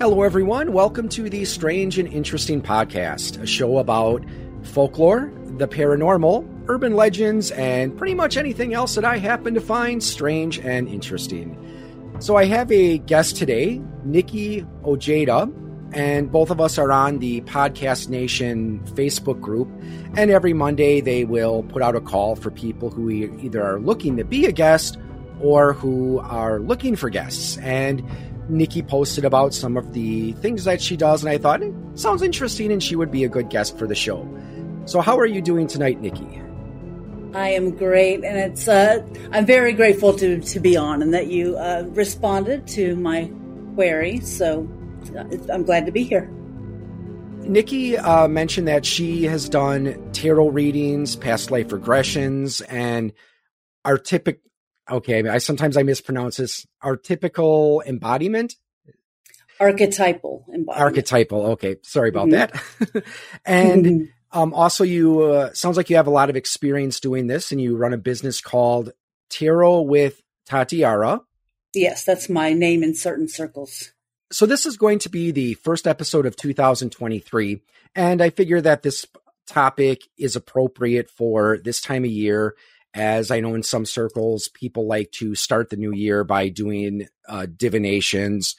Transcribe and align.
Hello, 0.00 0.22
everyone. 0.22 0.72
Welcome 0.72 1.08
to 1.08 1.28
the 1.28 1.44
Strange 1.44 1.98
and 1.98 2.06
Interesting 2.06 2.62
Podcast, 2.62 3.42
a 3.42 3.46
show 3.48 3.78
about 3.78 4.24
folklore, 4.62 5.32
the 5.56 5.66
paranormal, 5.66 6.48
urban 6.68 6.94
legends, 6.94 7.50
and 7.50 7.98
pretty 7.98 8.14
much 8.14 8.36
anything 8.36 8.74
else 8.74 8.94
that 8.94 9.04
I 9.04 9.16
happen 9.16 9.54
to 9.54 9.60
find 9.60 10.00
strange 10.00 10.60
and 10.60 10.86
interesting. 10.86 11.58
So, 12.20 12.36
I 12.36 12.44
have 12.44 12.70
a 12.70 12.98
guest 12.98 13.34
today, 13.34 13.82
Nikki 14.04 14.64
Ojeda, 14.84 15.50
and 15.90 16.30
both 16.30 16.52
of 16.52 16.60
us 16.60 16.78
are 16.78 16.92
on 16.92 17.18
the 17.18 17.40
Podcast 17.40 18.08
Nation 18.08 18.78
Facebook 18.94 19.40
group. 19.40 19.68
And 20.16 20.30
every 20.30 20.52
Monday, 20.52 21.00
they 21.00 21.24
will 21.24 21.64
put 21.64 21.82
out 21.82 21.96
a 21.96 22.00
call 22.00 22.36
for 22.36 22.52
people 22.52 22.90
who 22.90 23.10
either 23.10 23.64
are 23.64 23.80
looking 23.80 24.16
to 24.18 24.24
be 24.24 24.46
a 24.46 24.52
guest 24.52 24.96
or 25.40 25.72
who 25.72 26.20
are 26.20 26.60
looking 26.60 26.94
for 26.94 27.10
guests. 27.10 27.58
And 27.58 28.02
Nikki 28.48 28.82
posted 28.82 29.24
about 29.24 29.54
some 29.54 29.76
of 29.76 29.92
the 29.92 30.32
things 30.32 30.64
that 30.64 30.80
she 30.80 30.96
does, 30.96 31.22
and 31.22 31.30
I 31.30 31.38
thought, 31.38 31.62
it 31.62 31.74
sounds 31.94 32.22
interesting, 32.22 32.72
and 32.72 32.82
she 32.82 32.96
would 32.96 33.10
be 33.10 33.24
a 33.24 33.28
good 33.28 33.50
guest 33.50 33.78
for 33.78 33.86
the 33.86 33.94
show. 33.94 34.26
So, 34.86 35.00
how 35.00 35.18
are 35.18 35.26
you 35.26 35.42
doing 35.42 35.66
tonight, 35.66 36.00
Nikki? 36.00 36.42
I 37.34 37.50
am 37.50 37.72
great, 37.72 38.24
and 38.24 38.38
it's 38.38 38.68
uh, 38.68 39.06
I'm 39.32 39.44
very 39.44 39.72
grateful 39.72 40.14
to 40.14 40.40
to 40.40 40.60
be 40.60 40.76
on, 40.76 41.02
and 41.02 41.12
that 41.12 41.26
you 41.26 41.56
uh, 41.56 41.84
responded 41.88 42.66
to 42.68 42.96
my 42.96 43.30
query. 43.74 44.20
So, 44.20 44.68
uh, 45.16 45.24
I'm 45.52 45.64
glad 45.64 45.86
to 45.86 45.92
be 45.92 46.04
here. 46.04 46.30
Nikki 47.40 47.96
uh, 47.96 48.28
mentioned 48.28 48.68
that 48.68 48.84
she 48.84 49.24
has 49.24 49.48
done 49.48 50.10
tarot 50.12 50.48
readings, 50.48 51.16
past 51.16 51.50
life 51.50 51.68
regressions, 51.68 52.62
and 52.68 53.12
our 53.84 53.98
typical 53.98 54.47
okay, 54.90 55.26
I 55.28 55.38
sometimes 55.38 55.76
I 55.76 55.82
mispronounce 55.82 56.36
this. 56.36 56.66
Archetypical 56.82 57.84
embodiment. 57.86 58.56
Archetypal 59.60 60.46
embodiment. 60.52 60.80
Archetypal. 60.80 61.46
Okay, 61.52 61.76
sorry 61.82 62.08
about 62.08 62.28
mm-hmm. 62.28 62.92
that. 62.94 63.04
and 63.44 63.86
mm-hmm. 63.86 64.38
um, 64.38 64.54
also, 64.54 64.84
you 64.84 65.22
uh, 65.22 65.52
sounds 65.52 65.76
like 65.76 65.90
you 65.90 65.96
have 65.96 66.06
a 66.06 66.10
lot 66.10 66.30
of 66.30 66.36
experience 66.36 67.00
doing 67.00 67.26
this, 67.26 67.52
and 67.52 67.60
you 67.60 67.76
run 67.76 67.92
a 67.92 67.98
business 67.98 68.40
called 68.40 68.92
Tarot 69.30 69.82
with 69.82 70.22
Tatiara. 70.48 71.20
Yes, 71.74 72.04
that's 72.04 72.28
my 72.28 72.52
name 72.52 72.82
in 72.82 72.94
certain 72.94 73.28
circles. 73.28 73.92
So 74.30 74.46
this 74.46 74.66
is 74.66 74.76
going 74.76 74.98
to 75.00 75.08
be 75.08 75.30
the 75.30 75.54
first 75.54 75.86
episode 75.86 76.26
of 76.26 76.36
2023, 76.36 77.60
and 77.94 78.22
I 78.22 78.30
figure 78.30 78.60
that 78.60 78.82
this 78.82 79.06
topic 79.46 80.02
is 80.18 80.36
appropriate 80.36 81.08
for 81.10 81.58
this 81.64 81.80
time 81.80 82.04
of 82.04 82.10
year 82.10 82.54
as 82.98 83.30
I 83.30 83.38
know 83.38 83.54
in 83.54 83.62
some 83.62 83.86
circles, 83.86 84.48
people 84.48 84.88
like 84.88 85.12
to 85.12 85.36
start 85.36 85.70
the 85.70 85.76
new 85.76 85.92
year 85.92 86.24
by 86.24 86.48
doing 86.48 87.06
uh, 87.28 87.46
divinations. 87.46 88.56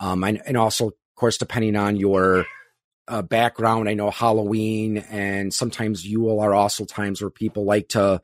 Um, 0.00 0.24
and, 0.24 0.42
and, 0.44 0.56
also, 0.56 0.88
of 0.88 0.94
course, 1.14 1.38
depending 1.38 1.76
on 1.76 1.96
your 1.96 2.46
uh, 3.06 3.22
background, 3.22 3.88
I 3.88 3.94
know 3.94 4.10
Halloween 4.10 4.98
and 4.98 5.54
sometimes 5.54 6.04
Yule 6.04 6.40
are 6.40 6.52
also 6.52 6.84
times 6.84 7.22
where 7.22 7.30
people 7.30 7.64
like 7.64 7.88
to 7.90 8.20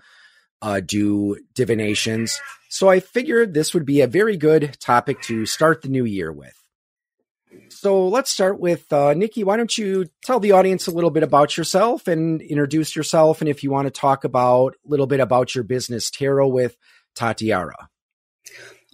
uh, 0.61 0.81
do 0.81 1.39
divinations. 1.55 2.39
So 2.69 2.89
I 2.89 2.99
figured 2.99 3.55
this 3.55 3.73
would 3.73 3.87
be 3.87 4.01
a 4.01 4.09
very 4.09 4.37
good 4.37 4.77
topic 4.81 5.23
to 5.23 5.47
start 5.47 5.83
the 5.83 5.89
new 5.89 6.05
year 6.05 6.33
with. 6.33 6.62
So 7.69 8.07
let's 8.07 8.31
start 8.31 8.61
with 8.61 8.93
uh, 8.93 9.15
Nikki. 9.15 9.45
Why 9.45 9.57
don't 9.57 9.77
you 9.77 10.07
tell 10.25 10.39
the 10.39 10.53
audience 10.53 10.87
a 10.87 10.93
little 10.93 11.11
bit 11.11 11.23
about 11.23 11.57
yourself 11.57 12.07
and 12.07 12.41
introduce 12.41 12.95
yourself? 12.95 13.41
And 13.41 13.49
if 13.49 13.65
you 13.65 13.71
want 13.71 13.87
to 13.87 13.91
talk 13.91 14.25
about 14.25 14.77
a 14.87 14.89
little 14.89 15.07
bit 15.07 15.21
about 15.21 15.55
your 15.55 15.65
business, 15.65 16.11
Tarot 16.11 16.49
with 16.49 16.77
Tatiara. 17.17 17.89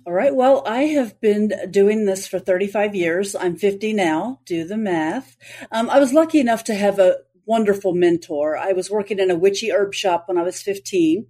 All 0.07 0.15
right. 0.15 0.35
Well, 0.35 0.63
I 0.67 0.85
have 0.85 1.21
been 1.21 1.53
doing 1.71 2.07
this 2.07 2.27
for 2.27 2.39
35 2.39 2.95
years. 2.95 3.37
I'm 3.37 3.57
50 3.57 3.93
now. 3.93 4.41
Do 4.47 4.65
the 4.65 4.79
math. 4.79 5.37
Um, 5.71 5.91
I 5.91 5.99
was 5.99 6.15
lucky 6.15 6.41
enough 6.41 6.65
to 6.65 6.75
have 6.75 6.99
a 6.99 7.19
wonderful 7.45 7.95
mentor. 7.95 8.57
I 8.57 8.73
was 8.73 8.91
working 8.91 9.19
in 9.19 9.31
a 9.31 9.37
witchy 9.37 9.71
herb 9.71 9.93
shop 9.93 10.25
when 10.27 10.39
I 10.39 10.43
was 10.43 10.63
15, 10.63 11.27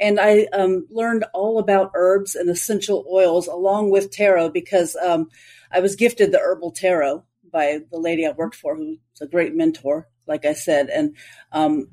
and 0.00 0.20
I 0.20 0.46
um, 0.52 0.86
learned 0.90 1.24
all 1.32 1.58
about 1.58 1.92
herbs 1.94 2.34
and 2.34 2.48
essential 2.48 3.04
oils 3.10 3.46
along 3.46 3.90
with 3.90 4.10
tarot 4.10 4.50
because 4.50 4.96
um, 4.96 5.28
I 5.74 5.80
was 5.80 5.96
gifted 5.96 6.30
the 6.30 6.38
herbal 6.38 6.70
tarot 6.70 7.24
by 7.52 7.80
the 7.90 7.98
lady 7.98 8.24
I 8.24 8.30
worked 8.30 8.54
for, 8.54 8.76
who's 8.76 8.98
a 9.20 9.26
great 9.26 9.54
mentor, 9.54 10.08
like 10.26 10.44
I 10.44 10.52
said, 10.52 10.88
and 10.88 11.16
um, 11.50 11.88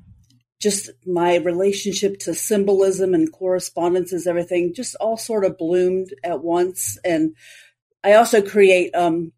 just 0.60 0.90
my 1.04 1.36
relationship 1.36 2.20
to 2.20 2.34
symbolism 2.34 3.12
and 3.12 3.32
correspondences, 3.32 4.28
everything 4.28 4.72
just 4.72 4.94
all 5.00 5.16
sort 5.16 5.44
of 5.44 5.58
bloomed 5.58 6.14
at 6.22 6.42
once. 6.42 6.96
And 7.04 7.34
I 8.04 8.12
also 8.14 8.40
create 8.40 8.94
um, 8.94 9.32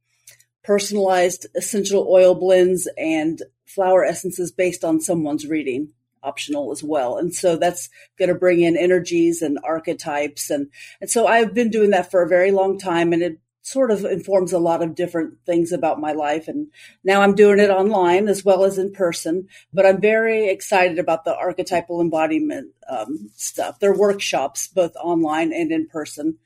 personalized 0.63 1.47
essential 1.57 2.07
oil 2.09 2.35
blends 2.35 2.87
and 2.99 3.43
flower 3.65 4.05
essences 4.05 4.53
based 4.53 4.85
on 4.85 5.01
someone's 5.01 5.47
reading 5.47 5.89
optional 6.23 6.73
as 6.73 6.83
well. 6.83 7.17
And 7.17 7.35
so 7.35 7.57
that's 7.57 7.89
going 8.19 8.29
to 8.29 8.35
bring 8.35 8.61
in 8.61 8.77
energies 8.77 9.43
and 9.43 9.59
archetypes. 9.65 10.51
And, 10.51 10.69
and 11.01 11.11
so 11.11 11.27
I've 11.27 11.55
been 11.55 11.71
doing 11.71 11.91
that 11.91 12.11
for 12.11 12.23
a 12.23 12.29
very 12.29 12.51
long 12.51 12.79
time 12.79 13.13
and 13.13 13.23
it 13.23 13.39
sort 13.65 13.91
of 13.91 14.05
informs 14.05 14.53
a 14.53 14.59
lot 14.59 14.83
of 14.83 14.95
different 14.95 15.39
things 15.47 15.73
about 15.73 15.99
my 15.99 16.13
life. 16.13 16.49
And 16.49 16.69
now 17.03 17.23
I'm 17.23 17.35
doing 17.35 17.59
it 17.59 17.71
online 17.71 18.29
as 18.29 18.45
well 18.45 18.65
as 18.65 18.77
in 18.77 18.93
person, 18.93 19.49
but 19.73 19.87
I'm 19.87 20.03
very 20.03 20.51
excited 20.51 20.99
about 20.99 21.25
the 21.25 21.35
archetypal 21.35 22.03
embodiment 22.03 22.73
um, 22.89 23.31
stuff. 23.37 23.81
They're 23.81 23.97
workshops, 23.97 24.69
both 24.69 24.95
online 24.97 25.55
and 25.55 25.73
in 25.73 25.89
person. 25.89 26.37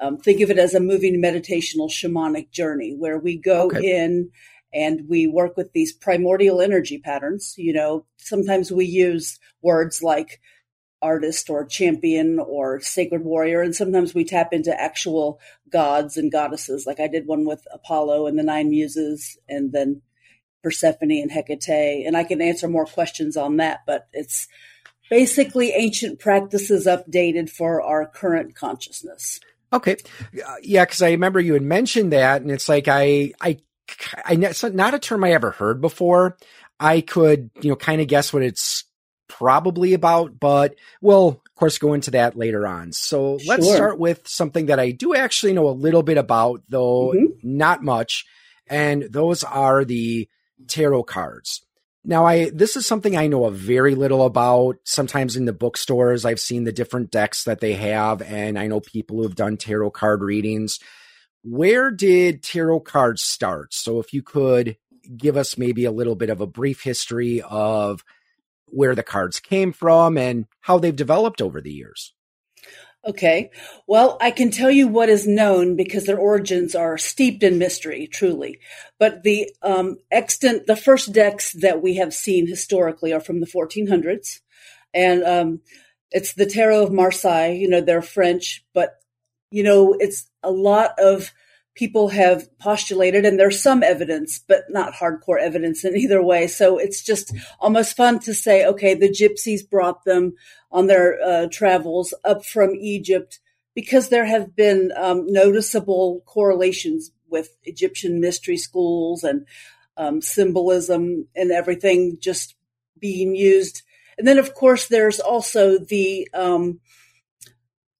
Um, 0.00 0.18
think 0.18 0.40
of 0.40 0.50
it 0.50 0.58
as 0.58 0.74
a 0.74 0.80
moving 0.80 1.22
meditational 1.22 1.88
shamanic 1.88 2.50
journey 2.50 2.96
where 2.98 3.18
we 3.18 3.36
go 3.36 3.66
okay. 3.66 4.04
in 4.04 4.30
and 4.72 5.08
we 5.08 5.28
work 5.28 5.56
with 5.56 5.72
these 5.72 5.92
primordial 5.92 6.60
energy 6.60 6.98
patterns. 6.98 7.54
You 7.56 7.72
know, 7.72 8.04
sometimes 8.16 8.72
we 8.72 8.86
use 8.86 9.38
words 9.62 10.02
like 10.02 10.40
artist 11.04 11.50
or 11.50 11.66
champion 11.66 12.38
or 12.38 12.80
sacred 12.80 13.22
warrior. 13.22 13.60
And 13.60 13.76
sometimes 13.76 14.14
we 14.14 14.24
tap 14.24 14.52
into 14.52 14.74
actual 14.80 15.38
gods 15.70 16.16
and 16.16 16.32
goddesses. 16.32 16.86
Like 16.86 16.98
I 16.98 17.08
did 17.08 17.26
one 17.26 17.44
with 17.44 17.62
Apollo 17.72 18.26
and 18.26 18.38
the 18.38 18.42
nine 18.42 18.70
muses 18.70 19.36
and 19.46 19.70
then 19.70 20.00
Persephone 20.62 21.10
and 21.10 21.30
Hecate. 21.30 22.06
And 22.06 22.16
I 22.16 22.24
can 22.24 22.40
answer 22.40 22.68
more 22.68 22.86
questions 22.86 23.36
on 23.36 23.58
that, 23.58 23.80
but 23.86 24.08
it's 24.14 24.48
basically 25.10 25.72
ancient 25.72 26.18
practices 26.18 26.86
updated 26.86 27.50
for 27.50 27.82
our 27.82 28.06
current 28.06 28.54
consciousness. 28.54 29.40
Okay. 29.74 29.96
Uh, 30.34 30.54
yeah. 30.62 30.86
Cause 30.86 31.02
I 31.02 31.10
remember 31.10 31.38
you 31.38 31.52
had 31.52 31.62
mentioned 31.62 32.12
that 32.12 32.40
and 32.40 32.50
it's 32.50 32.68
like, 32.68 32.88
I, 32.88 33.34
I, 33.42 33.58
I, 34.24 34.38
it's 34.40 34.64
not 34.64 34.94
a 34.94 34.98
term 34.98 35.22
I 35.22 35.32
ever 35.32 35.50
heard 35.50 35.82
before. 35.82 36.38
I 36.80 37.02
could, 37.02 37.50
you 37.60 37.68
know, 37.70 37.76
kind 37.76 38.00
of 38.00 38.08
guess 38.08 38.32
what 38.32 38.42
it's 38.42 38.73
probably 39.28 39.94
about, 39.94 40.38
but 40.38 40.76
we'll 41.00 41.28
of 41.28 41.54
course 41.54 41.78
go 41.78 41.94
into 41.94 42.10
that 42.12 42.36
later 42.36 42.66
on. 42.66 42.92
So 42.92 43.38
let's 43.46 43.66
sure. 43.66 43.76
start 43.76 43.98
with 43.98 44.26
something 44.26 44.66
that 44.66 44.80
I 44.80 44.90
do 44.90 45.14
actually 45.14 45.52
know 45.52 45.68
a 45.68 45.70
little 45.70 46.02
bit 46.02 46.18
about, 46.18 46.62
though 46.68 47.12
mm-hmm. 47.12 47.26
not 47.42 47.82
much. 47.82 48.26
And 48.66 49.02
those 49.04 49.44
are 49.44 49.84
the 49.84 50.28
tarot 50.66 51.04
cards. 51.04 51.64
Now 52.04 52.26
I 52.26 52.50
this 52.50 52.76
is 52.76 52.86
something 52.86 53.16
I 53.16 53.28
know 53.28 53.46
a 53.46 53.50
very 53.50 53.94
little 53.94 54.26
about. 54.26 54.76
Sometimes 54.84 55.36
in 55.36 55.46
the 55.46 55.52
bookstores 55.52 56.24
I've 56.24 56.40
seen 56.40 56.64
the 56.64 56.72
different 56.72 57.10
decks 57.10 57.44
that 57.44 57.60
they 57.60 57.74
have 57.74 58.20
and 58.20 58.58
I 58.58 58.66
know 58.66 58.80
people 58.80 59.16
who 59.16 59.22
have 59.22 59.34
done 59.34 59.56
tarot 59.56 59.90
card 59.90 60.22
readings. 60.22 60.80
Where 61.42 61.90
did 61.90 62.42
tarot 62.42 62.80
cards 62.80 63.22
start? 63.22 63.74
So 63.74 64.00
if 64.00 64.12
you 64.12 64.22
could 64.22 64.76
give 65.16 65.36
us 65.36 65.58
maybe 65.58 65.84
a 65.84 65.92
little 65.92 66.14
bit 66.14 66.30
of 66.30 66.40
a 66.40 66.46
brief 66.46 66.82
history 66.82 67.42
of 67.42 68.04
where 68.66 68.94
the 68.94 69.02
cards 69.02 69.40
came 69.40 69.72
from 69.72 70.16
and 70.18 70.46
how 70.60 70.78
they've 70.78 70.96
developed 70.96 71.40
over 71.40 71.60
the 71.60 71.72
years. 71.72 72.12
Okay. 73.06 73.50
Well, 73.86 74.16
I 74.20 74.30
can 74.30 74.50
tell 74.50 74.70
you 74.70 74.88
what 74.88 75.10
is 75.10 75.26
known 75.26 75.76
because 75.76 76.06
their 76.06 76.18
origins 76.18 76.74
are 76.74 76.96
steeped 76.96 77.42
in 77.42 77.58
mystery, 77.58 78.06
truly. 78.06 78.60
But 78.98 79.22
the 79.22 79.50
um, 79.62 79.98
extant, 80.10 80.66
the 80.66 80.76
first 80.76 81.12
decks 81.12 81.52
that 81.52 81.82
we 81.82 81.96
have 81.96 82.14
seen 82.14 82.46
historically 82.46 83.12
are 83.12 83.20
from 83.20 83.40
the 83.40 83.46
1400s, 83.46 84.40
and 84.94 85.22
um, 85.22 85.60
it's 86.10 86.32
the 86.32 86.46
Tarot 86.46 86.84
of 86.84 86.92
Marseille. 86.92 87.52
You 87.52 87.68
know, 87.68 87.82
they're 87.82 88.00
French, 88.00 88.64
but 88.72 88.94
you 89.50 89.62
know, 89.62 89.94
it's 90.00 90.30
a 90.42 90.50
lot 90.50 90.98
of 90.98 91.30
people 91.74 92.08
have 92.08 92.46
postulated, 92.58 93.24
and 93.24 93.38
there's 93.38 93.60
some 93.60 93.82
evidence, 93.82 94.38
but 94.46 94.64
not 94.70 94.94
hardcore 94.94 95.40
evidence 95.40 95.84
in 95.84 95.96
either 95.96 96.22
way. 96.22 96.46
So 96.46 96.78
it's 96.78 97.02
just 97.02 97.34
almost 97.58 97.96
fun 97.96 98.20
to 98.20 98.34
say, 98.34 98.64
okay, 98.66 98.94
the 98.94 99.08
gypsies 99.08 99.68
brought 99.68 100.04
them 100.04 100.34
on 100.70 100.86
their 100.86 101.20
uh, 101.20 101.46
travels 101.50 102.14
up 102.24 102.44
from 102.44 102.74
Egypt 102.74 103.40
because 103.74 104.08
there 104.08 104.24
have 104.24 104.54
been 104.54 104.92
um, 104.96 105.26
noticeable 105.26 106.22
correlations 106.26 107.10
with 107.28 107.56
Egyptian 107.64 108.20
mystery 108.20 108.56
schools 108.56 109.24
and 109.24 109.46
um, 109.96 110.20
symbolism 110.20 111.26
and 111.34 111.50
everything 111.50 112.16
just 112.20 112.54
being 113.00 113.34
used. 113.34 113.82
And 114.16 114.28
then, 114.28 114.38
of 114.38 114.54
course, 114.54 114.86
there's 114.86 115.18
also 115.18 115.78
the 115.78 116.28
um, 116.32 116.80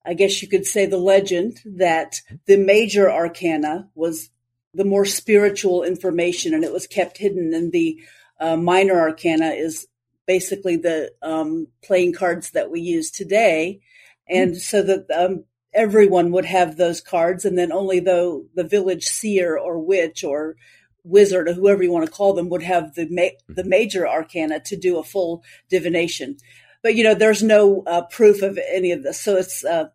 I 0.05 0.15
guess 0.15 0.43
you 0.43 0.49
could 0.49 0.67
say 0.67 0.87
the 0.87 0.99
legend 0.99 1.61
that 1.65 2.21
the 2.47 2.56
major 2.56 3.11
arcana 3.11 3.89
was 3.95 4.31
the 4.75 4.85
more 4.85 5.05
spiritual 5.05 5.83
information, 5.83 6.53
and 6.53 6.65
it 6.65 6.73
was 6.73 6.87
kept 6.87 7.19
hidden. 7.19 7.55
And 7.55 7.73
the 7.73 8.03
uh, 8.41 8.56
minor 8.56 8.99
arcana 8.99 9.51
is 9.51 9.87
basically 10.27 10.77
the 10.77 11.12
um, 11.23 11.69
playing 11.83 12.12
cards 12.12 12.51
that 12.51 12.71
we 12.71 12.81
use 12.81 13.11
today, 13.11 13.81
and 14.29 14.53
mm-hmm. 14.53 14.59
so 14.59 14.83
that 14.83 15.11
um, 15.11 15.45
everyone 15.73 16.33
would 16.33 16.45
have 16.45 16.77
those 16.77 17.00
cards, 17.00 17.45
and 17.45 17.57
then 17.57 17.73
only 17.73 18.00
though 18.00 18.47
the 18.55 18.65
village 18.65 19.05
seer 19.05 19.57
or 19.57 19.79
witch 19.79 20.25
or 20.25 20.57
wizard 21.05 21.49
or 21.49 21.53
whoever 21.53 21.83
you 21.83 21.93
want 21.93 22.07
to 22.07 22.12
call 22.12 22.33
them 22.33 22.49
would 22.49 22.62
have 22.62 22.95
the 22.95 23.07
ma- 23.11 23.37
the 23.49 23.65
major 23.65 24.09
arcana 24.09 24.59
to 24.59 24.77
do 24.77 24.99
a 24.99 25.05
full 25.05 25.43
divination. 25.69 26.37
But 26.85 26.97
you 26.97 27.03
know, 27.03 27.15
there's 27.15 27.43
no 27.43 27.83
uh, 27.87 28.03
proof 28.03 28.43
of 28.43 28.59
any 28.59 28.93
of 28.93 29.03
this, 29.03 29.19
so 29.19 29.37
it's 29.37 29.65
uh, 29.65 29.89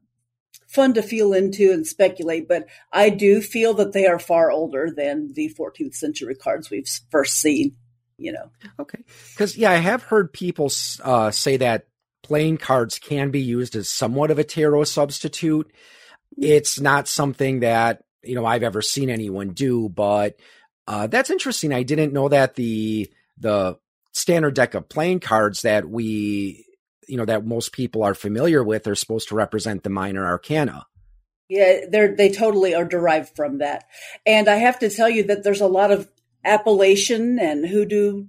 fun 0.67 0.95
to 0.95 1.03
feel 1.03 1.33
into 1.33 1.71
and 1.71 1.85
speculate. 1.85 2.47
But 2.47 2.65
I 2.91 3.11
do 3.11 3.41
feel 3.41 3.75
that 3.75 3.93
they 3.93 4.07
are 4.07 4.17
far 4.17 4.49
older 4.49 4.89
than 4.89 5.31
the 5.33 5.53
14th 5.53 5.93
century 5.93 6.33
cards 6.33 6.71
we've 6.71 6.89
first 7.11 7.39
seen. 7.39 7.75
You 8.17 8.31
know, 8.31 8.51
okay, 8.79 9.03
because 9.31 9.55
yeah, 9.55 9.69
I 9.69 9.75
have 9.75 10.01
heard 10.01 10.33
people 10.33 10.71
uh, 11.03 11.29
say 11.29 11.57
that 11.57 11.85
playing 12.23 12.57
cards 12.57 12.97
can 12.97 13.29
be 13.29 13.41
used 13.41 13.75
as 13.75 13.87
somewhat 13.87 14.31
of 14.31 14.39
a 14.39 14.43
tarot 14.43 14.85
substitute. 14.85 15.71
It's 16.39 16.79
not 16.79 17.07
something 17.07 17.59
that 17.59 18.03
you 18.23 18.33
know 18.33 18.47
I've 18.47 18.63
ever 18.63 18.81
seen 18.81 19.11
anyone 19.11 19.49
do, 19.51 19.89
but 19.89 20.39
uh, 20.87 21.05
that's 21.05 21.29
interesting. 21.29 21.71
I 21.71 21.83
didn't 21.83 22.13
know 22.13 22.29
that 22.29 22.55
the 22.55 23.11
the 23.37 23.77
standard 24.11 24.55
deck 24.55 24.73
of 24.73 24.89
playing 24.89 25.19
cards 25.19 25.61
that 25.61 25.87
we 25.87 26.65
you 27.09 27.17
know 27.17 27.25
that 27.25 27.45
most 27.45 27.73
people 27.73 28.03
are 28.03 28.13
familiar 28.13 28.63
with 28.63 28.87
are 28.87 28.95
supposed 28.95 29.29
to 29.29 29.35
represent 29.35 29.83
the 29.83 29.89
minor 29.89 30.25
arcana. 30.25 30.85
Yeah, 31.49 31.81
they're 31.89 32.15
they 32.15 32.29
totally 32.31 32.75
are 32.75 32.85
derived 32.85 33.35
from 33.35 33.57
that. 33.57 33.85
And 34.25 34.47
I 34.47 34.55
have 34.55 34.79
to 34.79 34.89
tell 34.89 35.09
you 35.09 35.23
that 35.23 35.43
there's 35.43 35.61
a 35.61 35.67
lot 35.67 35.91
of 35.91 36.09
Appalachian 36.45 37.39
and 37.39 37.67
hoodoo 37.67 38.27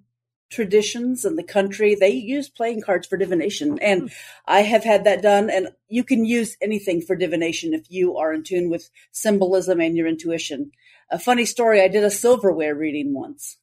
traditions 0.51 1.25
in 1.25 1.37
the 1.37 1.45
country. 1.45 1.95
They 1.95 2.11
use 2.11 2.49
playing 2.49 2.83
cards 2.83 3.07
for 3.07 3.17
divination. 3.17 3.79
And. 3.81 4.11
I 4.47 4.63
have 4.63 4.83
had 4.83 5.05
that 5.05 5.23
done. 5.23 5.49
And 5.49 5.69
you 5.89 6.03
can 6.03 6.25
use 6.25 6.57
anything 6.61 7.03
for 7.03 7.15
divination 7.15 7.73
if 7.73 7.89
you 7.89 8.17
are 8.17 8.33
in 8.33 8.43
tune 8.43 8.69
with 8.69 8.91
symbolism 9.13 9.81
and 9.81 9.97
your 9.97 10.09
intuition 10.09 10.73
a 11.11 11.19
funny 11.19 11.45
story. 11.45 11.83
I 11.83 11.89
did 11.89 12.05
a 12.05 12.11
silverware 12.11 12.75
reading 12.75 13.13
once. 13.13 13.57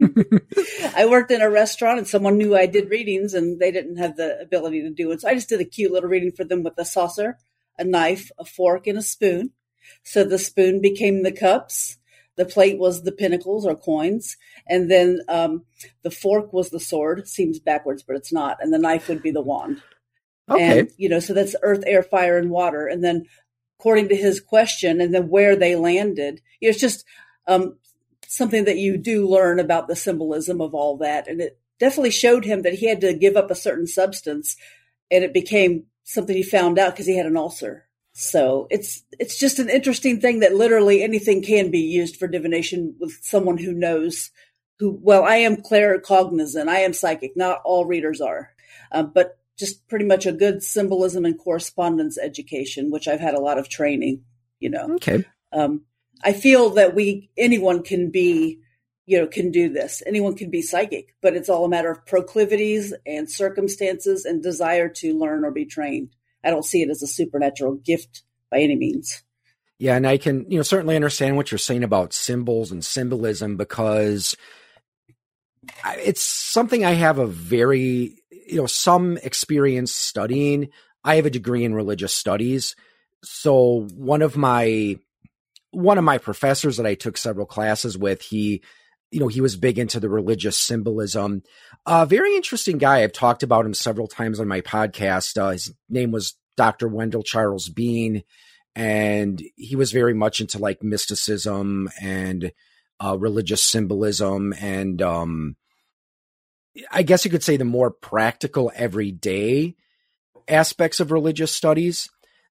I 0.96 1.06
worked 1.06 1.30
in 1.30 1.42
a 1.42 1.50
restaurant 1.50 1.98
and 1.98 2.06
someone 2.06 2.38
knew 2.38 2.56
I 2.56 2.66
did 2.66 2.90
readings 2.90 3.34
and 3.34 3.60
they 3.60 3.70
didn't 3.70 3.96
have 3.96 4.16
the 4.16 4.40
ability 4.40 4.82
to 4.82 4.90
do 4.90 5.10
it. 5.12 5.20
So 5.20 5.28
I 5.28 5.34
just 5.34 5.48
did 5.48 5.60
a 5.60 5.64
cute 5.64 5.92
little 5.92 6.08
reading 6.08 6.32
for 6.32 6.44
them 6.44 6.62
with 6.62 6.74
a 6.78 6.84
saucer, 6.84 7.38
a 7.78 7.84
knife, 7.84 8.30
a 8.38 8.44
fork, 8.44 8.86
and 8.86 8.98
a 8.98 9.02
spoon. 9.02 9.50
So 10.02 10.24
the 10.24 10.38
spoon 10.38 10.80
became 10.80 11.22
the 11.22 11.32
cups. 11.32 11.98
The 12.36 12.44
plate 12.44 12.78
was 12.78 13.02
the 13.02 13.12
pentacles 13.12 13.66
or 13.66 13.76
coins. 13.76 14.36
And 14.66 14.90
then 14.90 15.20
um, 15.28 15.64
the 16.02 16.10
fork 16.10 16.52
was 16.52 16.70
the 16.70 16.80
sword. 16.80 17.28
Seems 17.28 17.60
backwards, 17.60 18.02
but 18.02 18.16
it's 18.16 18.32
not. 18.32 18.58
And 18.60 18.72
the 18.72 18.78
knife 18.78 19.08
would 19.08 19.22
be 19.22 19.30
the 19.30 19.42
wand. 19.42 19.82
Okay. 20.50 20.80
And, 20.80 20.90
you 20.96 21.08
know, 21.08 21.20
so 21.20 21.34
that's 21.34 21.54
earth, 21.62 21.84
air, 21.86 22.02
fire, 22.02 22.38
and 22.38 22.50
water. 22.50 22.86
And 22.86 23.04
then 23.04 23.26
according 23.82 24.08
to 24.08 24.14
his 24.14 24.38
question 24.38 25.00
and 25.00 25.12
then 25.12 25.28
where 25.28 25.56
they 25.56 25.74
landed. 25.74 26.40
It's 26.60 26.78
just 26.78 27.04
um, 27.48 27.78
something 28.32 28.64
that 28.64 28.78
you 28.78 28.96
do 28.96 29.28
learn 29.28 29.60
about 29.60 29.88
the 29.88 29.96
symbolism 29.96 30.60
of 30.60 30.74
all 30.74 30.96
that. 30.98 31.28
And 31.28 31.40
it 31.40 31.58
definitely 31.78 32.10
showed 32.10 32.44
him 32.44 32.62
that 32.62 32.74
he 32.74 32.88
had 32.88 33.00
to 33.02 33.12
give 33.12 33.36
up 33.36 33.50
a 33.50 33.54
certain 33.54 33.86
substance 33.86 34.56
and 35.10 35.22
it 35.22 35.34
became 35.34 35.84
something 36.04 36.34
he 36.34 36.42
found 36.42 36.78
out 36.78 36.92
because 36.92 37.06
he 37.06 37.16
had 37.16 37.26
an 37.26 37.36
ulcer. 37.36 37.86
So 38.14 38.66
it's 38.70 39.02
it's 39.18 39.38
just 39.38 39.58
an 39.58 39.68
interesting 39.68 40.20
thing 40.20 40.40
that 40.40 40.54
literally 40.54 41.02
anything 41.02 41.42
can 41.42 41.70
be 41.70 41.80
used 41.80 42.16
for 42.16 42.26
divination 42.28 42.94
with 42.98 43.18
someone 43.22 43.58
who 43.58 43.72
knows 43.72 44.30
who 44.78 44.98
well 45.00 45.24
I 45.24 45.36
am 45.36 45.56
claircognizant 45.56 46.68
I 46.68 46.80
am 46.80 46.92
psychic 46.92 47.32
not 47.36 47.62
all 47.64 47.86
readers 47.86 48.20
are 48.20 48.50
uh, 48.90 49.02
but 49.02 49.38
just 49.58 49.86
pretty 49.88 50.04
much 50.04 50.26
a 50.26 50.32
good 50.32 50.62
symbolism 50.62 51.24
and 51.24 51.38
correspondence 51.38 52.18
education, 52.18 52.90
which 52.90 53.08
I've 53.08 53.20
had 53.20 53.34
a 53.34 53.40
lot 53.40 53.58
of 53.58 53.68
training, 53.68 54.24
you 54.58 54.70
know. 54.70 54.94
Okay. 54.94 55.24
Um, 55.52 55.82
I 56.22 56.32
feel 56.32 56.70
that 56.70 56.94
we, 56.94 57.30
anyone 57.36 57.82
can 57.82 58.10
be, 58.10 58.60
you 59.06 59.18
know, 59.18 59.26
can 59.26 59.50
do 59.50 59.68
this. 59.68 60.02
Anyone 60.06 60.36
can 60.36 60.50
be 60.50 60.62
psychic, 60.62 61.14
but 61.20 61.34
it's 61.34 61.48
all 61.48 61.64
a 61.64 61.68
matter 61.68 61.90
of 61.90 62.06
proclivities 62.06 62.94
and 63.06 63.30
circumstances 63.30 64.24
and 64.24 64.42
desire 64.42 64.88
to 64.88 65.18
learn 65.18 65.44
or 65.44 65.50
be 65.50 65.64
trained. 65.64 66.10
I 66.44 66.50
don't 66.50 66.64
see 66.64 66.82
it 66.82 66.90
as 66.90 67.02
a 67.02 67.06
supernatural 67.06 67.74
gift 67.74 68.22
by 68.50 68.60
any 68.60 68.76
means. 68.76 69.22
Yeah, 69.78 69.96
and 69.96 70.06
I 70.06 70.16
can, 70.16 70.48
you 70.48 70.58
know, 70.58 70.62
certainly 70.62 70.94
understand 70.94 71.36
what 71.36 71.50
you're 71.50 71.58
saying 71.58 71.82
about 71.82 72.12
symbols 72.12 72.70
and 72.70 72.84
symbolism 72.84 73.56
because 73.56 74.36
it's 75.98 76.22
something 76.22 76.84
I 76.84 76.92
have 76.92 77.18
a 77.18 77.26
very 77.26 78.22
you 78.46 78.56
know 78.56 78.66
some 78.66 79.16
experience 79.18 79.92
studying. 79.92 80.70
I 81.04 81.16
have 81.16 81.26
a 81.26 81.30
degree 81.30 81.64
in 81.64 81.74
religious 81.74 82.12
studies, 82.12 82.76
so 83.24 83.88
one 83.94 84.22
of 84.22 84.36
my 84.36 84.98
one 85.72 85.98
of 85.98 86.04
my 86.04 86.18
professors 86.18 86.76
that 86.76 86.86
I 86.86 86.94
took 86.94 87.16
several 87.16 87.46
classes 87.46 87.98
with, 87.98 88.22
he 88.22 88.62
you 89.10 89.20
know, 89.20 89.28
he 89.28 89.42
was 89.42 89.56
big 89.56 89.78
into 89.78 90.00
the 90.00 90.08
religious 90.08 90.56
symbolism. 90.56 91.42
A 91.86 91.90
uh, 91.90 92.04
very 92.06 92.34
interesting 92.34 92.78
guy. 92.78 93.02
I've 93.02 93.12
talked 93.12 93.42
about 93.42 93.66
him 93.66 93.74
several 93.74 94.06
times 94.06 94.40
on 94.40 94.48
my 94.48 94.62
podcast. 94.62 95.36
Uh, 95.36 95.50
his 95.50 95.70
name 95.90 96.12
was 96.12 96.34
Dr. 96.56 96.88
Wendell 96.88 97.22
Charles 97.22 97.68
Beane, 97.68 98.22
and 98.74 99.42
he 99.56 99.76
was 99.76 99.92
very 99.92 100.14
much 100.14 100.40
into 100.40 100.58
like 100.58 100.82
mysticism 100.82 101.90
and 102.00 102.52
uh, 103.04 103.18
religious 103.18 103.62
symbolism 103.62 104.54
and 104.60 105.02
um, 105.02 105.56
I 106.90 107.02
guess 107.02 107.24
you 107.24 107.30
could 107.30 107.42
say 107.42 107.56
the 107.56 107.64
more 107.64 107.90
practical 107.90 108.72
everyday 108.74 109.76
aspects 110.48 111.00
of 111.00 111.12
religious 111.12 111.52
studies. 111.52 112.08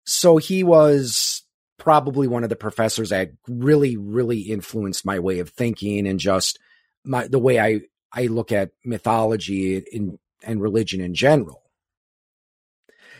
So 0.06 0.38
he 0.38 0.64
was 0.64 1.44
probably 1.78 2.28
one 2.28 2.44
of 2.44 2.50
the 2.50 2.56
professors 2.56 3.10
that 3.10 3.32
really, 3.48 3.98
really 3.98 4.42
influenced 4.42 5.06
my 5.06 5.20
way 5.20 5.40
of 5.40 5.50
thinking 5.50 6.08
and 6.08 6.20
just 6.20 6.60
my 7.04 7.28
the 7.28 7.40
way 7.40 7.60
I 7.60 7.82
I 8.12 8.28
look 8.28 8.52
at 8.52 8.72
mythology 8.84 9.78
in 9.78 10.18
and 10.44 10.62
religion 10.62 11.02
in 11.02 11.14
general. 11.14 11.64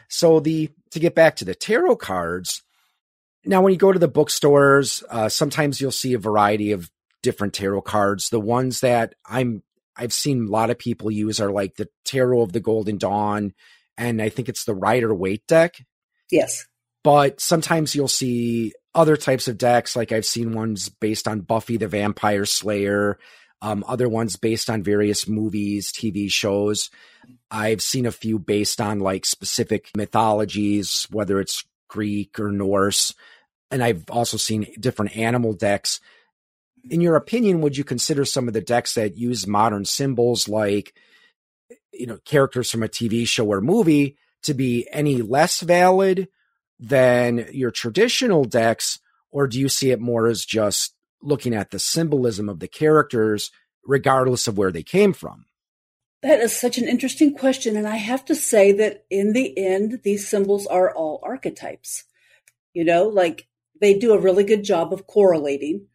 So 0.08 0.40
the 0.40 0.72
to 0.92 1.00
get 1.00 1.16
back 1.16 1.36
to 1.38 1.46
the 1.46 1.56
tarot 1.56 1.98
cards, 1.98 2.64
now 3.46 3.62
when 3.62 3.74
you 3.74 3.80
go 3.80 3.92
to 3.92 4.00
the 4.00 4.08
bookstores, 4.08 5.04
uh, 5.10 5.30
sometimes 5.30 5.82
you'll 5.82 5.92
see 5.92 6.14
a 6.14 6.20
variety 6.20 6.72
of 6.72 6.90
different 7.22 7.54
tarot 7.54 7.82
cards. 7.82 8.30
The 8.30 8.40
ones 8.40 8.82
that 8.82 9.16
I'm 9.26 9.64
I've 9.98 10.14
seen 10.14 10.48
a 10.48 10.52
lot 10.52 10.70
of 10.70 10.80
people 10.80 11.10
use 11.10 11.40
are 11.40 11.52
like 11.52 11.76
the 11.76 11.90
Tarot 12.04 12.42
of 12.42 12.52
the 12.52 12.60
Golden 12.60 12.98
Dawn, 12.98 13.54
and 13.98 14.22
I 14.22 14.30
think 14.30 14.50
it's 14.50 14.66
the 14.66 14.76
Rider 14.76 15.14
Waite 15.14 15.48
deck. 15.48 15.78
Yes. 16.32 16.66
But 17.06 17.40
sometimes 17.40 17.94
you'll 17.94 18.08
see 18.08 18.74
other 18.96 19.16
types 19.16 19.48
of 19.48 19.60
decks, 19.60 19.96
like 19.96 20.12
I've 20.12 20.26
seen 20.26 20.54
ones 20.54 20.90
based 20.90 21.28
on 21.28 21.42
Buffy 21.42 21.78
the 21.78 21.88
Vampire 21.88 22.46
Slayer, 22.46 23.20
um, 23.62 23.86
other 23.88 24.10
ones 24.10 24.38
based 24.38 24.72
on 24.72 24.82
various 24.82 25.28
movies, 25.28 25.94
TV 25.94 26.32
shows. 26.32 26.90
I've 27.52 27.84
seen 27.84 28.08
a 28.08 28.12
few 28.12 28.40
based 28.40 28.82
on 28.82 29.02
like 29.02 29.26
specific 29.28 29.92
mythologies, 29.96 31.08
whether 31.12 31.40
it's 31.40 31.64
Greek 31.90 32.40
or 32.40 32.52
Norse. 32.52 33.14
And 33.70 33.84
I've 33.84 34.10
also 34.10 34.38
seen 34.38 34.66
different 34.80 35.16
animal 35.16 35.54
decks 35.54 36.00
in 36.90 37.02
your 37.02 37.16
opinion, 37.16 37.62
would 37.62 37.78
you 37.78 37.84
consider 37.84 38.26
some 38.26 38.48
of 38.48 38.54
the 38.54 38.62
decks 38.62 38.94
that 38.94 39.18
use 39.18 39.48
modern 39.48 39.86
symbols 39.86 40.48
like, 40.48 40.94
you 41.92 42.06
know, 42.06 42.20
characters 42.26 42.70
from 42.70 42.84
a 42.84 42.88
TV 42.88 43.28
show 43.28 43.48
or 43.48 43.62
movie 43.62 44.18
to 44.44 44.54
be 44.54 44.88
any 44.92 45.22
less 45.22 45.62
valid 45.62 46.28
than 46.80 47.48
your 47.52 47.72
traditional 47.72 48.46
decks? 48.46 49.00
Or 49.32 49.48
do 49.48 49.60
you 49.60 49.70
see 49.70 49.92
it 49.92 50.00
more 50.00 50.28
as 50.28 50.46
just 50.46 50.94
looking 51.22 51.54
at 51.54 51.72
the 51.72 51.80
symbolism 51.80 52.50
of 52.50 52.60
the 52.60 52.68
characters, 52.68 53.52
regardless 53.84 54.48
of 54.48 54.58
where 54.58 54.72
they 54.72 54.84
came 54.84 55.14
from? 55.14 55.46
That 56.22 56.40
is 56.40 56.54
such 56.54 56.78
an 56.78 56.88
interesting 56.88 57.36
question. 57.36 57.76
And 57.76 57.88
I 57.88 57.98
have 57.98 58.26
to 58.26 58.36
say 58.36 58.72
that 58.74 59.06
in 59.10 59.34
the 59.34 59.58
end, 59.58 60.02
these 60.04 60.28
symbols 60.28 60.66
are 60.66 60.94
all 60.94 61.20
archetypes. 61.24 62.04
You 62.74 62.84
know, 62.84 63.08
like 63.08 63.48
they 63.80 63.98
do 63.98 64.14
a 64.14 64.20
really 64.20 64.44
good 64.44 64.64
job 64.64 64.92
of 64.92 65.08
correlating 65.08 65.88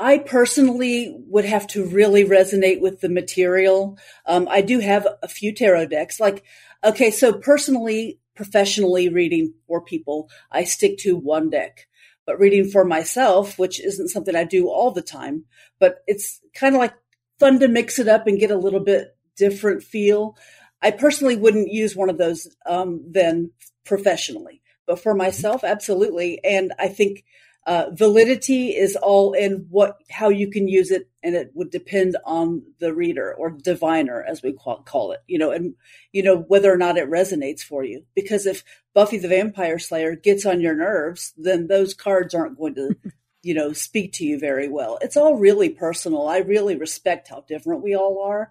I 0.00 0.18
personally 0.18 1.16
would 1.26 1.44
have 1.44 1.66
to 1.68 1.84
really 1.84 2.24
resonate 2.24 2.80
with 2.80 3.00
the 3.00 3.08
material. 3.08 3.98
Um, 4.26 4.46
I 4.48 4.60
do 4.60 4.78
have 4.78 5.06
a 5.22 5.28
few 5.28 5.52
tarot 5.52 5.86
decks. 5.86 6.20
Like, 6.20 6.44
okay, 6.84 7.10
so 7.10 7.32
personally, 7.32 8.20
professionally 8.38 9.08
reading 9.08 9.52
for 9.66 9.82
people, 9.82 10.30
I 10.52 10.62
stick 10.62 10.96
to 10.98 11.16
one 11.16 11.50
deck. 11.50 11.88
But 12.24 12.38
reading 12.38 12.68
for 12.68 12.84
myself, 12.84 13.58
which 13.58 13.80
isn't 13.80 14.10
something 14.10 14.36
I 14.36 14.44
do 14.44 14.68
all 14.68 14.92
the 14.92 15.02
time, 15.02 15.46
but 15.80 16.04
it's 16.06 16.40
kind 16.54 16.76
of 16.76 16.78
like 16.78 16.94
fun 17.40 17.58
to 17.58 17.66
mix 17.66 17.98
it 17.98 18.06
up 18.06 18.28
and 18.28 18.38
get 18.38 18.52
a 18.52 18.56
little 18.56 18.78
bit 18.78 19.16
different 19.36 19.82
feel. 19.82 20.36
I 20.80 20.92
personally 20.92 21.34
wouldn't 21.34 21.72
use 21.72 21.96
one 21.96 22.10
of 22.10 22.16
those 22.16 22.46
um, 22.64 23.02
then 23.10 23.50
professionally, 23.84 24.62
but 24.86 25.00
for 25.00 25.14
myself, 25.14 25.64
absolutely. 25.64 26.38
And 26.44 26.72
I 26.78 26.86
think 26.86 27.24
uh, 27.66 27.90
validity 27.92 28.68
is 28.68 28.96
all 28.96 29.34
in 29.34 29.66
what 29.68 29.98
how 30.10 30.30
you 30.30 30.50
can 30.50 30.68
use 30.68 30.90
it, 30.90 31.08
and 31.22 31.34
it 31.34 31.50
would 31.54 31.70
depend 31.70 32.16
on 32.24 32.62
the 32.78 32.94
reader 32.94 33.34
or 33.34 33.50
diviner, 33.50 34.22
as 34.22 34.42
we 34.42 34.52
call, 34.52 34.82
call 34.82 35.12
it. 35.12 35.20
You 35.26 35.38
know, 35.38 35.50
and 35.50 35.74
you 36.12 36.22
know 36.22 36.38
whether 36.38 36.72
or 36.72 36.78
not 36.78 36.96
it 36.96 37.10
resonates 37.10 37.60
for 37.60 37.84
you. 37.84 38.04
Because 38.14 38.46
if 38.46 38.64
Buffy 38.94 39.18
the 39.18 39.28
Vampire 39.28 39.78
Slayer 39.78 40.16
gets 40.16 40.46
on 40.46 40.60
your 40.60 40.74
nerves, 40.74 41.34
then 41.36 41.66
those 41.66 41.94
cards 41.94 42.34
aren't 42.34 42.58
going 42.58 42.74
to. 42.76 42.96
you 43.40 43.54
know, 43.54 43.72
speak 43.72 44.12
to 44.14 44.26
you 44.26 44.36
very 44.36 44.68
well. 44.68 44.98
It's 45.00 45.16
all 45.16 45.36
really 45.36 45.68
personal. 45.68 46.26
I 46.26 46.38
really 46.38 46.76
respect 46.76 47.28
how 47.28 47.44
different 47.46 47.84
we 47.84 47.94
all 47.94 48.20
are. 48.24 48.50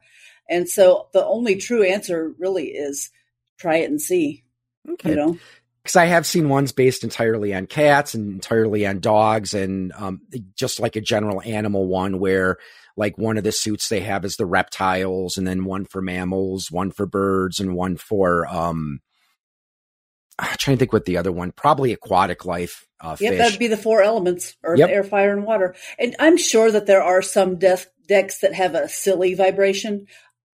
And 0.50 0.68
so 0.68 1.10
the 1.12 1.26
only 1.26 1.58
true 1.58 1.84
answer 1.84 2.34
really 2.40 2.68
is 2.68 3.12
try 3.58 3.78
it 3.78 3.90
and 3.90 4.02
see. 4.02 4.46
Okay. 4.90 5.10
You 5.10 5.16
know? 5.16 5.38
Because 5.88 5.96
I 5.96 6.08
have 6.08 6.26
seen 6.26 6.50
ones 6.50 6.74
based 6.74 7.06
entirely 7.06 7.56
on 7.56 7.66
cats 7.66 8.14
and 8.14 8.34
entirely 8.34 8.86
on 8.86 9.00
dogs, 9.00 9.54
and 9.54 9.94
um, 9.94 10.20
just 10.54 10.82
like 10.82 10.98
a 10.98 11.02
general 11.02 11.42
animal 11.42 11.88
one 11.88 12.20
where 12.20 12.58
like 12.98 13.18
one 13.18 13.38
of 13.38 13.46
the 13.46 13.54
suits 13.54 13.88
they 13.88 14.02
have 14.02 14.26
is 14.26 14.36
the 14.36 14.46
reptiles, 14.46 15.38
and 15.38 15.48
then 15.48 15.64
one 15.64 15.86
for 15.86 16.02
mammals, 16.02 16.70
one 16.70 16.92
for 16.92 17.06
birds, 17.06 17.62
and 17.62 17.74
one 17.74 17.96
for 17.96 18.46
um. 18.48 19.00
I'm 20.40 20.58
trying 20.58 20.76
to 20.76 20.80
think 20.80 20.94
what 20.94 21.06
the 21.06 21.18
other 21.18 21.32
one, 21.32 21.52
probably 21.52 21.94
aquatic 21.94 22.46
life. 22.46 22.86
Uh, 23.00 23.16
fish. 23.16 23.38
that'd 23.38 23.58
be 23.58 23.68
the 23.68 23.78
four 23.78 24.04
elements: 24.04 24.58
earth, 24.64 24.80
yep. 24.80 24.90
air, 24.90 25.06
fire, 25.06 25.32
and 25.32 25.46
water. 25.46 25.74
And 25.98 26.18
I'm 26.20 26.36
sure 26.36 26.70
that 26.70 26.86
there 26.86 27.02
are 27.02 27.22
some 27.22 27.58
death 27.58 27.88
decks 28.10 28.40
that 28.40 28.54
have 28.54 28.76
a 28.76 28.90
silly 28.90 29.36
vibration. 29.36 30.08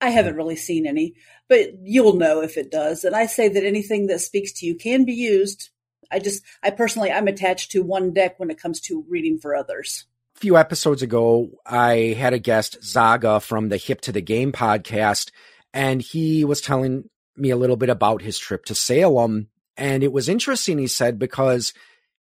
I 0.03 0.10
haven't 0.10 0.36
really 0.36 0.57
seen 0.57 0.86
any, 0.86 1.13
but 1.48 1.69
you'll 1.81 2.17
know 2.17 2.41
if 2.41 2.57
it 2.57 2.69
does. 2.69 3.05
And 3.05 3.15
I 3.15 3.25
say 3.25 3.48
that 3.48 3.63
anything 3.63 4.07
that 4.07 4.19
speaks 4.19 4.51
to 4.53 4.65
you 4.65 4.75
can 4.75 5.05
be 5.05 5.13
used. 5.13 5.69
I 6.12 6.19
just, 6.19 6.43
I 6.62 6.72
personally, 6.72 7.10
I'm 7.10 7.29
attached 7.29 7.72
to 7.72 7.83
one 7.83 8.12
deck 8.12 8.38
when 8.38 8.51
it 8.51 8.62
comes 8.62 8.81
to 8.81 9.05
reading 9.07 9.39
for 9.39 9.55
others. 9.55 10.05
A 10.36 10.39
few 10.41 10.57
episodes 10.57 11.03
ago, 11.03 11.51
I 11.65 12.15
had 12.17 12.33
a 12.33 12.39
guest, 12.39 12.83
Zaga, 12.83 13.39
from 13.39 13.69
the 13.69 13.77
Hip 13.77 14.01
to 14.01 14.12
the 14.12 14.19
Game 14.19 14.51
podcast, 14.51 15.31
and 15.74 16.01
he 16.01 16.43
was 16.43 16.60
telling 16.60 17.10
me 17.38 17.51
a 17.51 17.57
little 17.57 17.77
bit 17.77 17.89
about 17.89 18.22
his 18.22 18.38
trip 18.38 18.65
to 18.65 18.75
Salem. 18.75 19.48
And 19.77 20.03
it 20.03 20.12
was 20.12 20.27
interesting, 20.27 20.79
he 20.79 20.88
said, 20.88 21.17
because 21.17 21.74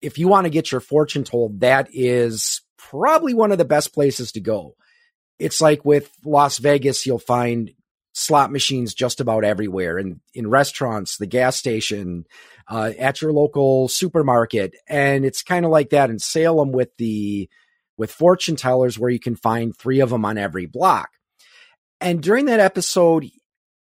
if 0.01 0.17
you 0.17 0.29
want 0.29 0.45
to 0.45 0.49
get 0.49 0.71
your 0.71 0.79
fortune 0.79 1.25
told, 1.25 1.59
that 1.59 1.89
is 1.91 2.61
probably 2.77 3.33
one 3.33 3.51
of 3.51 3.57
the 3.57 3.65
best 3.65 3.93
places 3.93 4.31
to 4.31 4.39
go. 4.39 4.77
It's 5.39 5.61
like 5.61 5.83
with 5.85 6.11
Las 6.23 6.57
Vegas, 6.57 7.05
you'll 7.05 7.19
find 7.19 7.71
slot 8.13 8.51
machines 8.51 8.93
just 8.93 9.19
about 9.19 9.43
everywhere 9.43 9.97
and 9.97 10.21
in, 10.33 10.45
in 10.45 10.49
restaurants, 10.49 11.17
the 11.17 11.25
gas 11.27 11.57
station, 11.57 12.25
uh, 12.69 12.93
at 12.97 13.21
your 13.21 13.33
local 13.33 13.89
supermarket. 13.89 14.75
And 14.87 15.25
it's 15.25 15.43
kind 15.43 15.65
of 15.65 15.71
like 15.71 15.89
that 15.89 16.09
in 16.09 16.19
Salem 16.19 16.71
with 16.71 16.95
the, 16.97 17.49
with 17.97 18.11
fortune 18.11 18.55
tellers 18.55 18.97
where 18.97 19.11
you 19.11 19.19
can 19.19 19.35
find 19.35 19.75
three 19.75 19.99
of 19.99 20.09
them 20.09 20.23
on 20.23 20.37
every 20.37 20.65
block. 20.65 21.09
And 21.99 22.23
during 22.23 22.45
that 22.45 22.59
episode, 22.59 23.29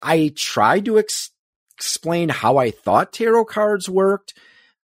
I 0.00 0.32
tried 0.34 0.86
to 0.86 0.98
ex- 0.98 1.30
explain 1.76 2.28
how 2.28 2.56
I 2.56 2.70
thought 2.70 3.12
tarot 3.12 3.46
cards 3.46 3.88
worked. 3.88 4.34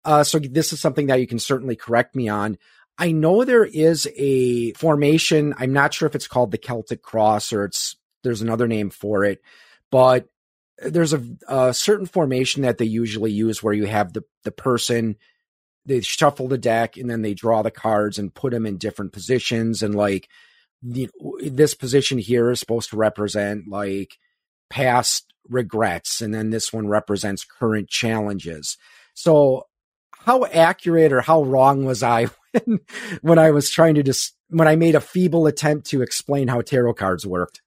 Uh, 0.03 0.23
so 0.23 0.39
this 0.39 0.73
is 0.73 0.79
something 0.79 1.07
that 1.07 1.19
you 1.19 1.27
can 1.27 1.39
certainly 1.39 1.75
correct 1.75 2.15
me 2.15 2.29
on. 2.29 2.57
I 2.97 3.11
know 3.11 3.43
there 3.43 3.65
is 3.65 4.07
a 4.15 4.73
formation. 4.73 5.53
I'm 5.57 5.73
not 5.73 5.93
sure 5.93 6.07
if 6.07 6.15
it's 6.15 6.27
called 6.27 6.51
the 6.51 6.57
Celtic 6.57 7.01
Cross 7.01 7.53
or 7.53 7.65
it's 7.65 7.95
there's 8.23 8.41
another 8.41 8.67
name 8.67 8.89
for 8.89 9.23
it, 9.23 9.41
but 9.91 10.27
there's 10.79 11.13
a, 11.13 11.23
a 11.47 11.73
certain 11.73 12.05
formation 12.05 12.63
that 12.63 12.77
they 12.77 12.85
usually 12.85 13.31
use 13.31 13.61
where 13.61 13.73
you 13.73 13.85
have 13.85 14.13
the 14.13 14.23
the 14.43 14.51
person 14.51 15.15
they 15.85 16.01
shuffle 16.01 16.47
the 16.47 16.57
deck 16.57 16.97
and 16.97 17.09
then 17.09 17.21
they 17.21 17.33
draw 17.33 17.61
the 17.61 17.71
cards 17.71 18.19
and 18.19 18.33
put 18.33 18.51
them 18.51 18.65
in 18.65 18.77
different 18.77 19.13
positions 19.13 19.81
and 19.81 19.95
like 19.95 20.27
this 20.81 21.73
position 21.73 22.17
here 22.17 22.51
is 22.51 22.59
supposed 22.59 22.89
to 22.89 22.97
represent 22.97 23.67
like 23.67 24.17
past 24.69 25.33
regrets 25.49 26.21
and 26.21 26.33
then 26.33 26.49
this 26.49 26.71
one 26.71 26.87
represents 26.87 27.45
current 27.45 27.89
challenges 27.89 28.77
so 29.13 29.65
how 30.11 30.45
accurate 30.45 31.13
or 31.13 31.21
how 31.21 31.41
wrong 31.41 31.85
was 31.85 32.03
i 32.03 32.27
when, 33.21 33.39
i 33.39 33.51
was 33.51 33.69
trying 33.69 33.95
to 33.95 34.03
just 34.03 34.35
when 34.49 34.67
i 34.67 34.75
made 34.75 34.95
a 34.95 35.01
feeble 35.01 35.47
attempt 35.47 35.87
to 35.87 36.01
explain 36.01 36.47
how 36.47 36.61
tarot 36.61 36.93
cards 36.93 37.25
worked 37.25 37.61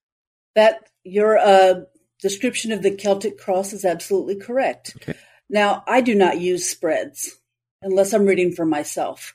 that 0.54 0.88
your 1.04 1.38
uh, 1.38 1.80
description 2.20 2.72
of 2.72 2.82
the 2.82 2.94
Celtic 2.94 3.38
cross 3.38 3.72
is 3.72 3.84
absolutely 3.84 4.36
correct. 4.36 4.96
Okay. 4.96 5.18
Now, 5.48 5.82
I 5.86 6.00
do 6.00 6.14
not 6.14 6.40
use 6.40 6.68
spreads 6.68 7.38
unless 7.82 8.12
I'm 8.12 8.26
reading 8.26 8.52
for 8.52 8.64
myself. 8.64 9.34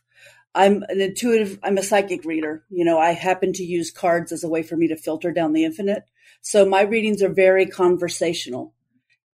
I'm 0.53 0.83
an 0.83 1.01
intuitive, 1.01 1.59
I'm 1.63 1.77
a 1.77 1.83
psychic 1.83 2.23
reader. 2.23 2.63
You 2.69 2.85
know, 2.85 2.97
I 2.97 3.11
happen 3.11 3.51
to 3.53 3.63
use 3.63 3.91
cards 3.91 4.31
as 4.31 4.43
a 4.43 4.47
way 4.47 4.63
for 4.63 4.77
me 4.77 4.87
to 4.87 4.95
filter 4.95 5.31
down 5.31 5.51
the 5.51 5.65
infinite. 5.65 6.03
So 6.41 6.65
my 6.65 6.81
readings 6.81 7.21
are 7.21 7.29
very 7.29 7.65
conversational. 7.65 8.73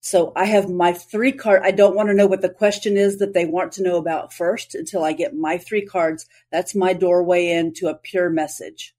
So 0.07 0.31
I 0.37 0.45
have 0.45 0.69
my 0.69 0.93
three 0.93 1.33
card. 1.33 1.63
I 1.65 1.71
don't 1.71 1.93
want 1.93 2.07
to 2.07 2.15
know 2.15 2.27
what 2.27 2.41
the 2.41 2.47
question 2.47 2.95
is 2.95 3.17
that 3.17 3.33
they 3.33 3.43
want 3.43 3.73
to 3.73 3.83
know 3.83 3.97
about 3.97 4.31
first 4.31 4.73
until 4.73 5.03
I 5.03 5.11
get 5.11 5.35
my 5.35 5.57
three 5.57 5.85
cards. 5.85 6.27
That's 6.49 6.73
my 6.73 6.93
doorway 6.93 7.49
into 7.49 7.89
a 7.89 7.93
pure 7.93 8.29
message. 8.29 8.95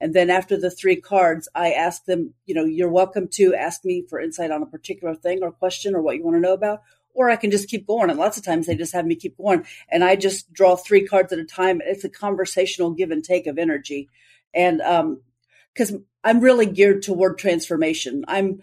And 0.00 0.14
then 0.14 0.30
after 0.30 0.56
the 0.56 0.70
three 0.70 1.00
cards, 1.00 1.48
I 1.52 1.72
ask 1.72 2.04
them, 2.04 2.34
you 2.46 2.54
know, 2.54 2.64
you're 2.64 2.88
welcome 2.88 3.26
to 3.32 3.56
ask 3.56 3.84
me 3.84 4.04
for 4.08 4.20
insight 4.20 4.52
on 4.52 4.62
a 4.62 4.66
particular 4.66 5.16
thing 5.16 5.42
or 5.42 5.50
question 5.50 5.96
or 5.96 6.00
what 6.00 6.14
you 6.14 6.22
want 6.22 6.36
to 6.36 6.40
know 6.40 6.52
about, 6.52 6.82
or 7.12 7.28
I 7.28 7.34
can 7.34 7.50
just 7.50 7.68
keep 7.68 7.84
going. 7.84 8.08
And 8.08 8.16
lots 8.16 8.38
of 8.38 8.44
times 8.44 8.68
they 8.68 8.76
just 8.76 8.94
have 8.94 9.04
me 9.04 9.16
keep 9.16 9.36
going. 9.38 9.66
And 9.88 10.04
I 10.04 10.14
just 10.14 10.52
draw 10.52 10.76
three 10.76 11.04
cards 11.04 11.32
at 11.32 11.40
a 11.40 11.44
time. 11.44 11.82
It's 11.84 12.04
a 12.04 12.08
conversational 12.08 12.92
give 12.92 13.10
and 13.10 13.24
take 13.24 13.48
of 13.48 13.58
energy. 13.58 14.10
And, 14.54 14.80
um, 14.80 15.22
cause 15.76 15.92
I'm 16.22 16.38
really 16.38 16.66
geared 16.66 17.02
toward 17.02 17.36
transformation. 17.36 18.24
I'm 18.28 18.60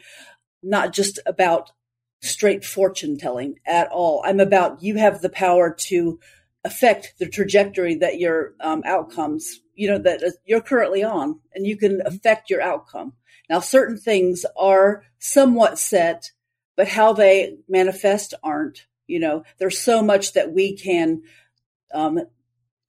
not 0.63 0.94
just 0.94 1.20
about 1.25 1.72
straight 2.21 2.65
fortune 2.65 3.17
telling 3.17 3.59
at 3.65 3.89
all. 3.89 4.21
I'm 4.25 4.39
about 4.39 4.83
you 4.83 4.95
have 4.97 5.21
the 5.21 5.29
power 5.29 5.73
to 5.73 6.19
affect 6.65 7.13
the 7.19 7.29
trajectory 7.29 7.95
that 7.95 8.19
your 8.19 8.53
um, 8.59 8.83
outcomes 8.85 9.61
you 9.75 9.89
know 9.89 9.97
that 9.97 10.21
you're 10.45 10.61
currently 10.61 11.03
on 11.03 11.39
and 11.53 11.65
you 11.65 11.77
can 11.77 12.01
affect 12.05 12.49
your 12.49 12.61
outcome. 12.61 13.13
Now 13.49 13.61
certain 13.61 13.97
things 13.97 14.45
are 14.57 15.03
somewhat 15.19 15.79
set 15.79 16.31
but 16.75 16.88
how 16.88 17.13
they 17.13 17.57
manifest 17.67 18.33
aren't 18.43 18.85
you 19.07 19.19
know. 19.19 19.43
There's 19.57 19.79
so 19.79 20.01
much 20.01 20.33
that 20.33 20.51
we 20.51 20.75
can 20.75 21.23
um, 21.93 22.19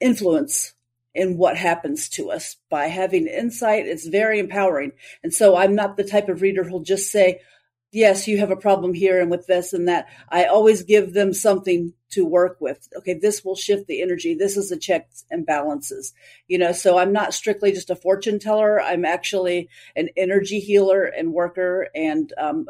influence 0.01 0.75
in 1.15 1.37
what 1.39 1.57
happens 1.57 2.09
to 2.11 2.31
us. 2.31 2.57
By 2.69 2.87
having 2.87 3.27
insight 3.29 3.87
it's 3.87 4.07
very 4.09 4.41
empowering. 4.41 4.93
And 5.23 5.33
so 5.33 5.57
i'm 5.57 5.77
not 5.77 5.97
the 5.97 6.05
type 6.05 6.29
of 6.29 6.43
reader 6.43 6.65
who'll 6.65 6.81
just 6.81 7.13
say 7.13 7.41
yes, 7.93 8.29
you 8.29 8.39
have 8.39 8.51
a 8.51 8.57
problem 8.57 8.95
here 8.95 9.21
and 9.21 9.31
with 9.31 9.47
this 9.47 9.73
and 9.73 9.89
that. 9.89 10.07
I 10.29 10.45
always 10.45 10.83
give 10.83 11.13
them 11.13 11.33
something 11.33 11.93
to 12.11 12.25
work 12.25 12.59
with. 12.61 12.89
Okay, 12.97 13.15
this 13.15 13.45
will 13.45 13.57
shift 13.57 13.87
the 13.87 14.03
energy. 14.03 14.35
This 14.35 14.57
is 14.57 14.71
a 14.71 14.77
checks 14.77 15.25
and 15.31 15.47
balances. 15.47 16.13
You 16.49 16.59
know, 16.59 16.73
so 16.73 16.99
I'm 16.99 17.13
not 17.13 17.35
strictly 17.35 17.73
just 17.73 17.91
a 17.91 17.97
fortune 17.97 18.39
teller. 18.39 18.81
I'm 18.81 19.05
actually 19.05 19.69
an 19.97 20.09
energy 20.17 20.61
healer 20.61 21.05
and 21.05 21.33
worker 21.33 21.89
and 21.95 22.33
um, 22.39 22.67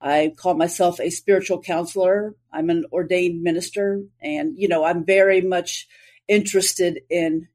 I 0.00 0.32
call 0.36 0.54
myself 0.54 0.98
a 0.98 1.10
spiritual 1.10 1.60
counselor. 1.60 2.34
I'm 2.52 2.70
an 2.70 2.86
ordained 2.92 3.42
minister 3.42 4.02
and 4.22 4.56
you 4.56 4.68
know, 4.68 4.84
I'm 4.84 5.04
very 5.04 5.40
much 5.40 5.88
interested 6.28 7.00
in 7.10 7.48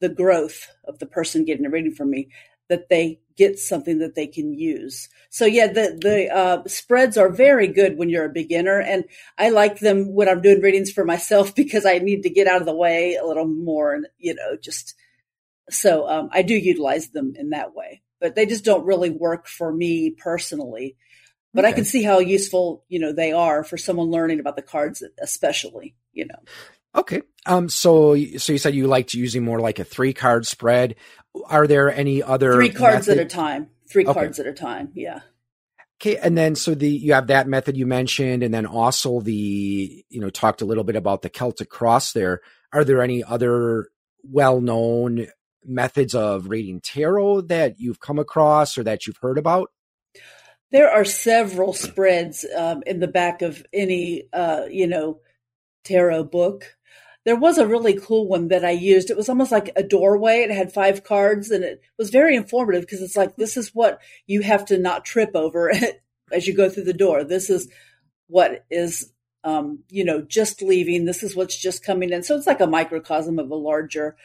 the 0.00 0.08
growth 0.08 0.68
of 0.84 0.98
the 0.98 1.06
person 1.06 1.44
getting 1.44 1.66
a 1.66 1.70
reading 1.70 1.94
from 1.94 2.10
me 2.10 2.28
that 2.68 2.88
they 2.88 3.20
get 3.40 3.58
something 3.58 4.00
that 4.00 4.14
they 4.14 4.26
can 4.26 4.52
use. 4.52 5.08
So 5.30 5.46
yeah, 5.46 5.68
the 5.68 5.98
the 5.98 6.28
uh, 6.28 6.62
spreads 6.68 7.16
are 7.16 7.30
very 7.30 7.68
good 7.68 7.96
when 7.96 8.10
you're 8.10 8.26
a 8.26 8.32
beginner, 8.32 8.78
and 8.78 9.04
I 9.38 9.48
like 9.48 9.78
them 9.78 10.12
when 10.12 10.28
I'm 10.28 10.42
doing 10.42 10.60
readings 10.60 10.92
for 10.92 11.06
myself 11.06 11.54
because 11.62 11.86
I 11.86 11.98
need 11.98 12.22
to 12.24 12.30
get 12.30 12.46
out 12.46 12.60
of 12.60 12.66
the 12.66 12.76
way 12.76 13.14
a 13.14 13.26
little 13.26 13.46
more, 13.46 13.94
and 13.94 14.06
you 14.18 14.34
know, 14.34 14.58
just 14.60 14.94
so 15.70 16.06
um, 16.06 16.28
I 16.32 16.42
do 16.42 16.54
utilize 16.54 17.08
them 17.08 17.32
in 17.34 17.50
that 17.50 17.74
way. 17.74 18.02
But 18.20 18.34
they 18.34 18.44
just 18.44 18.66
don't 18.66 18.84
really 18.84 19.08
work 19.08 19.46
for 19.46 19.72
me 19.72 20.10
personally. 20.10 20.96
But 21.54 21.64
okay. 21.64 21.72
I 21.72 21.74
can 21.74 21.86
see 21.86 22.02
how 22.02 22.18
useful 22.18 22.84
you 22.88 23.00
know 23.00 23.14
they 23.14 23.32
are 23.32 23.64
for 23.64 23.78
someone 23.78 24.10
learning 24.10 24.38
about 24.38 24.56
the 24.56 24.62
cards, 24.62 25.02
especially 25.18 25.96
you 26.12 26.26
know. 26.26 26.40
Okay. 26.94 27.22
Um. 27.46 27.68
So, 27.68 28.14
so 28.36 28.52
you 28.52 28.58
said 28.58 28.74
you 28.74 28.86
liked 28.86 29.14
using 29.14 29.44
more 29.44 29.60
like 29.60 29.78
a 29.78 29.84
three 29.84 30.12
card 30.12 30.46
spread. 30.46 30.96
Are 31.46 31.66
there 31.66 31.92
any 31.92 32.22
other 32.22 32.54
three 32.54 32.70
cards 32.70 33.08
method? 33.08 33.20
at 33.20 33.26
a 33.26 33.28
time? 33.28 33.70
Three 33.88 34.04
okay. 34.04 34.12
cards 34.12 34.38
at 34.38 34.46
a 34.46 34.52
time. 34.52 34.90
Yeah. 34.94 35.20
Okay, 36.00 36.16
and 36.16 36.36
then 36.36 36.54
so 36.54 36.74
the 36.74 36.88
you 36.88 37.12
have 37.12 37.26
that 37.26 37.46
method 37.46 37.76
you 37.76 37.86
mentioned, 37.86 38.42
and 38.42 38.54
then 38.54 38.66
also 38.66 39.20
the 39.20 40.04
you 40.08 40.20
know 40.20 40.30
talked 40.30 40.62
a 40.62 40.64
little 40.64 40.84
bit 40.84 40.96
about 40.96 41.22
the 41.22 41.28
Celtic 41.28 41.68
cross. 41.68 42.12
There 42.12 42.40
are 42.72 42.84
there 42.84 43.02
any 43.02 43.22
other 43.22 43.88
well 44.22 44.60
known 44.60 45.26
methods 45.64 46.14
of 46.14 46.48
reading 46.48 46.80
tarot 46.80 47.42
that 47.42 47.78
you've 47.78 48.00
come 48.00 48.18
across 48.18 48.78
or 48.78 48.84
that 48.84 49.06
you've 49.06 49.18
heard 49.18 49.38
about? 49.38 49.70
There 50.72 50.90
are 50.90 51.04
several 51.04 51.72
spreads 51.72 52.46
um, 52.56 52.82
in 52.86 53.00
the 53.00 53.08
back 53.08 53.42
of 53.42 53.64
any 53.72 54.24
uh, 54.32 54.64
you 54.70 54.86
know 54.86 55.20
tarot 55.84 56.24
book 56.24 56.76
there 57.24 57.36
was 57.36 57.58
a 57.58 57.66
really 57.66 57.94
cool 57.94 58.26
one 58.26 58.48
that 58.48 58.64
I 58.64 58.70
used. 58.70 59.10
It 59.10 59.16
was 59.16 59.28
almost 59.28 59.52
like 59.52 59.70
a 59.76 59.82
doorway. 59.82 60.38
It 60.38 60.50
had 60.50 60.72
five 60.72 61.04
cards 61.04 61.50
and 61.50 61.62
it 61.62 61.82
was 61.98 62.10
very 62.10 62.34
informative 62.34 62.82
because 62.82 63.02
it's 63.02 63.16
like, 63.16 63.36
this 63.36 63.56
is 63.56 63.74
what 63.74 64.00
you 64.26 64.40
have 64.40 64.64
to 64.66 64.78
not 64.78 65.04
trip 65.04 65.32
over 65.34 65.70
as 66.32 66.46
you 66.46 66.54
go 66.54 66.70
through 66.70 66.84
the 66.84 66.92
door. 66.92 67.24
This 67.24 67.50
is 67.50 67.68
what 68.28 68.64
is, 68.70 69.12
um, 69.44 69.80
you 69.90 70.04
know, 70.04 70.22
just 70.22 70.62
leaving. 70.62 71.04
This 71.04 71.22
is 71.22 71.36
what's 71.36 71.60
just 71.60 71.84
coming 71.84 72.10
in. 72.10 72.22
So 72.22 72.36
it's 72.36 72.46
like 72.46 72.60
a 72.60 72.66
microcosm 72.66 73.38
of 73.38 73.50
a 73.50 73.56
larger 73.56 74.16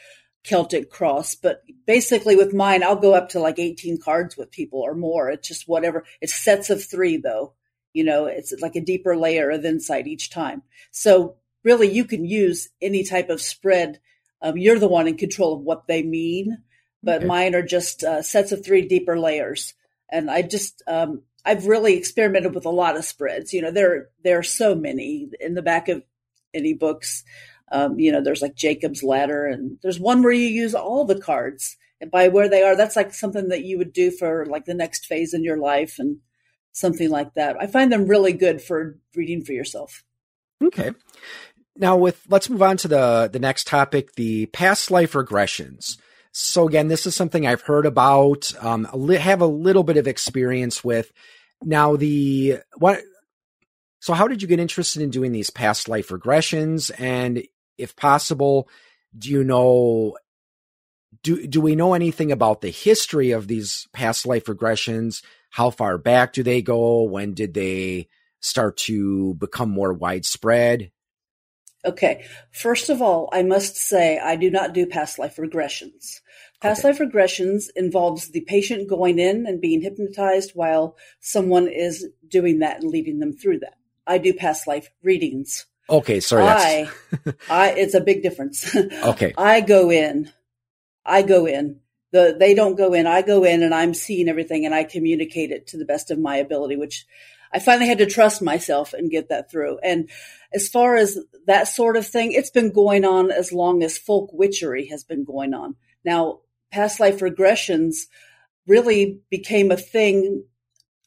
Celtic 0.42 0.90
cross. 0.90 1.34
But 1.34 1.62
basically 1.86 2.36
with 2.36 2.54
mine, 2.54 2.82
I'll 2.82 2.96
go 2.96 3.12
up 3.12 3.30
to 3.30 3.40
like 3.40 3.58
18 3.58 4.00
cards 4.00 4.38
with 4.38 4.50
people 4.50 4.80
or 4.80 4.94
more. 4.94 5.28
It's 5.28 5.48
just 5.48 5.68
whatever. 5.68 6.04
It's 6.22 6.34
sets 6.34 6.70
of 6.70 6.82
three 6.82 7.18
though. 7.18 7.52
You 7.92 8.04
know, 8.04 8.26
it's 8.26 8.54
like 8.60 8.76
a 8.76 8.80
deeper 8.80 9.16
layer 9.16 9.50
of 9.50 9.64
insight 9.64 10.06
each 10.06 10.30
time. 10.30 10.62
So 10.92 11.36
really 11.66 11.90
you 11.90 12.04
can 12.04 12.24
use 12.24 12.68
any 12.80 13.02
type 13.02 13.28
of 13.28 13.42
spread. 13.42 13.98
Um, 14.40 14.56
you're 14.56 14.78
the 14.78 14.88
one 14.88 15.08
in 15.08 15.16
control 15.16 15.54
of 15.54 15.62
what 15.62 15.88
they 15.88 16.02
mean, 16.02 16.58
but 17.02 17.18
okay. 17.18 17.26
mine 17.26 17.54
are 17.56 17.62
just 17.62 18.04
uh, 18.04 18.22
sets 18.22 18.52
of 18.52 18.64
three 18.64 18.86
deeper 18.86 19.18
layers. 19.18 19.74
And 20.10 20.30
I 20.30 20.42
just, 20.42 20.80
um, 20.86 21.22
I've 21.44 21.66
really 21.66 21.96
experimented 21.96 22.54
with 22.54 22.66
a 22.66 22.70
lot 22.70 22.96
of 22.96 23.04
spreads. 23.04 23.52
You 23.52 23.62
know, 23.62 23.72
there, 23.72 24.08
there 24.22 24.38
are 24.38 24.44
so 24.44 24.76
many 24.76 25.28
in 25.40 25.54
the 25.54 25.62
back 25.62 25.88
of 25.88 26.04
any 26.54 26.72
books. 26.72 27.24
Um, 27.72 27.98
you 27.98 28.12
know, 28.12 28.22
there's 28.22 28.42
like 28.42 28.54
Jacob's 28.54 29.02
ladder 29.02 29.46
and 29.46 29.78
there's 29.82 29.98
one 29.98 30.22
where 30.22 30.32
you 30.32 30.46
use 30.46 30.74
all 30.74 31.04
the 31.04 31.18
cards 31.18 31.76
and 32.00 32.12
by 32.12 32.28
where 32.28 32.48
they 32.48 32.62
are. 32.62 32.76
That's 32.76 32.94
like 32.94 33.12
something 33.12 33.48
that 33.48 33.64
you 33.64 33.76
would 33.78 33.92
do 33.92 34.12
for 34.12 34.46
like 34.46 34.66
the 34.66 34.74
next 34.74 35.06
phase 35.06 35.34
in 35.34 35.42
your 35.42 35.58
life 35.58 35.96
and 35.98 36.18
something 36.70 37.10
like 37.10 37.34
that. 37.34 37.56
I 37.60 37.66
find 37.66 37.90
them 37.90 38.06
really 38.06 38.32
good 38.32 38.62
for 38.62 38.98
reading 39.16 39.44
for 39.44 39.52
yourself. 39.52 40.04
Okay 40.62 40.92
now 41.78 41.96
with 41.96 42.22
let's 42.28 42.50
move 42.50 42.62
on 42.62 42.76
to 42.78 42.88
the 42.88 43.28
the 43.32 43.38
next 43.38 43.66
topic 43.66 44.14
the 44.14 44.46
past 44.46 44.90
life 44.90 45.12
regressions. 45.12 45.98
So 46.32 46.66
again 46.66 46.88
this 46.88 47.06
is 47.06 47.14
something 47.14 47.46
i've 47.46 47.62
heard 47.62 47.86
about 47.86 48.52
um 48.62 48.84
have 48.84 49.40
a 49.40 49.46
little 49.46 49.84
bit 49.84 49.96
of 49.96 50.06
experience 50.06 50.84
with. 50.84 51.12
Now 51.62 51.96
the 51.96 52.58
what 52.76 53.02
so 54.00 54.12
how 54.12 54.28
did 54.28 54.42
you 54.42 54.48
get 54.48 54.60
interested 54.60 55.02
in 55.02 55.10
doing 55.10 55.32
these 55.32 55.50
past 55.50 55.88
life 55.88 56.08
regressions? 56.08 56.90
And 56.98 57.42
if 57.78 57.96
possible 57.96 58.68
do 59.16 59.30
you 59.30 59.44
know 59.44 60.16
do 61.22 61.46
do 61.46 61.60
we 61.60 61.76
know 61.76 61.94
anything 61.94 62.32
about 62.32 62.60
the 62.60 62.70
history 62.70 63.30
of 63.30 63.48
these 63.48 63.88
past 63.92 64.26
life 64.26 64.44
regressions? 64.44 65.22
How 65.50 65.70
far 65.70 65.96
back 65.96 66.32
do 66.32 66.42
they 66.42 66.60
go? 66.60 67.02
When 67.04 67.34
did 67.34 67.54
they 67.54 68.08
start 68.40 68.76
to 68.76 69.34
become 69.34 69.70
more 69.70 69.92
widespread 69.92 70.92
Okay. 71.86 72.24
First 72.50 72.90
of 72.90 73.00
all, 73.00 73.28
I 73.32 73.42
must 73.42 73.76
say 73.76 74.18
I 74.18 74.36
do 74.36 74.50
not 74.50 74.74
do 74.74 74.86
past 74.86 75.18
life 75.18 75.36
regressions. 75.36 76.20
Past 76.60 76.84
okay. 76.84 76.88
life 76.88 76.98
regressions 76.98 77.68
involves 77.76 78.30
the 78.30 78.40
patient 78.40 78.88
going 78.88 79.18
in 79.18 79.46
and 79.46 79.60
being 79.60 79.82
hypnotized 79.82 80.52
while 80.54 80.96
someone 81.20 81.68
is 81.68 82.06
doing 82.28 82.58
that 82.58 82.82
and 82.82 82.90
leading 82.90 83.20
them 83.20 83.32
through 83.32 83.60
that. 83.60 83.76
I 84.06 84.18
do 84.18 84.34
past 84.34 84.66
life 84.66 84.90
readings. 85.02 85.66
Okay, 85.88 86.20
sorry. 86.20 86.44
I, 86.44 86.90
I, 87.50 87.70
it's 87.72 87.94
a 87.94 88.00
big 88.00 88.22
difference. 88.22 88.74
okay. 89.04 89.34
I 89.38 89.60
go 89.60 89.90
in. 89.90 90.32
I 91.04 91.22
go 91.22 91.46
in. 91.46 91.80
The 92.12 92.36
they 92.38 92.54
don't 92.54 92.76
go 92.76 92.92
in. 92.92 93.06
I 93.06 93.22
go 93.22 93.44
in 93.44 93.62
and 93.62 93.74
I'm 93.74 93.94
seeing 93.94 94.28
everything 94.28 94.64
and 94.64 94.74
I 94.74 94.84
communicate 94.84 95.50
it 95.50 95.68
to 95.68 95.76
the 95.76 95.84
best 95.84 96.10
of 96.10 96.18
my 96.18 96.36
ability, 96.36 96.76
which 96.76 97.06
I 97.56 97.58
finally 97.58 97.86
had 97.86 97.98
to 97.98 98.06
trust 98.06 98.42
myself 98.42 98.92
and 98.92 99.10
get 99.10 99.30
that 99.30 99.50
through. 99.50 99.78
And 99.78 100.10
as 100.52 100.68
far 100.68 100.94
as 100.94 101.18
that 101.46 101.68
sort 101.68 101.96
of 101.96 102.06
thing, 102.06 102.32
it's 102.32 102.50
been 102.50 102.70
going 102.70 103.06
on 103.06 103.30
as 103.30 103.50
long 103.50 103.82
as 103.82 103.96
folk 103.96 104.28
witchery 104.34 104.88
has 104.88 105.04
been 105.04 105.24
going 105.24 105.54
on. 105.54 105.74
Now, 106.04 106.40
past 106.70 107.00
life 107.00 107.20
regressions 107.20 108.08
really 108.66 109.20
became 109.30 109.70
a 109.70 109.78
thing 109.78 110.44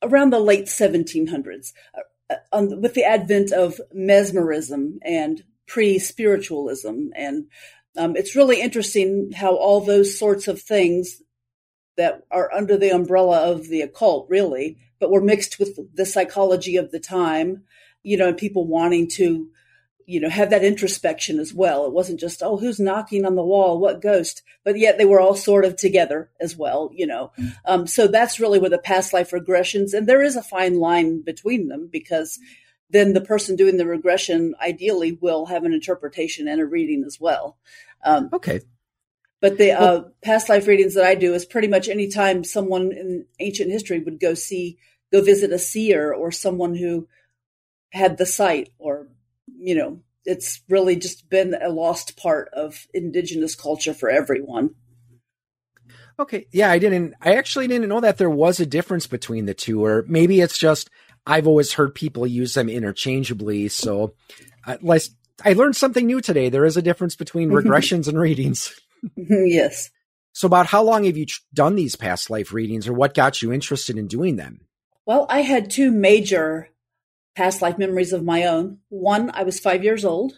around 0.01 0.31
the 0.31 0.39
late 0.39 0.65
1700s 0.65 1.71
uh, 1.95 2.35
um, 2.51 2.81
with 2.81 2.95
the 2.95 3.03
advent 3.03 3.51
of 3.51 3.79
mesmerism 3.93 4.97
and 5.03 5.43
pre-spiritualism. 5.67 7.09
And 7.15 7.45
um, 7.95 8.15
it's 8.15 8.35
really 8.35 8.59
interesting 8.59 9.33
how 9.33 9.55
all 9.55 9.81
those 9.81 10.17
sorts 10.17 10.47
of 10.47 10.59
things 10.59 11.21
that 11.99 12.23
are 12.31 12.51
under 12.53 12.77
the 12.77 12.91
umbrella 12.91 13.51
of 13.51 13.67
the 13.67 13.81
occult, 13.81 14.27
really, 14.29 14.77
but 14.99 15.11
were 15.11 15.21
mixed 15.21 15.59
with 15.59 15.77
the 15.93 16.05
psychology 16.05 16.77
of 16.77 16.91
the 16.91 16.99
time, 16.99 17.63
you 18.03 18.15
know, 18.15 18.29
and 18.29 18.37
people 18.37 18.65
wanting 18.65 19.09
to, 19.09 19.49
you 20.05 20.21
know, 20.21 20.29
have 20.29 20.49
that 20.49 20.63
introspection 20.63 21.39
as 21.39 21.53
well. 21.53 21.85
It 21.85 21.91
wasn't 21.91 22.21
just, 22.21 22.41
oh, 22.41 22.55
who's 22.55 22.79
knocking 22.79 23.25
on 23.25 23.35
the 23.35 23.43
wall? 23.43 23.79
What 23.79 24.01
ghost? 24.01 24.43
But 24.63 24.79
yet 24.79 24.97
they 24.97 25.03
were 25.03 25.19
all 25.19 25.35
sort 25.35 25.65
of 25.65 25.75
together 25.75 26.31
as 26.39 26.55
well, 26.55 26.89
you 26.93 27.05
know. 27.05 27.33
Mm-hmm. 27.37 27.49
Um, 27.65 27.85
so 27.85 28.07
that's 28.07 28.39
really 28.39 28.59
where 28.59 28.69
the 28.69 28.77
past 28.79 29.11
life 29.11 29.31
regressions, 29.31 29.93
and 29.93 30.07
there 30.07 30.23
is 30.23 30.37
a 30.37 30.41
fine 30.41 30.79
line 30.79 31.21
between 31.21 31.67
them 31.67 31.89
because 31.91 32.39
then 32.89 33.11
the 33.11 33.21
person 33.21 33.57
doing 33.57 33.75
the 33.75 33.85
regression 33.85 34.55
ideally 34.61 35.19
will 35.21 35.47
have 35.47 35.65
an 35.65 35.73
interpretation 35.73 36.47
and 36.47 36.61
a 36.61 36.65
reading 36.65 37.03
as 37.05 37.19
well. 37.19 37.57
Um, 38.05 38.29
okay. 38.31 38.61
But 39.41 39.57
the 39.57 39.71
uh, 39.71 40.03
past 40.21 40.49
life 40.49 40.67
readings 40.67 40.95
that 40.95 41.05
I 41.05 41.15
do 41.15 41.33
is 41.33 41.45
pretty 41.45 41.67
much 41.67 41.87
anytime 41.87 42.43
someone 42.43 42.91
in 42.91 43.25
ancient 43.39 43.71
history 43.71 43.99
would 43.99 44.19
go 44.19 44.33
see, 44.33 44.77
go 45.13 45.21
visit 45.21 45.51
a 45.53 45.59
seer 45.59 46.11
or 46.11 46.31
someone 46.31 46.75
who 46.75 47.07
had 47.91 48.17
the 48.17 48.25
sight, 48.25 48.69
or, 48.77 49.07
you 49.57 49.75
know, 49.75 50.01
it's 50.25 50.61
really 50.67 50.95
just 50.97 51.29
been 51.29 51.55
a 51.59 51.69
lost 51.69 52.17
part 52.17 52.49
of 52.49 52.85
indigenous 52.93 53.55
culture 53.55 53.93
for 53.93 54.09
everyone. 54.09 54.75
Okay. 56.19 56.47
Yeah, 56.51 56.69
I 56.69 56.77
didn't, 56.77 57.13
I 57.21 57.35
actually 57.35 57.67
didn't 57.67 57.87
know 57.87 58.01
that 58.01 58.17
there 58.17 58.29
was 58.29 58.59
a 58.59 58.65
difference 58.65 59.07
between 59.07 59.45
the 59.45 59.53
two, 59.53 59.85
or 59.85 60.03
maybe 60.07 60.41
it's 60.41 60.57
just 60.57 60.89
I've 61.25 61.47
always 61.47 61.73
heard 61.73 61.95
people 61.95 62.27
use 62.27 62.55
them 62.55 62.67
interchangeably. 62.67 63.69
So, 63.69 64.15
uh, 64.65 64.77
I 65.45 65.53
learned 65.53 65.77
something 65.77 66.05
new 66.05 66.19
today. 66.19 66.49
There 66.49 66.65
is 66.65 66.75
a 66.75 66.81
difference 66.81 67.15
between 67.15 67.49
regressions 67.51 68.09
and 68.09 68.19
readings. 68.19 68.77
yes. 69.15 69.89
So, 70.33 70.45
about 70.45 70.67
how 70.67 70.83
long 70.83 71.03
have 71.05 71.17
you 71.17 71.25
done 71.53 71.75
these 71.75 71.95
past 71.95 72.29
life 72.29 72.53
readings, 72.53 72.87
or 72.87 72.93
what 72.93 73.13
got 73.13 73.41
you 73.41 73.51
interested 73.51 73.97
in 73.97 74.07
doing 74.07 74.35
them? 74.35 74.61
Well, 75.05 75.25
I 75.29 75.41
had 75.41 75.69
two 75.69 75.91
major 75.91 76.69
past 77.35 77.61
life 77.61 77.77
memories 77.77 78.13
of 78.13 78.23
my 78.23 78.45
own. 78.45 78.79
One, 78.89 79.31
I 79.33 79.43
was 79.43 79.59
five 79.59 79.83
years 79.83 80.05
old, 80.05 80.33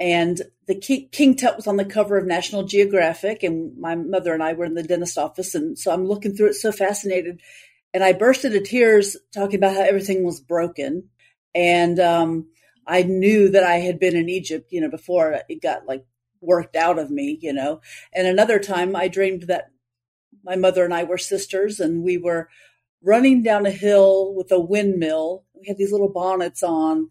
and 0.00 0.40
the 0.66 0.74
King, 0.74 1.08
King 1.12 1.36
Tut 1.36 1.56
was 1.56 1.66
on 1.66 1.76
the 1.76 1.84
cover 1.84 2.16
of 2.16 2.26
National 2.26 2.64
Geographic, 2.64 3.42
and 3.42 3.78
my 3.78 3.94
mother 3.94 4.32
and 4.32 4.42
I 4.42 4.54
were 4.54 4.64
in 4.64 4.74
the 4.74 4.82
dentist 4.82 5.18
office, 5.18 5.54
and 5.54 5.78
so 5.78 5.92
I'm 5.92 6.06
looking 6.06 6.34
through 6.34 6.48
it, 6.48 6.54
so 6.54 6.72
fascinated, 6.72 7.40
and 7.92 8.02
I 8.02 8.12
burst 8.12 8.44
into 8.44 8.60
tears 8.60 9.16
talking 9.34 9.56
about 9.56 9.74
how 9.74 9.82
everything 9.82 10.24
was 10.24 10.40
broken, 10.40 11.08
and 11.54 12.00
um, 12.00 12.48
I 12.86 13.02
knew 13.02 13.50
that 13.50 13.64
I 13.64 13.76
had 13.76 13.98
been 13.98 14.16
in 14.16 14.28
Egypt, 14.28 14.68
you 14.70 14.80
know, 14.80 14.90
before 14.90 15.40
it 15.48 15.62
got 15.62 15.86
like 15.86 16.04
worked 16.40 16.76
out 16.76 16.98
of 16.98 17.10
me, 17.10 17.38
you 17.40 17.52
know. 17.52 17.80
And 18.12 18.26
another 18.26 18.58
time 18.58 18.94
I 18.94 19.08
dreamed 19.08 19.44
that 19.44 19.70
my 20.44 20.56
mother 20.56 20.84
and 20.84 20.94
I 20.94 21.04
were 21.04 21.18
sisters 21.18 21.80
and 21.80 22.02
we 22.02 22.18
were 22.18 22.48
running 23.02 23.42
down 23.42 23.66
a 23.66 23.70
hill 23.70 24.34
with 24.34 24.50
a 24.52 24.60
windmill. 24.60 25.44
We 25.54 25.66
had 25.68 25.78
these 25.78 25.92
little 25.92 26.12
bonnets 26.12 26.62
on 26.62 27.10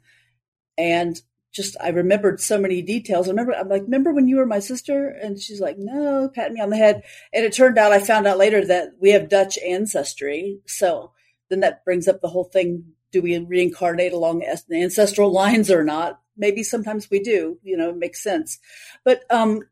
and 0.77 1.21
just 1.55 1.77
I 1.81 1.89
remembered 1.89 2.41
so 2.41 2.59
many 2.59 2.81
details. 2.81 3.27
I 3.27 3.31
remember 3.31 3.53
I'm 3.53 3.69
like, 3.69 3.83
remember 3.83 4.13
when 4.13 4.27
you 4.27 4.38
were 4.38 4.45
my 4.45 4.59
sister? 4.59 5.07
And 5.07 5.39
she's 5.39 5.61
like, 5.61 5.77
no, 5.77 6.29
patting 6.33 6.55
me 6.55 6.61
on 6.61 6.69
the 6.69 6.75
head. 6.75 7.03
And 7.33 7.45
it 7.45 7.53
turned 7.53 7.77
out 7.77 7.93
I 7.93 7.99
found 7.99 8.27
out 8.27 8.38
later 8.38 8.65
that 8.65 8.95
we 8.99 9.11
have 9.11 9.29
Dutch 9.29 9.57
ancestry. 9.65 10.59
So 10.65 11.13
then 11.49 11.61
that 11.61 11.85
brings 11.85 12.07
up 12.07 12.21
the 12.21 12.27
whole 12.27 12.43
thing. 12.43 12.93
Do 13.11 13.21
we 13.21 13.38
reincarnate 13.38 14.11
along 14.11 14.43
ancestral 14.69 15.31
lines 15.31 15.71
or 15.71 15.83
not? 15.85 16.19
Maybe 16.37 16.63
sometimes 16.63 17.09
we 17.09 17.19
do, 17.19 17.57
you 17.63 17.77
know, 17.77 17.89
it 17.89 17.97
makes 17.97 18.21
sense. 18.21 18.59
But 19.03 19.23
um, 19.29 19.63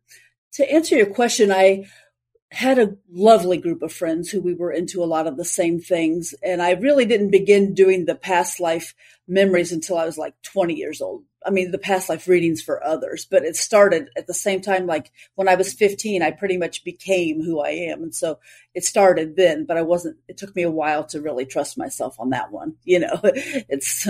to 0.53 0.71
answer 0.71 0.95
your 0.95 1.07
question, 1.07 1.51
I 1.51 1.85
had 2.53 2.77
a 2.77 2.95
lovely 3.11 3.57
group 3.57 3.81
of 3.81 3.91
friends 3.91 4.29
who 4.29 4.39
we 4.39 4.53
were 4.53 4.71
into 4.71 5.03
a 5.03 5.05
lot 5.05 5.25
of 5.25 5.37
the 5.37 5.45
same 5.45 5.79
things. 5.79 6.35
And 6.43 6.61
I 6.61 6.71
really 6.71 7.05
didn't 7.05 7.31
begin 7.31 7.73
doing 7.73 8.05
the 8.05 8.13
past 8.13 8.59
life 8.59 8.93
memories 9.27 9.71
until 9.71 9.97
I 9.97 10.05
was 10.05 10.19
like 10.19 10.39
20 10.43 10.75
years 10.75 11.01
old. 11.01 11.23
I 11.43 11.49
mean, 11.49 11.71
the 11.71 11.79
past 11.79 12.09
life 12.09 12.27
readings 12.27 12.61
for 12.61 12.83
others, 12.83 13.25
but 13.25 13.43
it 13.43 13.55
started 13.55 14.09
at 14.15 14.27
the 14.27 14.35
same 14.35 14.61
time. 14.61 14.85
Like 14.85 15.11
when 15.33 15.49
I 15.49 15.55
was 15.55 15.73
15, 15.73 16.21
I 16.21 16.29
pretty 16.29 16.57
much 16.57 16.83
became 16.83 17.41
who 17.41 17.59
I 17.59 17.69
am. 17.69 18.03
And 18.03 18.13
so 18.13 18.37
it 18.75 18.85
started 18.85 19.35
then, 19.35 19.65
but 19.65 19.75
I 19.75 19.81
wasn't, 19.81 20.17
it 20.27 20.37
took 20.37 20.55
me 20.55 20.61
a 20.61 20.71
while 20.71 21.03
to 21.05 21.21
really 21.21 21.45
trust 21.45 21.75
myself 21.75 22.19
on 22.19 22.29
that 22.29 22.51
one. 22.51 22.75
You 22.83 22.99
know, 22.99 23.19
it's, 23.23 24.07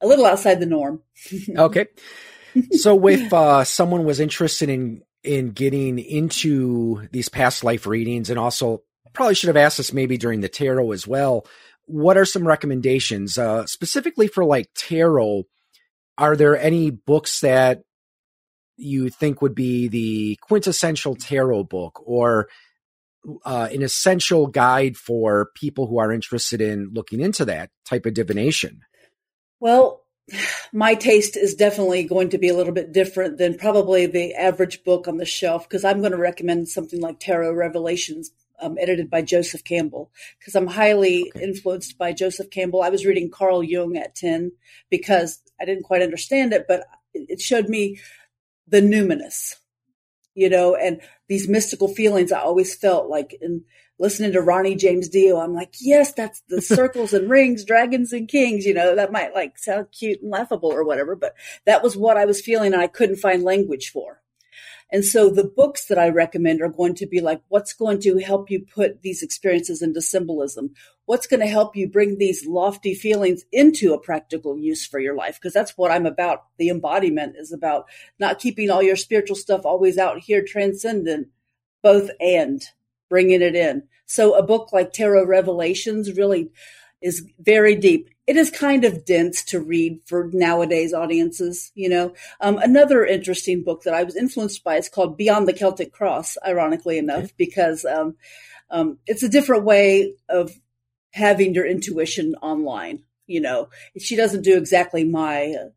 a 0.00 0.06
little 0.06 0.26
outside 0.26 0.60
the 0.60 0.66
norm. 0.66 1.02
okay. 1.56 1.86
So 2.72 3.06
if 3.08 3.32
uh, 3.32 3.64
someone 3.64 4.04
was 4.04 4.20
interested 4.20 4.68
in 4.68 5.02
in 5.22 5.50
getting 5.50 5.98
into 5.98 7.08
these 7.10 7.28
past 7.28 7.64
life 7.64 7.86
readings 7.86 8.30
and 8.30 8.38
also 8.38 8.82
probably 9.12 9.34
should 9.34 9.48
have 9.48 9.56
asked 9.56 9.78
this 9.78 9.92
maybe 9.92 10.16
during 10.16 10.40
the 10.40 10.48
tarot 10.48 10.92
as 10.92 11.06
well, 11.06 11.46
what 11.86 12.16
are 12.16 12.24
some 12.24 12.46
recommendations 12.46 13.36
uh, 13.38 13.66
specifically 13.66 14.28
for 14.28 14.44
like 14.44 14.68
tarot? 14.74 15.44
Are 16.18 16.36
there 16.36 16.58
any 16.58 16.90
books 16.90 17.40
that 17.40 17.82
you 18.76 19.08
think 19.08 19.42
would 19.42 19.54
be 19.54 19.88
the 19.88 20.36
quintessential 20.40 21.16
tarot 21.16 21.64
book 21.64 22.00
or 22.04 22.48
uh, 23.44 23.68
an 23.72 23.82
essential 23.82 24.46
guide 24.46 24.96
for 24.96 25.50
people 25.54 25.86
who 25.86 25.98
are 25.98 26.12
interested 26.12 26.60
in 26.60 26.90
looking 26.92 27.20
into 27.20 27.44
that 27.44 27.70
type 27.84 28.06
of 28.06 28.14
divination? 28.14 28.82
Well, 29.60 30.04
my 30.72 30.94
taste 30.94 31.36
is 31.36 31.54
definitely 31.54 32.04
going 32.04 32.30
to 32.30 32.38
be 32.38 32.48
a 32.48 32.56
little 32.56 32.72
bit 32.72 32.92
different 32.92 33.38
than 33.38 33.56
probably 33.56 34.06
the 34.06 34.34
average 34.34 34.82
book 34.84 35.06
on 35.06 35.16
the 35.16 35.24
shelf 35.24 35.68
because 35.68 35.84
I'm 35.84 36.00
going 36.00 36.12
to 36.12 36.18
recommend 36.18 36.68
something 36.68 37.00
like 37.00 37.20
Tarot 37.20 37.52
Revelations, 37.52 38.32
um, 38.60 38.76
edited 38.78 39.08
by 39.08 39.22
Joseph 39.22 39.62
Campbell, 39.62 40.10
because 40.38 40.56
I'm 40.56 40.66
highly 40.66 41.30
okay. 41.30 41.44
influenced 41.44 41.96
by 41.96 42.12
Joseph 42.12 42.50
Campbell. 42.50 42.82
I 42.82 42.88
was 42.88 43.06
reading 43.06 43.30
Carl 43.30 43.62
Jung 43.62 43.96
at 43.96 44.16
10 44.16 44.52
because 44.90 45.40
I 45.60 45.64
didn't 45.64 45.84
quite 45.84 46.02
understand 46.02 46.52
it, 46.52 46.66
but 46.66 46.86
it 47.14 47.40
showed 47.40 47.68
me 47.68 48.00
the 48.66 48.80
numinous, 48.80 49.54
you 50.34 50.50
know, 50.50 50.74
and 50.74 51.00
these 51.28 51.48
mystical 51.48 51.88
feelings 51.88 52.32
I 52.32 52.40
always 52.40 52.74
felt 52.74 53.08
like 53.08 53.36
in 53.40 53.64
listening 53.98 54.32
to 54.32 54.40
Ronnie 54.40 54.76
James 54.76 55.08
Dio, 55.08 55.38
I'm 55.38 55.54
like, 55.54 55.74
yes, 55.80 56.12
that's 56.12 56.42
the 56.48 56.60
circles 56.62 57.12
and 57.12 57.30
rings, 57.30 57.64
dragons 57.64 58.12
and 58.12 58.28
kings. 58.28 58.64
You 58.64 58.74
know, 58.74 58.94
that 58.94 59.12
might 59.12 59.34
like 59.34 59.58
sound 59.58 59.88
cute 59.92 60.22
and 60.22 60.30
laughable 60.30 60.72
or 60.72 60.84
whatever, 60.84 61.16
but 61.16 61.34
that 61.64 61.82
was 61.82 61.96
what 61.96 62.16
I 62.16 62.24
was 62.24 62.40
feeling 62.40 62.72
and 62.72 62.82
I 62.82 62.86
couldn't 62.86 63.16
find 63.16 63.42
language 63.42 63.90
for. 63.90 64.20
And 64.92 65.04
so 65.04 65.30
the 65.30 65.44
books 65.44 65.86
that 65.86 65.98
I 65.98 66.10
recommend 66.10 66.62
are 66.62 66.68
going 66.68 66.94
to 66.96 67.06
be 67.06 67.20
like, 67.20 67.42
what's 67.48 67.72
going 67.72 68.00
to 68.02 68.18
help 68.18 68.50
you 68.50 68.64
put 68.64 69.02
these 69.02 69.22
experiences 69.22 69.82
into 69.82 70.00
symbolism? 70.00 70.74
What's 71.06 71.26
going 71.26 71.40
to 71.40 71.46
help 71.46 71.74
you 71.74 71.88
bring 71.88 72.18
these 72.18 72.46
lofty 72.46 72.94
feelings 72.94 73.44
into 73.50 73.94
a 73.94 74.00
practical 74.00 74.56
use 74.56 74.86
for 74.86 75.00
your 75.00 75.16
life? 75.16 75.40
Because 75.40 75.52
that's 75.52 75.76
what 75.76 75.90
I'm 75.90 76.06
about. 76.06 76.44
The 76.58 76.68
embodiment 76.68 77.34
is 77.36 77.52
about 77.52 77.86
not 78.20 78.38
keeping 78.38 78.70
all 78.70 78.82
your 78.82 78.96
spiritual 78.96 79.36
stuff 79.36 79.62
always 79.64 79.98
out 79.98 80.20
here 80.20 80.44
transcendent, 80.44 81.28
both 81.82 82.10
and 82.20 82.62
bringing 83.08 83.42
it 83.42 83.54
in. 83.54 83.82
So 84.06 84.34
a 84.34 84.42
book 84.42 84.72
like 84.72 84.92
Tarot 84.92 85.26
Revelations 85.26 86.12
really 86.12 86.50
is 87.02 87.26
very 87.38 87.74
deep. 87.74 88.08
It 88.26 88.36
is 88.36 88.50
kind 88.50 88.84
of 88.84 89.04
dense 89.04 89.44
to 89.46 89.60
read 89.60 90.00
for 90.06 90.30
nowadays 90.32 90.92
audiences, 90.92 91.70
you 91.74 91.88
know. 91.88 92.14
Um, 92.40 92.58
another 92.58 93.04
interesting 93.04 93.62
book 93.62 93.82
that 93.84 93.94
I 93.94 94.02
was 94.02 94.16
influenced 94.16 94.64
by 94.64 94.76
is 94.76 94.88
called 94.88 95.16
Beyond 95.16 95.46
the 95.46 95.52
Celtic 95.52 95.92
Cross, 95.92 96.36
ironically 96.44 96.98
enough, 96.98 97.24
okay. 97.24 97.32
because 97.36 97.84
um, 97.84 98.16
um, 98.70 98.98
it's 99.06 99.22
a 99.22 99.28
different 99.28 99.64
way 99.64 100.14
of 100.28 100.52
having 101.12 101.54
your 101.54 101.66
intuition 101.66 102.34
online. 102.42 103.04
You 103.26 103.40
know, 103.40 103.68
she 103.98 104.16
doesn't 104.16 104.42
do 104.42 104.56
exactly 104.56 105.04
my 105.04 105.54
uh, 105.60 105.68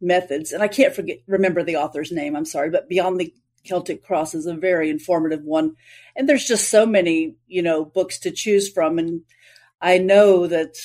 methods, 0.00 0.52
and 0.52 0.62
I 0.62 0.68
can't 0.68 0.94
forget 0.94 1.18
remember 1.26 1.62
the 1.62 1.76
author's 1.76 2.12
name. 2.12 2.36
I'm 2.36 2.44
sorry, 2.44 2.70
but 2.70 2.88
Beyond 2.88 3.18
the 3.18 3.34
Celtic 3.64 4.04
Cross 4.04 4.34
is 4.34 4.46
a 4.46 4.54
very 4.54 4.90
informative 4.90 5.42
one. 5.42 5.76
And 6.16 6.28
there's 6.28 6.46
just 6.46 6.68
so 6.68 6.86
many, 6.86 7.36
you 7.46 7.62
know, 7.62 7.84
books 7.84 8.18
to 8.20 8.30
choose 8.30 8.68
from. 8.68 8.98
And 8.98 9.22
I 9.80 9.98
know 9.98 10.46
that 10.46 10.76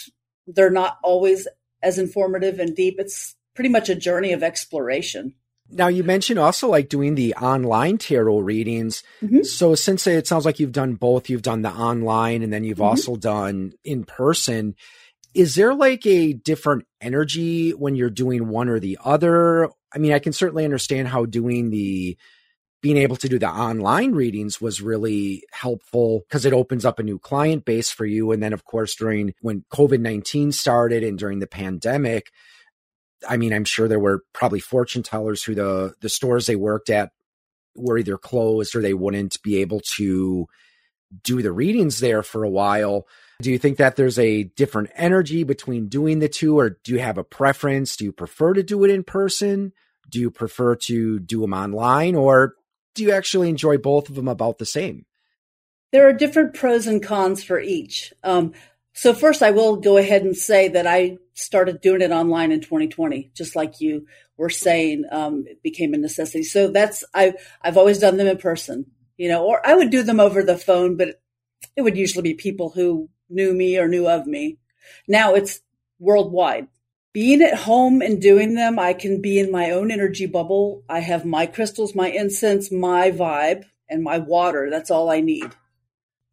they're 0.47 0.69
not 0.69 0.97
always 1.03 1.47
as 1.83 1.97
informative 1.97 2.59
and 2.59 2.75
deep. 2.75 2.95
It's 2.97 3.35
pretty 3.55 3.69
much 3.69 3.89
a 3.89 3.95
journey 3.95 4.33
of 4.33 4.43
exploration. 4.43 5.33
Now 5.69 5.87
you 5.87 6.03
mentioned 6.03 6.39
also 6.39 6.69
like 6.69 6.89
doing 6.89 7.15
the 7.15 7.33
online 7.35 7.97
tarot 7.97 8.39
readings. 8.39 9.03
Mm-hmm. 9.21 9.43
So 9.43 9.75
since 9.75 10.07
it 10.07 10.27
sounds 10.27 10.45
like 10.45 10.59
you've 10.59 10.71
done 10.71 10.95
both, 10.95 11.29
you've 11.29 11.41
done 11.41 11.61
the 11.61 11.71
online 11.71 12.41
and 12.41 12.53
then 12.53 12.63
you've 12.63 12.77
mm-hmm. 12.77 12.87
also 12.87 13.15
done 13.17 13.73
in 13.83 14.05
person. 14.05 14.75
Is 15.33 15.55
there 15.55 15.73
like 15.73 16.05
a 16.05 16.33
different 16.33 16.85
energy 17.01 17.71
when 17.71 17.95
you're 17.95 18.09
doing 18.09 18.47
one 18.47 18.69
or 18.69 18.79
the 18.79 18.97
other? 19.03 19.69
I 19.93 19.97
mean, 19.97 20.13
I 20.13 20.19
can 20.19 20.33
certainly 20.33 20.63
understand 20.63 21.09
how 21.09 21.25
doing 21.25 21.69
the 21.69 22.17
being 22.87 23.03
able 23.03 23.17
to 23.17 23.27
do 23.27 23.37
the 23.37 23.49
online 23.49 24.13
readings 24.13 24.61
was 24.61 24.81
really 24.81 25.43
helpful 25.51 26.21
because 26.21 26.45
it 26.45 26.53
opens 26.53 26.85
up 26.85 26.99
a 26.99 27.03
new 27.03 27.19
client 27.19 27.65
base 27.65 27.91
for 27.91 28.05
you. 28.05 28.31
And 28.31 28.41
then, 28.41 28.53
of 28.53 28.63
course, 28.63 28.95
during 28.95 29.33
when 29.41 29.65
COVID 29.73 29.99
19 29.99 30.53
started 30.53 31.03
and 31.03 31.19
during 31.19 31.39
the 31.39 31.47
pandemic, 31.47 32.31
I 33.27 33.35
mean, 33.35 33.51
I'm 33.51 33.65
sure 33.65 33.89
there 33.89 33.99
were 33.99 34.23
probably 34.33 34.61
fortune 34.61 35.03
tellers 35.03 35.43
who 35.43 35.53
the, 35.53 35.95
the 35.99 36.07
stores 36.07 36.45
they 36.45 36.55
worked 36.55 36.89
at 36.89 37.11
were 37.75 37.97
either 37.97 38.17
closed 38.17 38.73
or 38.73 38.81
they 38.81 38.93
wouldn't 38.93 39.43
be 39.43 39.57
able 39.57 39.81
to 39.97 40.47
do 41.25 41.41
the 41.41 41.51
readings 41.51 41.99
there 41.99 42.23
for 42.23 42.45
a 42.45 42.49
while. 42.49 43.05
Do 43.41 43.51
you 43.51 43.59
think 43.59 43.79
that 43.79 43.97
there's 43.97 44.17
a 44.17 44.43
different 44.43 44.91
energy 44.95 45.43
between 45.43 45.89
doing 45.89 46.19
the 46.19 46.29
two, 46.29 46.57
or 46.57 46.77
do 46.85 46.93
you 46.93 46.99
have 46.99 47.17
a 47.17 47.25
preference? 47.25 47.97
Do 47.97 48.05
you 48.05 48.13
prefer 48.13 48.53
to 48.53 48.63
do 48.63 48.85
it 48.85 48.91
in 48.91 49.03
person? 49.03 49.73
Do 50.09 50.21
you 50.21 50.31
prefer 50.31 50.77
to 50.77 51.19
do 51.19 51.41
them 51.41 51.51
online, 51.51 52.15
or 52.15 52.53
do 52.97 53.03
you 53.03 53.11
actually 53.11 53.49
enjoy 53.49 53.77
both 53.77 54.09
of 54.09 54.15
them 54.15 54.27
about 54.27 54.57
the 54.57 54.65
same? 54.65 55.05
There 55.91 56.07
are 56.09 56.13
different 56.13 56.53
pros 56.53 56.87
and 56.87 57.01
cons 57.01 57.43
for 57.43 57.59
each. 57.59 58.11
Um, 58.23 58.53
so 58.93 59.13
first, 59.13 59.43
I 59.43 59.51
will 59.51 59.77
go 59.77 59.97
ahead 59.97 60.23
and 60.23 60.35
say 60.35 60.67
that 60.69 60.87
I 60.87 61.17
started 61.33 61.81
doing 61.81 62.01
it 62.01 62.11
online 62.11 62.51
in 62.51 62.59
2020, 62.59 63.31
just 63.33 63.55
like 63.55 63.79
you 63.79 64.07
were 64.35 64.49
saying. 64.49 65.05
Um, 65.11 65.45
it 65.47 65.61
became 65.61 65.93
a 65.93 65.97
necessity. 65.97 66.43
So 66.43 66.69
that's 66.69 67.03
I 67.13 67.35
I've 67.61 67.77
always 67.77 67.99
done 67.99 68.17
them 68.17 68.27
in 68.27 68.37
person, 68.37 68.87
you 69.15 69.29
know, 69.29 69.45
or 69.45 69.65
I 69.65 69.75
would 69.75 69.91
do 69.91 70.01
them 70.01 70.19
over 70.19 70.43
the 70.43 70.57
phone, 70.57 70.97
but 70.97 71.21
it 71.75 71.83
would 71.83 71.95
usually 71.95 72.23
be 72.23 72.33
people 72.33 72.71
who 72.71 73.09
knew 73.29 73.53
me 73.53 73.77
or 73.77 73.87
knew 73.87 74.07
of 74.07 74.25
me. 74.25 74.57
Now 75.07 75.35
it's 75.35 75.61
worldwide 75.99 76.67
being 77.17 77.41
at 77.41 77.57
home 77.57 77.99
and 78.03 78.21
doing 78.21 78.53
them, 78.53 78.77
I 78.77 78.93
can 78.93 79.19
be 79.23 79.39
in 79.39 79.49
my 79.49 79.71
own 79.71 79.89
energy 79.89 80.27
bubble. 80.27 80.83
I 80.87 80.99
have 80.99 81.25
my 81.25 81.47
crystals, 81.47 81.95
my 81.95 82.11
incense, 82.11 82.71
my 82.71 83.09
vibe, 83.09 83.63
and 83.89 84.03
my 84.03 84.19
water. 84.19 84.69
That's 84.69 84.91
all 84.91 85.09
I 85.09 85.21
need. 85.21 85.49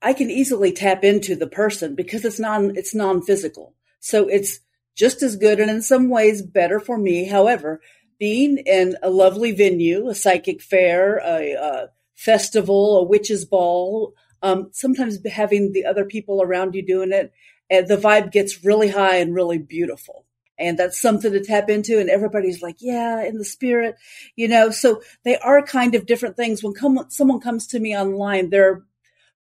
I 0.03 0.13
can 0.13 0.31
easily 0.31 0.73
tap 0.73 1.03
into 1.03 1.37
the 1.37 1.47
person 1.47 1.95
because 1.95 2.23
it's 2.27 2.39
non 2.39 2.77
it's 2.77 2.95
non-physical. 2.95 3.73
So 4.01 4.29
it's 4.29 4.61
just 4.95 5.23
as 5.23 5.37
good 5.37 5.59
and 5.59 5.71
in 5.71 5.81
some 5.81 6.11
ways 6.11 6.43
better 6.43 6.79
for 6.79 6.99
me. 6.99 7.25
However, 7.25 7.81
being 8.19 8.59
in 8.59 8.99
a 9.03 9.09
lovely 9.09 9.53
venue, 9.53 10.11
a 10.11 10.15
psychic 10.15 10.61
fair, 10.61 11.17
a, 11.25 11.53
a 11.53 11.89
festival, 12.15 12.99
a 12.99 13.05
witch's 13.05 13.47
ball, 13.47 14.13
um, 14.43 14.69
sometimes 14.73 15.19
having 15.27 15.73
the 15.73 15.87
other 15.87 16.05
people 16.05 16.43
around 16.43 16.75
you 16.75 16.85
doing 16.85 17.11
it, 17.11 17.33
and 17.71 17.89
the 17.89 17.97
vibe 17.97 18.31
gets 18.31 18.67
really 18.67 18.91
high 18.91 19.17
and 19.17 19.35
really 19.35 19.57
beautiful 19.57 20.27
and 20.59 20.79
that's 20.79 21.01
something 21.01 21.33
to 21.33 21.43
tap 21.43 21.69
into 21.69 21.99
and 21.99 22.09
everybody's 22.09 22.63
like 22.63 22.77
yeah 22.81 23.25
in 23.25 23.39
the 23.39 23.45
spirit 23.45 23.97
you 24.37 24.49
know? 24.49 24.71
So 24.71 25.03
they 25.25 25.37
are 25.39 25.63
kind 25.63 25.95
of 25.95 26.07
different 26.07 26.37
things. 26.37 26.63
When 26.63 26.75
come, 26.75 27.07
someone 27.09 27.41
comes 27.41 27.67
to 27.69 27.81
me 27.81 27.97
online 27.97 28.51
they're 28.51 28.83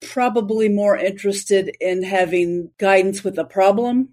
probably 0.00 0.68
more 0.68 0.96
interested 0.96 1.74
in 1.80 2.02
having 2.02 2.70
guidance 2.78 3.24
with 3.24 3.38
a 3.38 3.44
problem. 3.44 4.10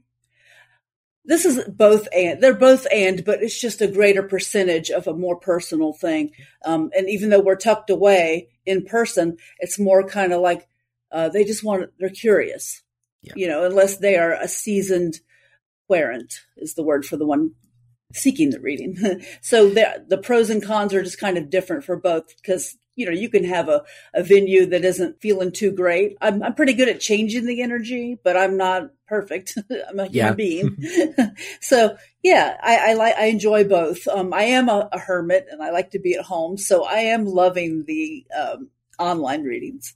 This 1.25 1.45
is 1.45 1.63
both 1.67 2.07
and 2.15 2.41
they're 2.41 2.53
both 2.53 2.87
and 2.93 3.23
but 3.25 3.43
it's 3.43 3.59
just 3.59 3.81
a 3.81 3.87
greater 3.87 4.23
percentage 4.23 4.89
of 4.89 5.07
a 5.07 5.13
more 5.13 5.35
personal 5.35 5.93
thing. 5.93 6.31
Um, 6.65 6.91
and 6.95 7.09
even 7.09 7.29
though 7.29 7.41
we're 7.41 7.55
tucked 7.55 7.89
away 7.89 8.49
in 8.65 8.85
person 8.85 9.37
it's 9.59 9.79
more 9.79 10.03
kind 10.03 10.33
of 10.33 10.41
like 10.41 10.67
uh, 11.11 11.29
they 11.29 11.43
just 11.43 11.63
want 11.63 11.89
they're 11.99 12.09
curious. 12.09 12.81
Yeah. 13.23 13.33
you 13.35 13.47
know 13.47 13.65
unless 13.65 13.97
they 13.97 14.17
are 14.17 14.33
a 14.33 14.47
seasoned 14.47 15.19
querent 15.91 16.45
is 16.55 16.75
the 16.75 16.83
word 16.83 17.05
for 17.05 17.17
the 17.17 17.25
one 17.25 17.51
seeking 18.13 18.49
the 18.49 18.61
reading. 18.61 18.97
so 19.41 19.69
the, 19.69 20.05
the 20.07 20.17
pros 20.17 20.49
and 20.49 20.63
cons 20.63 20.93
are 20.93 21.03
just 21.03 21.19
kind 21.19 21.37
of 21.37 21.49
different 21.49 21.83
for 21.83 21.97
both 21.97 22.33
because 22.37 22.77
you 22.95 23.05
know 23.05 23.11
you 23.11 23.27
can 23.27 23.43
have 23.43 23.67
a, 23.67 23.83
a 24.13 24.23
venue 24.23 24.65
that 24.67 24.85
isn't 24.85 25.21
feeling 25.21 25.51
too 25.51 25.69
great. 25.69 26.15
I'm, 26.21 26.41
I'm 26.43 26.55
pretty 26.55 26.75
good 26.75 26.87
at 26.87 27.01
changing 27.01 27.45
the 27.45 27.61
energy, 27.61 28.17
but 28.23 28.37
I'm 28.37 28.55
not 28.55 28.91
perfect. 29.05 29.57
I'm 29.89 29.99
a 29.99 30.07
yeah. 30.07 30.33
human 30.33 30.35
being. 30.37 30.77
so 31.59 31.97
yeah, 32.23 32.55
I, 32.63 32.91
I 32.91 32.93
like 32.93 33.15
I 33.17 33.25
enjoy 33.25 33.65
both. 33.65 34.07
Um, 34.07 34.33
I 34.33 34.43
am 34.43 34.69
a, 34.69 34.87
a, 34.93 34.97
hermit 34.97 35.47
and 35.51 35.61
I 35.61 35.71
like 35.71 35.91
to 35.91 35.99
be 35.99 36.13
at 36.13 36.23
home, 36.23 36.57
so 36.57 36.85
I 36.85 36.99
am 36.99 37.25
loving 37.25 37.83
the 37.85 38.25
um, 38.37 38.69
online 38.97 39.43
readings. 39.43 39.93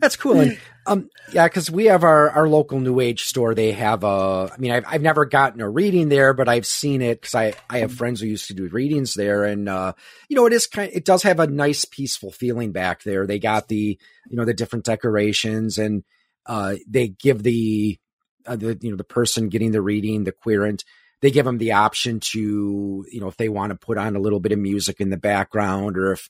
That's 0.00 0.16
cool. 0.16 0.40
And 0.40 0.58
um, 0.86 1.10
yeah, 1.32 1.46
because 1.46 1.70
we 1.70 1.86
have 1.86 2.04
our 2.04 2.30
our 2.30 2.48
local 2.48 2.78
New 2.78 3.00
Age 3.00 3.24
store. 3.24 3.54
They 3.54 3.72
have 3.72 4.04
a. 4.04 4.50
I 4.52 4.56
mean, 4.58 4.70
I've 4.70 4.84
I've 4.86 5.02
never 5.02 5.24
gotten 5.24 5.60
a 5.60 5.68
reading 5.68 6.08
there, 6.08 6.34
but 6.34 6.48
I've 6.48 6.66
seen 6.66 7.00
it 7.00 7.20
because 7.20 7.34
I 7.34 7.54
I 7.70 7.78
have 7.78 7.92
friends 7.92 8.20
who 8.20 8.26
used 8.26 8.48
to 8.48 8.54
do 8.54 8.68
readings 8.68 9.14
there, 9.14 9.44
and 9.44 9.68
uh, 9.68 9.94
you 10.28 10.36
know, 10.36 10.46
it 10.46 10.52
is 10.52 10.66
kind. 10.66 10.90
It 10.92 11.04
does 11.04 11.22
have 11.22 11.40
a 11.40 11.46
nice, 11.46 11.84
peaceful 11.84 12.30
feeling 12.30 12.72
back 12.72 13.02
there. 13.02 13.26
They 13.26 13.38
got 13.38 13.68
the 13.68 13.98
you 14.28 14.36
know 14.36 14.44
the 14.44 14.54
different 14.54 14.84
decorations, 14.84 15.78
and 15.78 16.04
uh, 16.46 16.76
they 16.86 17.08
give 17.08 17.42
the 17.42 17.98
uh, 18.46 18.56
the 18.56 18.78
you 18.80 18.90
know 18.90 18.96
the 18.96 19.04
person 19.04 19.48
getting 19.48 19.72
the 19.72 19.82
reading, 19.82 20.24
the 20.24 20.32
querent. 20.32 20.84
They 21.22 21.30
give 21.30 21.46
them 21.46 21.56
the 21.58 21.72
option 21.72 22.20
to 22.20 23.06
you 23.10 23.20
know 23.20 23.28
if 23.28 23.38
they 23.38 23.48
want 23.48 23.70
to 23.70 23.76
put 23.76 23.96
on 23.96 24.16
a 24.16 24.20
little 24.20 24.40
bit 24.40 24.52
of 24.52 24.58
music 24.58 25.00
in 25.00 25.08
the 25.08 25.16
background, 25.16 25.96
or 25.96 26.12
if 26.12 26.28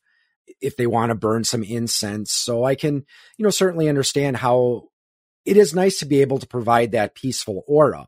if 0.61 0.77
they 0.77 0.87
want 0.87 1.11
to 1.11 1.15
burn 1.15 1.45
some 1.45 1.63
incense. 1.63 2.33
So 2.33 2.65
I 2.65 2.75
can, 2.75 3.05
you 3.37 3.45
know, 3.45 3.51
certainly 3.51 3.89
understand 3.89 4.37
how 4.37 4.89
it 5.45 5.57
is 5.57 5.75
nice 5.75 5.99
to 5.99 6.07
be 6.07 6.21
able 6.21 6.39
to 6.39 6.47
provide 6.47 6.93
that 6.93 7.15
peaceful 7.15 7.65
aura, 7.67 8.07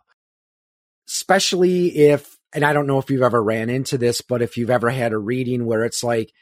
especially 1.09 1.96
if 1.96 2.37
and 2.53 2.64
I 2.64 2.72
don't 2.72 2.87
know 2.87 2.99
if 2.99 3.11
you've 3.11 3.22
ever 3.22 3.42
ran 3.42 3.68
into 3.68 3.99
this, 3.99 4.22
but 4.22 4.40
if 4.40 4.57
you've 4.57 4.70
ever 4.70 4.88
had 4.88 5.12
a 5.12 5.18
reading 5.18 5.66
where 5.66 5.85
it's 5.85 6.03
like 6.03 6.33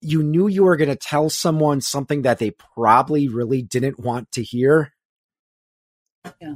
you 0.00 0.22
knew 0.22 0.46
you 0.46 0.64
were 0.64 0.76
going 0.76 0.88
to 0.88 0.96
tell 0.96 1.28
someone 1.28 1.80
something 1.80 2.22
that 2.22 2.38
they 2.38 2.52
probably 2.52 3.28
really 3.28 3.62
didn't 3.62 3.98
want 3.98 4.30
to 4.32 4.42
hear. 4.42 4.92
Yeah, 6.40 6.54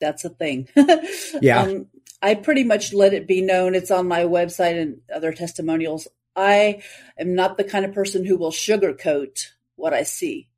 that's 0.00 0.24
a 0.24 0.28
thing. 0.28 0.68
yeah. 1.40 1.62
Um, 1.62 1.86
I 2.20 2.34
pretty 2.34 2.64
much 2.64 2.92
let 2.92 3.14
it 3.14 3.26
be 3.26 3.40
known. 3.40 3.74
It's 3.74 3.90
on 3.90 4.06
my 4.06 4.20
website 4.20 4.80
and 4.80 5.00
other 5.12 5.32
testimonials. 5.32 6.06
I 6.34 6.82
am 7.18 7.34
not 7.34 7.56
the 7.56 7.64
kind 7.64 7.84
of 7.84 7.94
person 7.94 8.24
who 8.24 8.36
will 8.36 8.50
sugarcoat 8.50 9.46
what 9.76 9.94
I 9.94 10.02
see. 10.02 10.48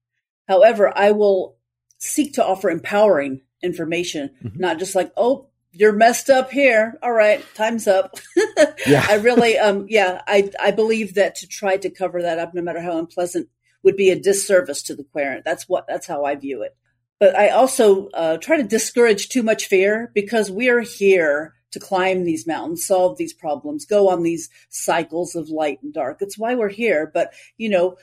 However, 0.49 0.93
I 0.97 1.13
will 1.13 1.57
seek 1.99 2.35
to 2.35 2.45
offer 2.45 2.71
empowering 2.71 3.41
information, 3.63 4.31
mm-hmm. 4.43 4.59
not 4.59 4.79
just 4.79 4.95
like, 4.95 5.13
oh, 5.17 5.49
you're 5.73 5.93
messed 5.93 6.31
up 6.31 6.51
here. 6.51 6.99
All 7.03 7.13
right, 7.13 7.45
time's 7.55 7.89
up. 7.89 8.15
yeah. 8.87 9.05
I 9.09 9.15
really, 9.15 9.59
um, 9.59 9.87
yeah, 9.89 10.23
I, 10.27 10.51
I 10.61 10.71
believe 10.71 11.15
that 11.15 11.37
to 11.37 11.49
try 11.49 11.77
to 11.79 11.91
cover 11.91 12.23
that 12.23 12.39
up, 12.39 12.55
no 12.55 12.63
matter 12.63 12.81
how 12.81 12.99
unpleasant, 12.99 13.49
would 13.83 13.97
be 13.97 14.11
a 14.11 14.21
disservice 14.21 14.83
to 14.85 14.95
the 14.95 15.05
querent. 15.05 15.45
That's 15.45 15.69
what, 15.69 15.87
that's 15.89 16.07
how 16.07 16.25
I 16.25 16.37
view 16.37 16.63
it. 16.63 16.77
But 17.19 17.37
I 17.37 17.49
also 17.51 18.09
uh, 18.09 18.37
try 18.39 18.57
to 18.57 18.63
discourage 18.63 19.29
too 19.29 19.43
much 19.43 19.67
fear 19.67 20.11
because 20.15 20.51
we 20.51 20.69
are 20.69 20.81
here 20.81 21.55
to 21.75 21.81
climb 21.81 22.25
these 22.25 22.47
mountains, 22.47 22.87
solve 22.87 23.19
these 23.19 23.33
problems, 23.33 23.85
go 23.85 24.09
on 24.09 24.23
these 24.23 24.51
cycles 24.71 25.35
of 25.35 25.49
light 25.51 25.83
and 25.83 25.93
dark. 25.93 26.19
It's 26.21 26.39
why 26.39 26.55
we're 26.55 26.69
here. 26.69 27.11
But, 27.13 27.33
you 27.57 27.69
know, 27.69 27.97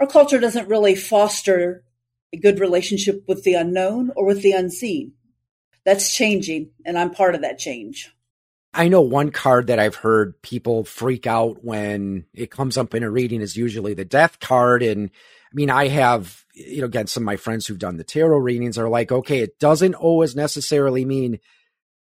our 0.00 0.06
culture 0.06 0.38
doesn't 0.38 0.68
really 0.68 0.94
foster 0.94 1.84
a 2.32 2.36
good 2.38 2.60
relationship 2.60 3.24
with 3.28 3.44
the 3.44 3.54
unknown 3.54 4.10
or 4.16 4.24
with 4.24 4.42
the 4.42 4.52
unseen 4.52 5.12
that's 5.84 6.14
changing 6.14 6.70
and 6.84 6.98
I'm 6.98 7.10
part 7.10 7.34
of 7.34 7.42
that 7.42 7.58
change. 7.58 8.10
I 8.74 8.88
know 8.88 9.02
one 9.02 9.30
card 9.30 9.66
that 9.66 9.78
I've 9.78 9.96
heard 9.96 10.40
people 10.40 10.84
freak 10.84 11.26
out 11.26 11.62
when 11.62 12.24
it 12.32 12.50
comes 12.50 12.78
up 12.78 12.94
in 12.94 13.02
a 13.02 13.10
reading 13.10 13.42
is 13.42 13.56
usually 13.56 13.92
the 13.92 14.04
death 14.04 14.40
card. 14.40 14.82
And 14.82 15.10
I 15.10 15.54
mean, 15.54 15.68
I 15.68 15.88
have, 15.88 16.44
you 16.54 16.80
know, 16.80 16.86
again, 16.86 17.06
some 17.06 17.24
of 17.24 17.26
my 17.26 17.36
friends 17.36 17.66
who've 17.66 17.78
done 17.78 17.98
the 17.98 18.04
tarot 18.04 18.38
readings 18.38 18.78
are 18.78 18.88
like, 18.88 19.12
okay, 19.12 19.40
it 19.40 19.58
doesn't 19.58 19.94
always 19.94 20.34
necessarily 20.34 21.04
mean 21.04 21.38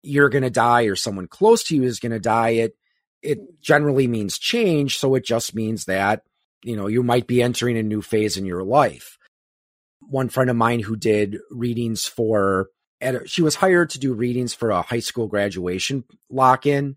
you're 0.03 0.29
going 0.29 0.43
to 0.43 0.51
die 0.51 0.85
or 0.85 0.97
someone 0.97 1.27
close 1.27 1.65
to 1.65 1.77
you 1.77 1.83
is 1.83 2.01
going 2.01 2.13
to 2.13 2.21
die. 2.21 2.51
It, 2.51 2.77
it 3.23 3.61
generally 3.61 4.07
means 4.07 4.39
change. 4.39 4.99
So 4.99 5.15
it 5.15 5.25
just 5.25 5.55
means 5.55 5.85
that, 5.85 6.23
you 6.63 6.77
know, 6.77 6.87
you 6.87 7.03
might 7.03 7.27
be 7.27 7.43
entering 7.43 7.77
a 7.77 7.83
new 7.83 8.03
phase 8.03 8.37
in 8.37 8.47
your 8.47 8.63
life. 8.63 9.19
One 10.01 10.29
friend 10.29 10.51
of 10.51 10.57
mine 10.57 10.81
who 10.81 10.97
did 10.97 11.39
readings 11.51 12.07
for 12.07 12.69
she 13.25 13.41
was 13.41 13.55
hired 13.55 13.91
to 13.91 13.99
do 13.99 14.13
readings 14.13 14.53
for 14.53 14.71
a 14.71 14.83
high 14.83 15.01
school 15.01 15.27
graduation 15.27 16.05
lock 16.29 16.67
in. 16.67 16.97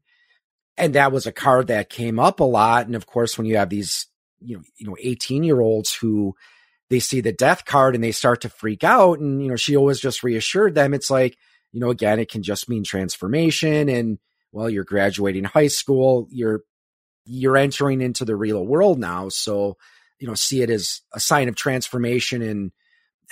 And 0.78 0.96
that 0.96 1.12
was 1.12 1.28
a 1.28 1.32
card 1.32 1.68
that 1.68 1.90
came 1.90 2.20
up 2.20 2.40
a 2.40 2.46
lot. 2.46 2.88
And 2.88 2.96
of 2.96 3.06
course, 3.06 3.38
when 3.38 3.48
you 3.48 3.58
have 3.58 3.70
these, 3.70 4.08
you 4.42 4.58
know, 4.58 4.64
you 4.78 4.88
know, 4.88 4.98
18 5.00 5.44
year 5.44 5.62
olds 5.62 5.94
who 5.94 6.36
they 6.90 7.00
see 7.00 7.22
the 7.22 7.32
death 7.32 7.64
card 7.66 7.96
and 7.96 8.04
they 8.04 8.12
start 8.12 8.42
to 8.42 8.50
freak 8.50 8.84
out. 8.84 9.20
And, 9.20 9.42
you 9.42 9.50
know, 9.50 9.56
she 9.56 9.78
always 9.78 10.00
just 10.00 10.24
reassured 10.24 10.76
them. 10.76 10.94
It's 10.94 11.10
like, 11.10 11.38
you 11.74 11.80
know, 11.80 11.90
again, 11.90 12.20
it 12.20 12.30
can 12.30 12.44
just 12.44 12.70
mean 12.70 12.84
transformation. 12.84 13.90
And 13.90 14.20
well, 14.52 14.70
you're 14.70 14.86
graduating 14.86 15.44
high 15.44 15.68
school. 15.68 16.28
You're, 16.32 16.62
you're 17.26 17.58
entering 17.58 18.00
into 18.00 18.24
the 18.24 18.36
real 18.36 18.66
world 18.66 19.00
now. 19.00 19.30
So, 19.30 19.78
you 20.20 20.28
know, 20.28 20.36
see 20.36 20.62
it 20.62 20.70
as 20.70 21.02
a 21.14 21.20
sign 21.20 21.50
of 21.50 21.56
transformation 21.56 22.42
and 22.44 22.72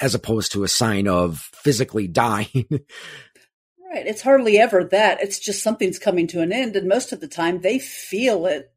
as 0.02 0.16
opposed 0.16 0.54
to 0.54 0.64
a 0.64 0.68
sign 0.68 1.08
of 1.08 1.38
physically 1.54 2.08
dying. 2.10 2.66
right. 2.70 4.08
It's 4.08 4.24
hardly 4.24 4.58
ever 4.58 4.84
that. 4.86 5.22
It's 5.22 5.40
just 5.40 5.62
something's 5.62 6.00
coming 6.00 6.26
to 6.28 6.42
an 6.42 6.52
end. 6.52 6.76
And 6.76 6.88
most 6.88 7.12
of 7.12 7.20
the 7.20 7.28
time 7.28 7.62
they 7.62 7.78
feel 7.78 8.48
it. 8.48 8.74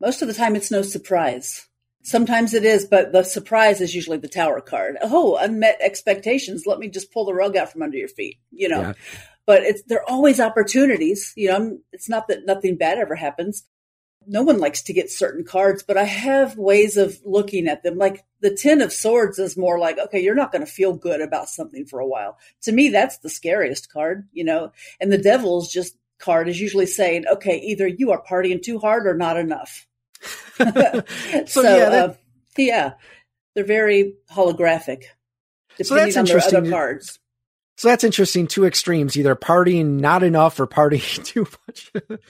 Most 0.00 0.22
of 0.22 0.28
the 0.28 0.34
time 0.34 0.54
it's 0.54 0.70
no 0.70 0.82
surprise. 0.82 1.66
Sometimes 2.02 2.52
it 2.52 2.64
is, 2.64 2.84
but 2.84 3.12
the 3.12 3.22
surprise 3.22 3.80
is 3.80 3.94
usually 3.94 4.18
the 4.18 4.28
tower 4.28 4.60
card. 4.60 4.96
Oh, 5.02 5.36
unmet 5.36 5.78
expectations. 5.80 6.66
Let 6.66 6.78
me 6.78 6.88
just 6.88 7.12
pull 7.12 7.24
the 7.24 7.34
rug 7.34 7.56
out 7.56 7.70
from 7.70 7.82
under 7.82 7.96
your 7.96 8.08
feet, 8.08 8.38
you 8.50 8.68
know. 8.68 8.80
Yeah. 8.80 8.92
But 9.46 9.62
it's 9.62 9.82
there 9.84 10.00
are 10.00 10.10
always 10.10 10.40
opportunities. 10.40 11.32
You 11.36 11.48
know, 11.48 11.78
it's 11.92 12.08
not 12.08 12.28
that 12.28 12.46
nothing 12.46 12.76
bad 12.76 12.98
ever 12.98 13.14
happens, 13.14 13.64
no 14.26 14.42
one 14.42 14.58
likes 14.58 14.82
to 14.82 14.92
get 14.92 15.10
certain 15.10 15.44
cards, 15.44 15.82
but 15.82 15.96
I 15.96 16.04
have 16.04 16.56
ways 16.56 16.96
of 16.96 17.18
looking 17.24 17.66
at 17.66 17.82
them. 17.82 17.98
Like 17.98 18.24
the 18.40 18.54
Ten 18.54 18.80
of 18.80 18.92
Swords 18.92 19.38
is 19.38 19.56
more 19.56 19.78
like, 19.78 19.98
okay, 19.98 20.20
you're 20.20 20.34
not 20.34 20.52
going 20.52 20.64
to 20.64 20.70
feel 20.70 20.92
good 20.92 21.20
about 21.20 21.48
something 21.48 21.86
for 21.86 22.00
a 22.00 22.06
while. 22.06 22.38
To 22.62 22.72
me, 22.72 22.88
that's 22.88 23.18
the 23.18 23.30
scariest 23.30 23.92
card, 23.92 24.28
you 24.32 24.44
know, 24.44 24.72
and 25.00 25.12
the 25.12 25.18
Devil's 25.18 25.72
just 25.72 25.96
card 26.18 26.48
is 26.48 26.60
usually 26.60 26.86
saying, 26.86 27.24
okay, 27.26 27.58
either 27.58 27.86
you 27.86 28.12
are 28.12 28.22
partying 28.22 28.62
too 28.62 28.78
hard 28.78 29.06
or 29.06 29.14
not 29.14 29.36
enough. 29.36 29.86
so, 30.56 31.04
so, 31.46 31.62
yeah, 31.62 31.88
that, 31.88 32.10
uh, 32.10 32.14
yeah, 32.56 32.92
they're 33.54 33.64
very 33.64 34.14
holographic. 34.30 35.04
So 35.82 35.94
that's 35.94 36.16
interesting. 36.16 36.58
other 36.58 36.70
cards. 36.70 37.18
So 37.76 37.88
that's 37.88 38.04
interesting. 38.04 38.46
Two 38.46 38.64
extremes, 38.64 39.16
either 39.16 39.34
partying 39.34 40.00
not 40.00 40.22
enough 40.22 40.60
or 40.60 40.66
partying 40.66 41.24
too 41.24 41.46
much. 41.66 41.92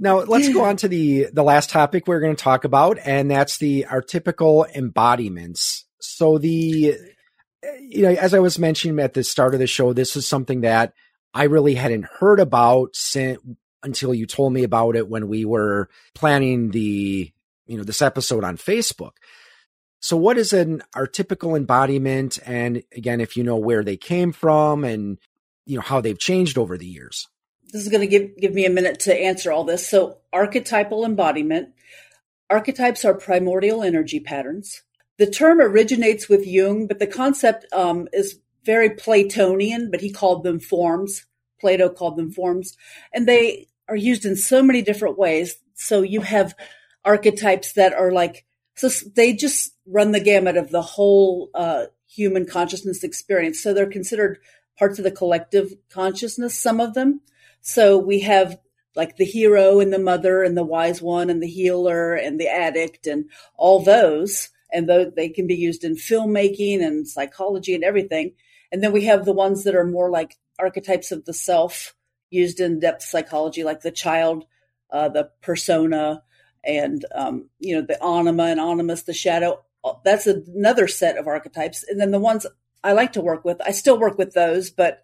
now 0.00 0.18
let's 0.18 0.52
go 0.52 0.64
on 0.64 0.76
to 0.78 0.88
the 0.88 1.28
the 1.32 1.42
last 1.42 1.70
topic 1.70 2.06
we're 2.06 2.20
going 2.20 2.34
to 2.34 2.42
talk 2.42 2.64
about, 2.64 2.98
and 3.04 3.30
that's 3.30 3.58
the 3.58 3.86
our 3.86 4.02
typical 4.02 4.64
embodiments. 4.64 5.86
So 6.00 6.38
the 6.38 6.96
you 7.80 8.02
know, 8.02 8.10
as 8.10 8.34
I 8.34 8.38
was 8.40 8.58
mentioning 8.58 8.98
at 9.00 9.14
the 9.14 9.24
start 9.24 9.54
of 9.54 9.60
the 9.60 9.66
show, 9.66 9.92
this 9.92 10.16
is 10.16 10.26
something 10.26 10.62
that 10.62 10.92
I 11.34 11.44
really 11.44 11.74
hadn't 11.74 12.06
heard 12.18 12.40
about 12.40 12.94
since 12.94 13.38
until 13.82 14.14
you 14.14 14.26
told 14.26 14.52
me 14.52 14.64
about 14.64 14.96
it 14.96 15.08
when 15.08 15.28
we 15.28 15.44
were 15.44 15.88
planning 16.14 16.70
the 16.70 17.32
you 17.66 17.76
know 17.76 17.84
this 17.84 18.02
episode 18.02 18.44
on 18.44 18.56
Facebook. 18.56 19.12
So 20.00 20.16
what 20.16 20.38
is 20.38 20.52
an 20.52 20.82
archetypical 20.94 21.56
embodiment 21.56 22.38
and 22.46 22.82
again 22.96 23.20
if 23.20 23.36
you 23.36 23.44
know 23.44 23.56
where 23.56 23.84
they 23.84 23.96
came 23.96 24.32
from 24.32 24.84
and 24.84 25.18
you 25.66 25.76
know 25.76 25.82
how 25.82 26.00
they've 26.00 26.18
changed 26.18 26.56
over 26.56 26.78
the 26.78 26.86
years? 26.86 27.28
this 27.72 27.82
is 27.82 27.88
going 27.88 28.00
to 28.00 28.06
give, 28.06 28.36
give 28.36 28.54
me 28.54 28.64
a 28.64 28.70
minute 28.70 29.00
to 29.00 29.14
answer 29.14 29.52
all 29.52 29.64
this. 29.64 29.88
So, 29.88 30.18
archetypal 30.32 31.04
embodiment. 31.04 31.70
Archetypes 32.50 33.04
are 33.04 33.14
primordial 33.14 33.82
energy 33.82 34.20
patterns. 34.20 34.82
The 35.18 35.26
term 35.26 35.60
originates 35.60 36.28
with 36.28 36.46
Jung, 36.46 36.86
but 36.86 36.98
the 36.98 37.06
concept 37.06 37.66
um, 37.72 38.08
is 38.12 38.40
very 38.64 38.90
Platonian, 38.90 39.90
but 39.90 40.00
he 40.00 40.10
called 40.10 40.44
them 40.44 40.60
forms. 40.60 41.26
Plato 41.60 41.88
called 41.88 42.16
them 42.16 42.30
forms. 42.30 42.76
And 43.12 43.26
they 43.26 43.68
are 43.88 43.96
used 43.96 44.24
in 44.24 44.36
so 44.36 44.62
many 44.62 44.82
different 44.82 45.18
ways. 45.18 45.56
So, 45.74 46.02
you 46.02 46.20
have 46.22 46.54
archetypes 47.04 47.72
that 47.74 47.92
are 47.92 48.12
like, 48.12 48.44
so 48.74 48.88
they 49.14 49.32
just 49.32 49.72
run 49.86 50.12
the 50.12 50.20
gamut 50.20 50.56
of 50.56 50.70
the 50.70 50.82
whole 50.82 51.50
uh, 51.54 51.86
human 52.06 52.46
consciousness 52.46 53.02
experience. 53.02 53.62
So, 53.62 53.72
they're 53.72 53.86
considered 53.86 54.38
parts 54.78 54.98
of 54.98 55.04
the 55.04 55.10
collective 55.10 55.74
consciousness, 55.90 56.58
some 56.58 56.80
of 56.80 56.94
them. 56.94 57.20
So 57.60 57.98
we 57.98 58.20
have 58.20 58.58
like 58.94 59.16
the 59.16 59.24
hero 59.24 59.80
and 59.80 59.92
the 59.92 59.98
mother 59.98 60.42
and 60.42 60.56
the 60.56 60.64
wise 60.64 61.02
one 61.02 61.30
and 61.30 61.42
the 61.42 61.48
healer 61.48 62.14
and 62.14 62.40
the 62.40 62.48
addict 62.48 63.06
and 63.06 63.26
all 63.56 63.82
those. 63.82 64.48
And 64.72 64.88
though 64.88 65.10
they 65.10 65.28
can 65.28 65.46
be 65.46 65.56
used 65.56 65.84
in 65.84 65.96
filmmaking 65.96 66.82
and 66.82 67.06
psychology 67.06 67.74
and 67.74 67.84
everything. 67.84 68.32
And 68.70 68.82
then 68.82 68.92
we 68.92 69.04
have 69.04 69.24
the 69.24 69.32
ones 69.32 69.64
that 69.64 69.74
are 69.74 69.84
more 69.84 70.10
like 70.10 70.36
archetypes 70.58 71.12
of 71.12 71.24
the 71.24 71.32
self 71.32 71.94
used 72.30 72.60
in 72.60 72.80
depth 72.80 73.02
psychology, 73.02 73.64
like 73.64 73.80
the 73.80 73.90
child, 73.90 74.44
uh, 74.90 75.08
the 75.08 75.30
persona, 75.40 76.22
and 76.64 77.04
um, 77.14 77.48
you 77.58 77.74
know 77.74 77.82
the 77.82 78.02
anima 78.02 78.44
and 78.44 78.60
animus, 78.60 79.02
the 79.02 79.14
shadow. 79.14 79.64
That's 80.04 80.26
another 80.26 80.88
set 80.88 81.16
of 81.16 81.26
archetypes. 81.26 81.84
And 81.88 82.00
then 82.00 82.10
the 82.10 82.18
ones 82.18 82.46
I 82.84 82.92
like 82.92 83.12
to 83.12 83.20
work 83.20 83.44
with, 83.44 83.60
I 83.64 83.70
still 83.70 83.98
work 83.98 84.18
with 84.18 84.34
those, 84.34 84.70
but 84.70 85.02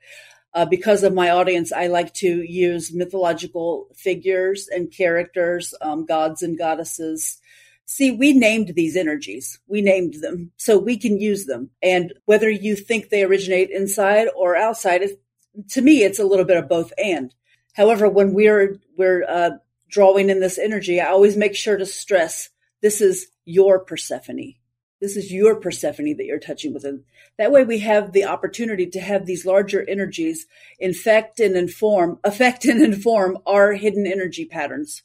uh, 0.53 0.65
because 0.65 1.03
of 1.03 1.13
my 1.13 1.31
audience, 1.31 1.73
I 1.73 1.89
like 1.89 2.15
to 2.15 2.43
use 2.43 2.95
mythological 2.95 3.89
figures 3.97 4.69
and 4.69 4.91
characters, 4.91 5.75
um, 5.81 6.07
gods 6.07 6.43
and 6.43 6.57
goddesses. 6.57 7.41
See, 7.87 8.11
we 8.11 8.33
named 8.33 8.75
these 8.75 8.97
energies. 8.97 9.59
We 9.67 9.83
named 9.83 10.15
them 10.15 10.53
so 10.57 10.79
we 10.79 10.97
can 10.97 11.21
use 11.21 11.45
them. 11.45 11.71
And 11.83 12.15
whether 12.25 12.49
you 12.49 12.77
think 12.77 13.09
they 13.09 13.23
originate 13.23 13.71
inside 13.71 14.29
or 14.35 14.57
outside, 14.57 15.03
to 15.71 15.83
me, 15.83 16.03
it's 16.03 16.19
a 16.19 16.25
little 16.25 16.47
bit 16.47 16.57
of 16.57 16.69
both 16.69 16.93
and. 16.97 17.35
However, 17.75 18.09
when 18.09 18.33
we're, 18.33 18.79
we're, 18.97 19.25
uh, 19.29 19.51
drawing 19.95 20.29
in 20.29 20.41
this 20.41 20.59
energy, 20.59 21.01
I 21.01 21.11
always 21.11 21.37
make 21.37 21.55
sure 21.55 21.77
to 21.77 21.87
stress 21.87 22.51
this 22.83 23.01
is 23.01 23.29
your 23.45 23.79
Persephone. 23.79 24.55
This 25.01 25.17
is 25.17 25.33
your 25.33 25.57
Persephone 25.57 26.17
that 26.17 26.25
you're 26.25 26.39
touching 26.39 26.75
with. 26.75 26.85
And 26.85 27.05
that 27.39 27.53
way 27.53 27.65
we 27.65 27.79
have 27.79 28.13
the 28.13 28.25
opportunity 28.25 28.87
to 28.89 29.01
have 29.01 29.25
these 29.25 29.47
larger 29.47 29.89
energies 29.89 30.47
infect 30.79 31.41
and 31.41 31.57
inform, 31.57 32.19
affect 32.25 32.65
and 32.65 32.83
inform 32.93 33.39
our 33.47 33.73
hidden 33.73 34.07
energy 34.07 34.45
patterns. 34.45 35.03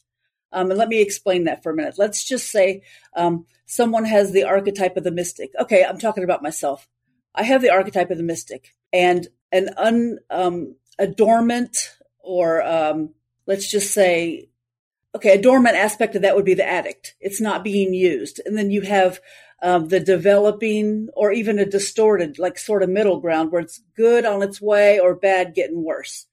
Um, 0.52 0.72
and 0.72 0.80
let 0.80 0.90
me 0.90 1.02
explain 1.02 1.44
that 1.46 1.64
for 1.64 1.72
a 1.72 1.76
minute. 1.76 1.96
Let's 1.98 2.24
just 2.24 2.50
say 2.50 2.82
um, 3.16 3.46
someone 3.66 4.06
has 4.06 4.32
the 4.32 4.44
archetype 4.44 4.98
of 4.98 5.04
the 5.04 5.12
mystic. 5.12 5.52
Okay, 5.60 5.84
I'm 5.84 6.00
talking 6.00 6.24
about 6.24 6.44
myself. 6.44 6.88
I 7.36 7.44
have 7.44 7.62
the 7.62 7.70
archetype 7.70 8.10
of 8.10 8.18
the 8.18 8.24
mystic, 8.24 8.74
and 8.92 9.28
an 9.52 9.70
un, 9.78 10.20
um, 10.30 10.76
a 10.98 11.08
dormant 11.08 11.96
or 12.20 12.62
um, 12.64 13.14
let's 13.48 13.70
just 13.70 13.92
say, 13.92 14.50
okay, 15.16 15.36
a 15.36 15.42
dormant 15.42 15.76
aspect 15.76 16.16
of 16.16 16.22
that 16.22 16.36
would 16.36 16.46
be 16.46 16.54
the 16.54 16.68
addict. 16.68 17.16
It's 17.20 17.42
not 17.42 17.64
being 17.64 17.94
used. 17.94 18.40
And 18.46 18.56
then 18.56 18.70
you 18.70 18.82
have 18.82 19.20
um, 19.64 19.88
the 19.88 20.00
developing 20.00 21.10
or 21.16 21.32
even 21.32 21.58
a 21.58 21.66
distorted, 21.66 22.38
like 22.38 22.60
sort 22.60 22.84
of 22.84 22.90
middle 22.90 23.20
ground 23.20 23.52
where 23.52 23.62
it's 23.62 23.82
good 23.96 24.26
on 24.26 24.44
its 24.44 24.62
way 24.62 25.00
or 25.00 25.16
bad 25.16 25.56
getting 25.56 25.84
worse. 25.84 26.28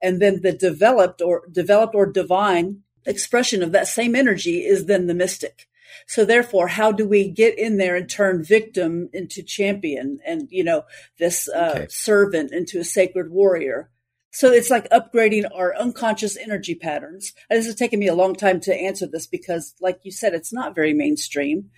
And 0.00 0.20
then 0.20 0.40
the 0.40 0.52
developed 0.52 1.20
or 1.20 1.42
developed 1.52 1.94
or 1.94 2.06
divine 2.06 2.82
expression 3.06 3.62
of 3.62 3.72
that 3.72 3.88
same 3.88 4.14
energy 4.14 4.64
is 4.64 4.86
then 4.86 5.06
the 5.06 5.14
mystic. 5.14 5.68
So 6.06 6.24
therefore, 6.24 6.68
how 6.68 6.92
do 6.92 7.06
we 7.06 7.28
get 7.28 7.58
in 7.58 7.76
there 7.76 7.96
and 7.96 8.08
turn 8.08 8.42
victim 8.42 9.08
into 9.12 9.42
champion 9.42 10.20
and, 10.24 10.48
you 10.50 10.64
know, 10.64 10.84
this 11.18 11.48
uh, 11.48 11.72
okay. 11.74 11.86
servant 11.88 12.52
into 12.52 12.80
a 12.80 12.84
sacred 12.84 13.30
warrior? 13.30 13.90
So 14.30 14.50
it's 14.50 14.70
like 14.70 14.88
upgrading 14.88 15.44
our 15.54 15.76
unconscious 15.76 16.38
energy 16.38 16.74
patterns. 16.74 17.34
And 17.50 17.58
this 17.58 17.66
has 17.66 17.74
taken 17.74 18.00
me 18.00 18.08
a 18.08 18.14
long 18.14 18.34
time 18.34 18.60
to 18.60 18.74
answer 18.74 19.06
this 19.06 19.26
because, 19.26 19.74
like 19.80 20.00
you 20.04 20.10
said, 20.10 20.32
it's 20.32 20.52
not 20.52 20.74
very 20.74 20.94
mainstream. 20.94 21.70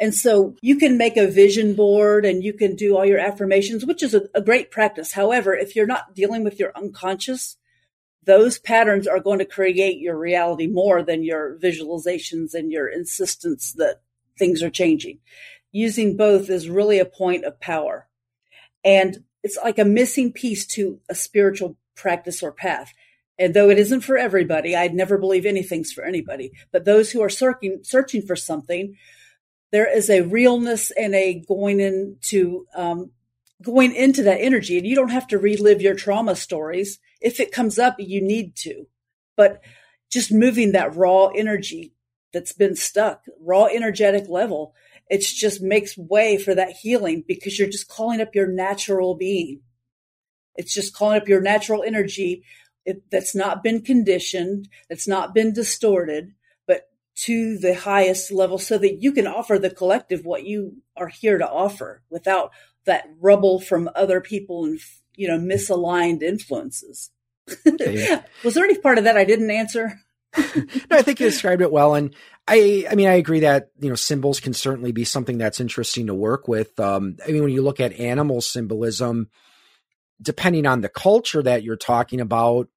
And 0.00 0.14
so 0.14 0.54
you 0.62 0.76
can 0.76 0.96
make 0.96 1.16
a 1.16 1.26
vision 1.26 1.74
board 1.74 2.24
and 2.24 2.44
you 2.44 2.52
can 2.52 2.76
do 2.76 2.96
all 2.96 3.04
your 3.04 3.18
affirmations, 3.18 3.84
which 3.84 4.04
is 4.04 4.14
a, 4.14 4.22
a, 4.32 4.40
great 4.40 4.70
practice. 4.70 5.12
However, 5.12 5.54
if 5.54 5.74
you're 5.74 5.86
not 5.86 6.14
dealing 6.14 6.44
with 6.44 6.60
your 6.60 6.70
unconscious, 6.76 7.56
those 8.28 8.58
patterns 8.58 9.06
are 9.06 9.20
going 9.20 9.38
to 9.38 9.46
create 9.46 9.98
your 9.98 10.18
reality 10.18 10.66
more 10.66 11.02
than 11.02 11.24
your 11.24 11.56
visualizations 11.58 12.52
and 12.52 12.70
your 12.70 12.86
insistence 12.86 13.72
that 13.72 14.02
things 14.38 14.62
are 14.62 14.68
changing. 14.68 15.18
Using 15.72 16.14
both 16.14 16.50
is 16.50 16.68
really 16.68 16.98
a 16.98 17.06
point 17.06 17.46
of 17.46 17.58
power. 17.58 18.06
And 18.84 19.24
it's 19.42 19.56
like 19.64 19.78
a 19.78 19.84
missing 19.84 20.30
piece 20.30 20.66
to 20.66 21.00
a 21.08 21.14
spiritual 21.14 21.78
practice 21.96 22.42
or 22.42 22.52
path. 22.52 22.92
And 23.38 23.54
though 23.54 23.70
it 23.70 23.78
isn't 23.78 24.02
for 24.02 24.18
everybody, 24.18 24.76
I'd 24.76 24.94
never 24.94 25.16
believe 25.16 25.46
anything's 25.46 25.90
for 25.90 26.04
anybody. 26.04 26.52
But 26.70 26.84
those 26.84 27.10
who 27.10 27.22
are 27.22 27.30
searching, 27.30 27.80
searching 27.82 28.20
for 28.20 28.36
something 28.36 28.94
there 29.70 29.90
is 29.90 30.08
a 30.08 30.22
realness 30.22 30.90
and 30.90 31.14
a 31.14 31.42
going 31.46 31.80
into 31.80 32.66
um, 32.74 33.10
going 33.62 33.94
into 33.94 34.22
that 34.22 34.40
energy 34.40 34.78
and 34.78 34.86
you 34.86 34.94
don't 34.94 35.10
have 35.10 35.26
to 35.28 35.38
relive 35.38 35.82
your 35.82 35.94
trauma 35.94 36.36
stories. 36.36 36.98
If 37.20 37.40
it 37.40 37.52
comes 37.52 37.78
up 37.78 37.96
you 37.98 38.20
need 38.20 38.54
to. 38.56 38.86
But 39.36 39.62
just 40.10 40.32
moving 40.32 40.72
that 40.72 40.96
raw 40.96 41.26
energy 41.28 41.94
that's 42.32 42.52
been 42.52 42.76
stuck 42.76 43.24
raw 43.40 43.64
energetic 43.64 44.28
level 44.28 44.74
it 45.10 45.20
just 45.20 45.62
makes 45.62 45.96
way 45.96 46.36
for 46.36 46.54
that 46.54 46.72
healing 46.72 47.24
because 47.26 47.58
you're 47.58 47.68
just 47.68 47.88
calling 47.88 48.20
up 48.20 48.34
your 48.34 48.46
natural 48.46 49.14
being. 49.14 49.62
It's 50.54 50.74
just 50.74 50.94
calling 50.94 51.20
up 51.20 51.28
your 51.28 51.40
natural 51.40 51.82
energy 51.82 52.42
that's 53.10 53.34
not 53.34 53.62
been 53.62 53.82
conditioned 53.82 54.68
that's 54.88 55.06
not 55.06 55.34
been 55.34 55.52
distorted 55.52 56.32
but 56.66 56.88
to 57.14 57.58
the 57.58 57.74
highest 57.74 58.32
level 58.32 58.56
so 58.56 58.78
that 58.78 59.02
you 59.02 59.12
can 59.12 59.26
offer 59.26 59.58
the 59.58 59.68
collective 59.68 60.24
what 60.24 60.44
you 60.44 60.78
are 60.96 61.08
here 61.08 61.36
to 61.36 61.46
offer 61.46 62.02
without 62.08 62.50
that 62.88 63.08
rubble 63.20 63.60
from 63.60 63.88
other 63.94 64.20
people 64.20 64.64
and 64.64 64.80
you 65.16 65.28
know 65.28 65.38
misaligned 65.38 66.22
influences 66.22 67.10
okay. 67.66 68.20
was 68.44 68.54
there 68.54 68.64
any 68.64 68.76
part 68.78 68.98
of 68.98 69.04
that 69.04 69.16
i 69.16 69.24
didn't 69.24 69.50
answer 69.50 70.00
no 70.36 70.64
i 70.90 71.02
think 71.02 71.20
you 71.20 71.26
described 71.30 71.62
it 71.62 71.72
well 71.72 71.94
and 71.94 72.14
i 72.46 72.86
i 72.90 72.94
mean 72.94 73.08
i 73.08 73.14
agree 73.14 73.40
that 73.40 73.70
you 73.80 73.88
know 73.88 73.94
symbols 73.94 74.40
can 74.40 74.52
certainly 74.52 74.92
be 74.92 75.04
something 75.04 75.38
that's 75.38 75.60
interesting 75.60 76.06
to 76.06 76.14
work 76.14 76.48
with 76.48 76.78
um 76.80 77.16
i 77.26 77.30
mean 77.30 77.42
when 77.42 77.52
you 77.52 77.62
look 77.62 77.80
at 77.80 77.92
animal 77.94 78.40
symbolism 78.40 79.28
depending 80.20 80.66
on 80.66 80.80
the 80.80 80.88
culture 80.88 81.42
that 81.42 81.62
you're 81.62 81.76
talking 81.76 82.20
about 82.20 82.68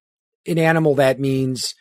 an 0.46 0.58
animal 0.58 0.94
that 0.94 1.20
means 1.20 1.74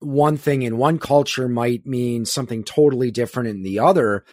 one 0.00 0.36
thing 0.36 0.62
in 0.62 0.76
one 0.76 0.98
culture 0.98 1.48
might 1.48 1.86
mean 1.86 2.24
something 2.24 2.64
totally 2.64 3.10
different 3.10 3.48
in 3.48 3.62
the 3.62 3.78
other. 3.78 4.24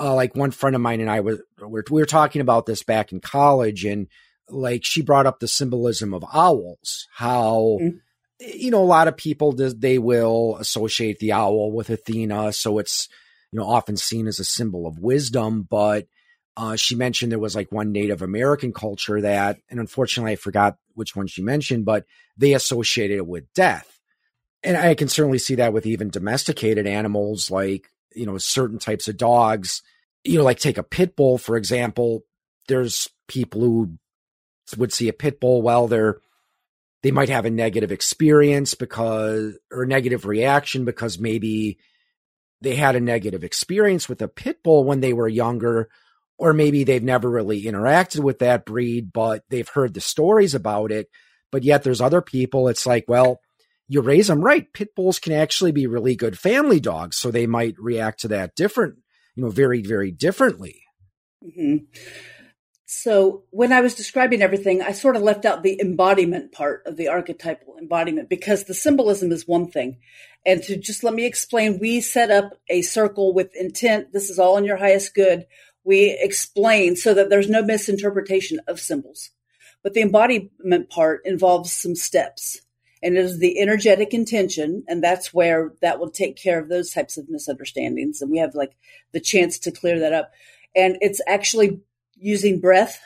Uh, 0.00 0.14
like 0.14 0.34
one 0.34 0.50
friend 0.50 0.74
of 0.74 0.82
mine 0.82 1.00
and 1.00 1.10
I 1.10 1.20
were, 1.20 1.44
we 1.60 1.82
were 1.88 2.06
talking 2.06 2.40
about 2.40 2.66
this 2.66 2.82
back 2.82 3.12
in 3.12 3.20
college, 3.20 3.84
and 3.84 4.08
like 4.48 4.84
she 4.84 5.02
brought 5.02 5.26
up 5.26 5.40
the 5.40 5.48
symbolism 5.48 6.14
of 6.14 6.24
owls, 6.32 7.08
how. 7.14 7.78
Mm-hmm. 7.80 7.98
You 8.42 8.70
know, 8.70 8.82
a 8.82 8.84
lot 8.84 9.06
of 9.06 9.18
people 9.18 9.52
they 9.52 9.98
will 9.98 10.56
associate 10.58 11.18
the 11.18 11.32
owl 11.32 11.72
with 11.72 11.90
Athena, 11.90 12.54
so 12.54 12.78
it's 12.78 13.06
you 13.52 13.58
know 13.58 13.66
often 13.66 13.98
seen 13.98 14.26
as 14.26 14.38
a 14.38 14.44
symbol 14.44 14.86
of 14.86 14.98
wisdom. 14.98 15.66
But 15.68 16.06
uh, 16.56 16.76
she 16.76 16.94
mentioned 16.94 17.30
there 17.30 17.38
was 17.38 17.54
like 17.54 17.70
one 17.70 17.92
Native 17.92 18.22
American 18.22 18.72
culture 18.72 19.20
that, 19.20 19.58
and 19.68 19.78
unfortunately 19.78 20.32
I 20.32 20.36
forgot 20.36 20.78
which 20.94 21.14
one 21.14 21.26
she 21.26 21.42
mentioned, 21.42 21.84
but 21.84 22.06
they 22.38 22.54
associated 22.54 23.18
it 23.18 23.26
with 23.26 23.52
death 23.52 24.00
and 24.62 24.76
I 24.76 24.94
can 24.94 25.08
certainly 25.08 25.38
see 25.38 25.56
that 25.56 25.72
with 25.72 25.86
even 25.86 26.10
domesticated 26.10 26.86
animals, 26.86 27.50
like, 27.50 27.90
you 28.14 28.26
know, 28.26 28.38
certain 28.38 28.78
types 28.78 29.08
of 29.08 29.16
dogs. 29.16 29.82
You 30.24 30.38
know, 30.38 30.44
like 30.44 30.58
take 30.58 30.78
a 30.78 30.82
pit 30.82 31.16
bull, 31.16 31.38
for 31.38 31.56
example. 31.56 32.22
There's 32.68 33.08
people 33.28 33.60
who 33.60 33.98
would 34.76 34.92
see 34.92 35.08
a 35.08 35.12
pit 35.12 35.40
bull, 35.40 35.62
well, 35.62 35.88
they're, 35.88 36.18
they 37.02 37.10
might 37.10 37.30
have 37.30 37.46
a 37.46 37.50
negative 37.50 37.90
experience 37.90 38.74
because, 38.74 39.58
or 39.72 39.86
negative 39.86 40.26
reaction 40.26 40.84
because 40.84 41.18
maybe 41.18 41.78
they 42.60 42.76
had 42.76 42.94
a 42.94 43.00
negative 43.00 43.42
experience 43.42 44.08
with 44.08 44.20
a 44.20 44.28
pit 44.28 44.62
bull 44.62 44.84
when 44.84 45.00
they 45.00 45.12
were 45.12 45.28
younger, 45.28 45.88
or 46.38 46.52
maybe 46.52 46.84
they've 46.84 47.02
never 47.02 47.28
really 47.28 47.62
interacted 47.62 48.20
with 48.20 48.40
that 48.40 48.66
breed, 48.66 49.12
but 49.12 49.42
they've 49.48 49.68
heard 49.68 49.94
the 49.94 50.00
stories 50.00 50.54
about 50.54 50.92
it. 50.92 51.08
But 51.50 51.64
yet 51.64 51.82
there's 51.82 52.00
other 52.00 52.20
people, 52.20 52.68
it's 52.68 52.86
like, 52.86 53.06
well, 53.08 53.40
you 53.90 54.00
raise 54.02 54.28
them 54.28 54.40
right. 54.40 54.72
Pit 54.72 54.94
bulls 54.94 55.18
can 55.18 55.32
actually 55.32 55.72
be 55.72 55.88
really 55.88 56.14
good 56.14 56.38
family 56.38 56.78
dogs, 56.78 57.16
so 57.16 57.32
they 57.32 57.48
might 57.48 57.74
react 57.76 58.20
to 58.20 58.28
that 58.28 58.54
different, 58.54 58.94
you 59.34 59.42
know, 59.42 59.50
very, 59.50 59.82
very 59.82 60.12
differently. 60.12 60.82
Mm-hmm. 61.44 61.86
So 62.86 63.42
when 63.50 63.72
I 63.72 63.80
was 63.80 63.96
describing 63.96 64.42
everything, 64.42 64.80
I 64.80 64.92
sort 64.92 65.16
of 65.16 65.22
left 65.22 65.44
out 65.44 65.64
the 65.64 65.80
embodiment 65.80 66.52
part 66.52 66.84
of 66.86 66.96
the 66.96 67.08
archetypal 67.08 67.78
embodiment 67.80 68.30
because 68.30 68.62
the 68.62 68.74
symbolism 68.74 69.32
is 69.32 69.48
one 69.48 69.68
thing. 69.72 69.98
And 70.46 70.62
to 70.62 70.76
just 70.76 71.02
let 71.02 71.12
me 71.14 71.26
explain, 71.26 71.80
we 71.80 72.00
set 72.00 72.30
up 72.30 72.52
a 72.68 72.82
circle 72.82 73.34
with 73.34 73.56
intent. 73.56 74.12
This 74.12 74.30
is 74.30 74.38
all 74.38 74.56
in 74.56 74.64
your 74.64 74.76
highest 74.76 75.16
good. 75.16 75.46
We 75.82 76.16
explain 76.20 76.94
so 76.94 77.12
that 77.14 77.28
there's 77.28 77.50
no 77.50 77.64
misinterpretation 77.64 78.60
of 78.68 78.78
symbols. 78.78 79.30
But 79.82 79.94
the 79.94 80.02
embodiment 80.02 80.90
part 80.90 81.22
involves 81.24 81.72
some 81.72 81.96
steps 81.96 82.60
and 83.02 83.16
it 83.16 83.24
is 83.24 83.38
the 83.38 83.60
energetic 83.60 84.12
intention 84.12 84.84
and 84.88 85.02
that's 85.02 85.32
where 85.32 85.72
that 85.80 85.98
will 85.98 86.10
take 86.10 86.36
care 86.36 86.58
of 86.58 86.68
those 86.68 86.90
types 86.90 87.16
of 87.16 87.28
misunderstandings. 87.28 88.20
And 88.20 88.30
we 88.30 88.38
have 88.38 88.54
like 88.54 88.76
the 89.12 89.20
chance 89.20 89.58
to 89.60 89.70
clear 89.70 89.98
that 90.00 90.12
up. 90.12 90.32
And 90.76 90.98
it's 91.00 91.20
actually 91.26 91.80
using 92.16 92.60
breath 92.60 93.00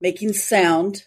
making 0.00 0.34
sound 0.34 1.04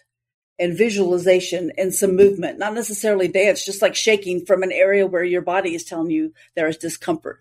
and 0.58 0.76
visualization 0.76 1.70
and 1.78 1.94
some 1.94 2.16
movement. 2.16 2.58
Not 2.58 2.74
necessarily 2.74 3.28
dance 3.28 3.64
just 3.64 3.80
like 3.80 3.94
shaking 3.94 4.44
from 4.44 4.62
an 4.62 4.72
area 4.72 5.06
where 5.06 5.22
your 5.22 5.42
body 5.42 5.74
is 5.74 5.84
telling 5.84 6.10
you 6.10 6.32
there 6.56 6.68
is 6.68 6.76
discomfort. 6.76 7.40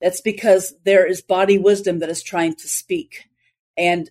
That's 0.00 0.20
because 0.20 0.74
there 0.84 1.06
is 1.06 1.20
body 1.20 1.58
wisdom 1.58 1.98
that 1.98 2.08
is 2.08 2.22
trying 2.22 2.54
to 2.54 2.68
speak. 2.68 3.28
And 3.76 4.10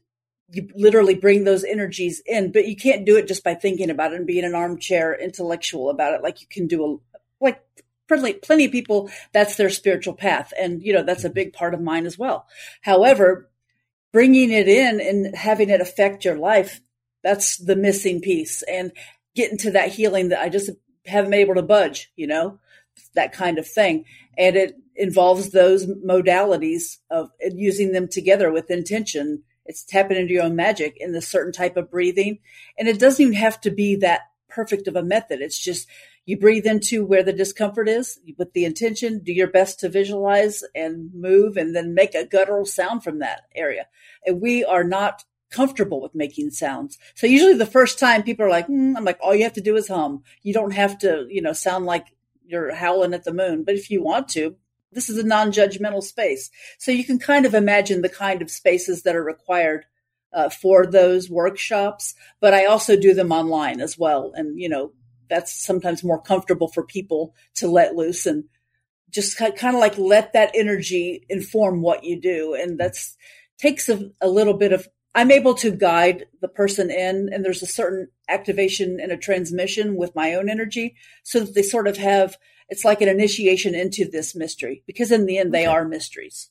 you 0.49 0.69
literally 0.75 1.15
bring 1.15 1.43
those 1.43 1.63
energies 1.63 2.21
in, 2.25 2.51
but 2.51 2.67
you 2.67 2.75
can't 2.75 3.05
do 3.05 3.17
it 3.17 3.27
just 3.27 3.43
by 3.43 3.53
thinking 3.53 3.89
about 3.89 4.13
it 4.13 4.17
and 4.17 4.27
being 4.27 4.45
an 4.45 4.55
armchair 4.55 5.13
intellectual 5.13 5.89
about 5.89 6.13
it. 6.13 6.23
Like 6.23 6.41
you 6.41 6.47
can 6.49 6.67
do 6.67 6.85
a, 6.85 7.43
like 7.43 7.61
plenty, 8.07 8.33
plenty 8.33 8.65
of 8.65 8.71
people, 8.71 9.09
that's 9.33 9.55
their 9.55 9.69
spiritual 9.69 10.13
path. 10.13 10.53
And, 10.59 10.81
you 10.81 10.93
know, 10.93 11.03
that's 11.03 11.25
a 11.25 11.29
big 11.29 11.53
part 11.53 11.73
of 11.73 11.81
mine 11.81 12.05
as 12.05 12.17
well. 12.17 12.47
However, 12.81 13.49
bringing 14.13 14.51
it 14.51 14.69
in 14.69 15.01
and 15.01 15.35
having 15.35 15.69
it 15.69 15.81
affect 15.81 16.23
your 16.23 16.37
life, 16.37 16.81
that's 17.23 17.57
the 17.57 17.75
missing 17.75 18.21
piece 18.21 18.61
and 18.63 18.93
getting 19.35 19.57
to 19.57 19.71
that 19.71 19.89
healing 19.89 20.29
that 20.29 20.41
I 20.41 20.49
just 20.49 20.69
haven't 21.05 21.31
been 21.31 21.41
able 21.41 21.55
to 21.55 21.61
budge, 21.61 22.11
you 22.15 22.27
know, 22.27 22.59
that 23.15 23.33
kind 23.33 23.59
of 23.59 23.67
thing. 23.67 24.05
And 24.37 24.55
it 24.55 24.75
involves 24.95 25.51
those 25.51 25.85
modalities 25.85 26.97
of 27.11 27.31
using 27.41 27.91
them 27.91 28.07
together 28.07 28.51
with 28.51 28.71
intention 28.71 29.43
it's 29.67 29.83
tapping 29.83 30.17
into 30.17 30.33
your 30.33 30.43
own 30.43 30.55
magic 30.55 30.97
in 30.97 31.11
this 31.11 31.27
certain 31.27 31.51
type 31.51 31.77
of 31.77 31.91
breathing. 31.91 32.39
And 32.77 32.87
it 32.87 32.99
doesn't 32.99 33.21
even 33.21 33.35
have 33.35 33.61
to 33.61 33.71
be 33.71 33.97
that 33.97 34.21
perfect 34.49 34.87
of 34.87 34.95
a 34.95 35.03
method. 35.03 35.41
It's 35.41 35.59
just 35.59 35.87
you 36.25 36.37
breathe 36.37 36.65
into 36.65 37.05
where 37.05 37.23
the 37.23 37.33
discomfort 37.33 37.87
is 37.87 38.19
with 38.37 38.53
the 38.53 38.65
intention, 38.65 39.19
do 39.19 39.31
your 39.31 39.49
best 39.49 39.79
to 39.81 39.89
visualize 39.89 40.63
and 40.75 41.13
move 41.13 41.57
and 41.57 41.75
then 41.75 41.93
make 41.93 42.15
a 42.15 42.25
guttural 42.25 42.65
sound 42.65 43.03
from 43.03 43.19
that 43.19 43.43
area. 43.55 43.87
And 44.25 44.41
we 44.41 44.65
are 44.65 44.83
not 44.83 45.23
comfortable 45.49 46.01
with 46.01 46.15
making 46.15 46.51
sounds. 46.51 46.97
So 47.15 47.27
usually 47.27 47.53
the 47.53 47.65
first 47.65 47.99
time 47.99 48.23
people 48.23 48.45
are 48.45 48.49
like, 48.49 48.67
mm, 48.67 48.95
I'm 48.97 49.05
like, 49.05 49.19
all 49.21 49.33
you 49.33 49.43
have 49.43 49.53
to 49.53 49.61
do 49.61 49.75
is 49.77 49.87
hum. 49.87 50.23
You 50.43 50.53
don't 50.53 50.71
have 50.71 50.97
to, 50.99 51.25
you 51.29 51.41
know, 51.41 51.53
sound 51.53 51.85
like 51.85 52.07
you're 52.45 52.73
howling 52.73 53.13
at 53.13 53.23
the 53.23 53.33
moon. 53.33 53.63
But 53.63 53.75
if 53.75 53.89
you 53.89 54.03
want 54.03 54.27
to, 54.29 54.55
this 54.91 55.09
is 55.09 55.17
a 55.17 55.27
non-judgmental 55.27 56.03
space. 56.03 56.49
So 56.77 56.91
you 56.91 57.03
can 57.03 57.19
kind 57.19 57.45
of 57.45 57.53
imagine 57.53 58.01
the 58.01 58.09
kind 58.09 58.41
of 58.41 58.49
spaces 58.49 59.03
that 59.03 59.15
are 59.15 59.23
required 59.23 59.85
uh, 60.33 60.49
for 60.49 60.85
those 60.85 61.29
workshops, 61.29 62.15
but 62.39 62.53
I 62.53 62.65
also 62.65 62.95
do 62.95 63.13
them 63.13 63.31
online 63.31 63.81
as 63.81 63.97
well. 63.97 64.31
And, 64.35 64.59
you 64.59 64.69
know, 64.69 64.91
that's 65.29 65.53
sometimes 65.53 66.03
more 66.03 66.21
comfortable 66.21 66.67
for 66.67 66.83
people 66.83 67.33
to 67.55 67.67
let 67.67 67.95
loose 67.95 68.25
and 68.25 68.45
just 69.09 69.37
kind 69.37 69.53
of 69.75 69.79
like 69.79 69.97
let 69.97 70.33
that 70.33 70.51
energy 70.53 71.25
inform 71.29 71.81
what 71.81 72.03
you 72.03 72.19
do. 72.19 72.53
And 72.53 72.77
that's 72.77 73.15
takes 73.57 73.89
a, 73.89 74.11
a 74.21 74.27
little 74.27 74.53
bit 74.53 74.71
of, 74.71 74.87
I'm 75.15 75.31
able 75.31 75.55
to 75.55 75.71
guide 75.71 76.25
the 76.41 76.47
person 76.47 76.91
in 76.91 77.29
and 77.33 77.43
there's 77.43 77.63
a 77.63 77.67
certain 77.67 78.09
activation 78.29 78.99
and 79.01 79.11
a 79.11 79.17
transmission 79.17 79.95
with 79.95 80.15
my 80.15 80.35
own 80.35 80.49
energy 80.49 80.95
so 81.23 81.39
that 81.39 81.55
they 81.55 81.63
sort 81.63 81.87
of 81.87 81.97
have, 81.97 82.37
it's 82.69 82.85
like 82.85 83.01
an 83.01 83.09
initiation 83.09 83.75
into 83.75 84.09
this 84.09 84.35
mystery 84.35 84.83
because 84.85 85.11
in 85.11 85.25
the 85.25 85.37
end 85.37 85.53
they 85.53 85.65
are 85.65 85.85
mysteries. 85.85 86.49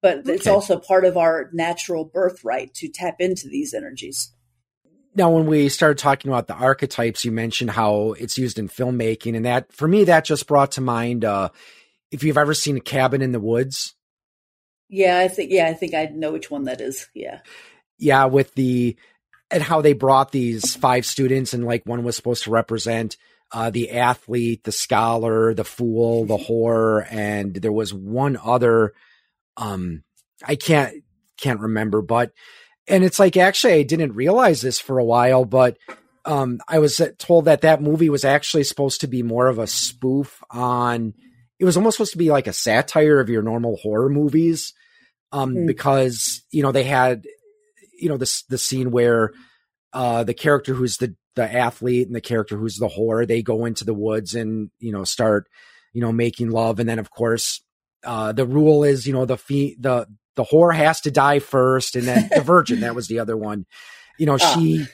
But 0.00 0.18
okay. 0.18 0.32
it's 0.32 0.46
also 0.46 0.78
part 0.78 1.04
of 1.04 1.16
our 1.16 1.48
natural 1.52 2.04
birthright 2.04 2.74
to 2.74 2.88
tap 2.88 3.16
into 3.20 3.48
these 3.48 3.72
energies. 3.72 4.32
Now, 5.14 5.30
when 5.30 5.46
we 5.46 5.68
started 5.68 5.98
talking 5.98 6.30
about 6.30 6.48
the 6.48 6.54
archetypes, 6.54 7.24
you 7.24 7.32
mentioned 7.32 7.70
how 7.70 8.12
it's 8.12 8.38
used 8.38 8.58
in 8.58 8.68
filmmaking, 8.68 9.36
and 9.36 9.44
that 9.44 9.70
for 9.72 9.86
me, 9.86 10.04
that 10.04 10.24
just 10.24 10.46
brought 10.46 10.72
to 10.72 10.80
mind 10.80 11.24
uh, 11.24 11.50
if 12.10 12.24
you've 12.24 12.38
ever 12.38 12.54
seen 12.54 12.78
a 12.78 12.80
cabin 12.80 13.20
in 13.20 13.32
the 13.32 13.40
woods. 13.40 13.94
Yeah, 14.88 15.18
I 15.18 15.28
think 15.28 15.50
yeah, 15.52 15.66
I 15.66 15.74
think 15.74 15.94
I 15.94 16.06
know 16.06 16.32
which 16.32 16.50
one 16.50 16.64
that 16.64 16.80
is. 16.80 17.08
Yeah. 17.14 17.40
Yeah, 17.98 18.24
with 18.24 18.54
the 18.54 18.96
and 19.50 19.62
how 19.62 19.82
they 19.82 19.92
brought 19.92 20.32
these 20.32 20.74
five 20.74 21.04
students 21.04 21.52
and 21.52 21.64
like 21.64 21.84
one 21.84 22.04
was 22.04 22.16
supposed 22.16 22.44
to 22.44 22.50
represent 22.50 23.16
uh, 23.52 23.70
the 23.70 23.92
athlete, 23.92 24.64
the 24.64 24.72
scholar, 24.72 25.54
the 25.54 25.64
fool, 25.64 26.24
the 26.24 26.36
whore, 26.36 27.06
and 27.10 27.54
there 27.54 27.72
was 27.72 27.92
one 27.92 28.38
other 28.42 28.92
um 29.56 30.02
I 30.44 30.56
can't 30.56 31.02
can't 31.38 31.60
remember, 31.60 32.02
but 32.02 32.32
and 32.88 33.04
it's 33.04 33.18
like 33.18 33.36
actually 33.36 33.74
I 33.74 33.82
didn't 33.82 34.14
realize 34.14 34.60
this 34.60 34.80
for 34.80 34.98
a 34.98 35.04
while, 35.04 35.44
but 35.44 35.76
um, 36.24 36.60
I 36.68 36.78
was 36.78 37.00
told 37.18 37.46
that 37.46 37.62
that 37.62 37.82
movie 37.82 38.08
was 38.08 38.24
actually 38.24 38.64
supposed 38.64 39.00
to 39.00 39.08
be 39.08 39.22
more 39.22 39.48
of 39.48 39.58
a 39.58 39.66
spoof 39.66 40.42
on. 40.50 41.14
It 41.58 41.64
was 41.64 41.76
almost 41.76 41.96
supposed 41.96 42.12
to 42.12 42.18
be 42.18 42.30
like 42.30 42.46
a 42.46 42.52
satire 42.52 43.20
of 43.20 43.28
your 43.28 43.42
normal 43.42 43.76
horror 43.76 44.08
movies, 44.08 44.72
um, 45.32 45.54
mm. 45.54 45.66
because 45.66 46.42
you 46.50 46.62
know 46.62 46.72
they 46.72 46.84
had, 46.84 47.24
you 47.98 48.08
know, 48.08 48.16
this 48.16 48.42
the 48.44 48.58
scene 48.58 48.90
where 48.90 49.32
uh, 49.92 50.24
the 50.24 50.34
character 50.34 50.74
who's 50.74 50.96
the 50.96 51.14
the 51.34 51.52
athlete 51.52 52.06
and 52.06 52.16
the 52.16 52.20
character 52.20 52.56
who's 52.56 52.76
the 52.76 52.88
whore 52.88 53.26
they 53.26 53.42
go 53.42 53.64
into 53.64 53.84
the 53.84 53.94
woods 53.94 54.34
and 54.34 54.70
you 54.78 54.92
know 54.92 55.04
start 55.04 55.48
you 55.92 56.00
know 56.00 56.12
making 56.12 56.50
love, 56.50 56.78
and 56.80 56.88
then 56.88 56.98
of 56.98 57.10
course 57.10 57.62
uh, 58.04 58.32
the 58.32 58.46
rule 58.46 58.84
is 58.84 59.06
you 59.06 59.12
know 59.12 59.24
the 59.24 59.36
fee 59.36 59.76
the 59.78 60.06
the 60.34 60.44
whore 60.44 60.74
has 60.74 61.00
to 61.02 61.10
die 61.10 61.38
first 61.38 61.96
and 61.96 62.06
then 62.06 62.28
the 62.34 62.40
virgin 62.44 62.80
that 62.80 62.94
was 62.94 63.06
the 63.06 63.18
other 63.18 63.36
one 63.36 63.66
you 64.18 64.26
know 64.26 64.38
oh. 64.40 64.54
she 64.54 64.86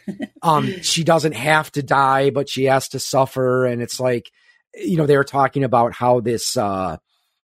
um 0.42 0.80
she 0.82 1.04
doesn't 1.04 1.34
have 1.34 1.70
to 1.72 1.82
die 1.82 2.30
but 2.30 2.48
she 2.48 2.64
has 2.64 2.88
to 2.88 2.98
suffer 2.98 3.66
and 3.66 3.82
it's 3.82 4.00
like 4.00 4.30
you 4.74 4.96
know 4.96 5.06
they 5.06 5.16
were 5.16 5.24
talking 5.24 5.64
about 5.64 5.92
how 5.92 6.20
this 6.20 6.56
uh 6.56 6.96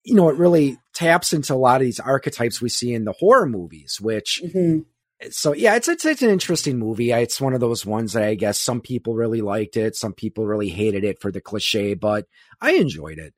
you 0.05 0.15
know 0.15 0.29
it 0.29 0.37
really 0.37 0.79
taps 0.95 1.33
into 1.33 1.55
a 1.55 1.57
lot 1.57 1.81
of 1.81 1.85
these 1.85 2.01
archetypes 2.01 2.61
we 2.61 2.69
see 2.69 2.93
in 2.93 3.05
the 3.05 3.13
horror 3.13 3.47
movies 3.47 4.01
which 4.01 4.43
mm-hmm. 4.45 4.81
So 5.31 5.53
yeah 5.53 5.75
it's, 5.75 5.89
it's 5.89 6.05
it's 6.05 6.23
an 6.23 6.31
interesting 6.31 6.79
movie 6.79 7.13
it's 7.13 7.41
one 7.41 7.55
of 7.55 7.61
those 7.61 7.85
ones 7.85 8.13
that 8.13 8.23
i 8.23 8.35
guess 8.35 8.61
some 8.61 8.81
people 8.81 9.15
really 9.15 9.41
liked 9.41 9.77
it 9.77 9.97
some 9.97 10.13
people 10.13 10.47
really 10.47 10.69
hated 10.69 11.05
it 11.05 11.21
for 11.21 11.33
the 11.33 11.41
cliche 11.41 11.95
but 11.95 12.27
i 12.61 12.73
enjoyed 12.73 13.19
it 13.19 13.35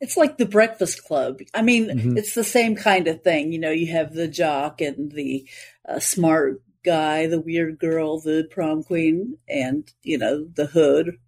it's 0.00 0.16
like 0.16 0.38
the 0.38 0.46
Breakfast 0.46 1.04
Club. 1.04 1.40
I 1.52 1.62
mean, 1.62 1.88
mm-hmm. 1.88 2.16
it's 2.16 2.34
the 2.34 2.44
same 2.44 2.76
kind 2.76 3.08
of 3.08 3.22
thing. 3.22 3.52
You 3.52 3.58
know, 3.58 3.70
you 3.70 3.92
have 3.92 4.12
the 4.12 4.28
jock 4.28 4.80
and 4.80 5.12
the 5.12 5.48
uh, 5.88 5.98
smart 5.98 6.62
guy, 6.84 7.26
the 7.26 7.40
weird 7.40 7.78
girl, 7.78 8.20
the 8.20 8.46
prom 8.50 8.82
queen, 8.82 9.38
and 9.48 9.90
you 10.02 10.18
know 10.18 10.46
the 10.54 10.66
hood, 10.66 11.18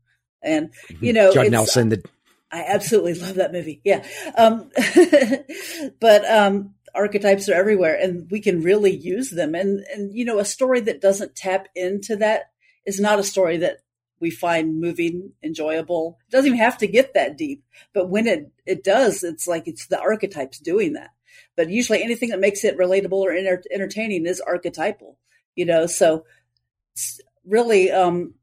and 0.42 0.70
mm-hmm. 0.70 1.04
you 1.04 1.12
know 1.12 1.32
Judd 1.32 1.50
Nelson. 1.50 1.88
The 1.88 2.04
I 2.52 2.64
absolutely 2.68 3.14
love 3.14 3.36
that 3.36 3.52
movie. 3.52 3.80
Yeah, 3.84 4.04
um, 4.36 4.70
but 6.00 6.30
um, 6.30 6.74
archetypes 6.96 7.48
are 7.48 7.54
everywhere, 7.54 7.98
and 8.00 8.30
we 8.30 8.40
can 8.40 8.62
really 8.62 8.94
use 8.94 9.30
them. 9.30 9.54
And 9.54 9.84
and 9.92 10.14
you 10.14 10.24
know, 10.24 10.38
a 10.38 10.44
story 10.44 10.80
that 10.80 11.00
doesn't 11.00 11.36
tap 11.36 11.68
into 11.74 12.16
that 12.16 12.50
is 12.84 13.00
not 13.00 13.18
a 13.18 13.24
story 13.24 13.58
that 13.58 13.78
we 14.20 14.30
find 14.30 14.80
moving, 14.80 15.32
enjoyable. 15.42 16.18
It 16.28 16.32
doesn't 16.32 16.46
even 16.46 16.58
have 16.58 16.78
to 16.78 16.86
get 16.86 17.14
that 17.14 17.36
deep, 17.36 17.62
but 17.92 18.08
when 18.08 18.26
it 18.26 18.50
it 18.64 18.82
does, 18.82 19.22
it's 19.22 19.46
like 19.46 19.68
it's 19.68 19.86
the 19.86 20.00
archetypes 20.00 20.58
doing 20.58 20.94
that. 20.94 21.10
But 21.56 21.70
usually, 21.70 22.02
anything 22.02 22.30
that 22.30 22.40
makes 22.40 22.64
it 22.64 22.78
relatable 22.78 23.12
or 23.12 23.32
enter- 23.32 23.62
entertaining 23.70 24.26
is 24.26 24.40
archetypal. 24.40 25.18
You 25.54 25.66
know, 25.66 25.86
so 25.86 26.24
really, 27.44 27.90
um, 27.90 28.34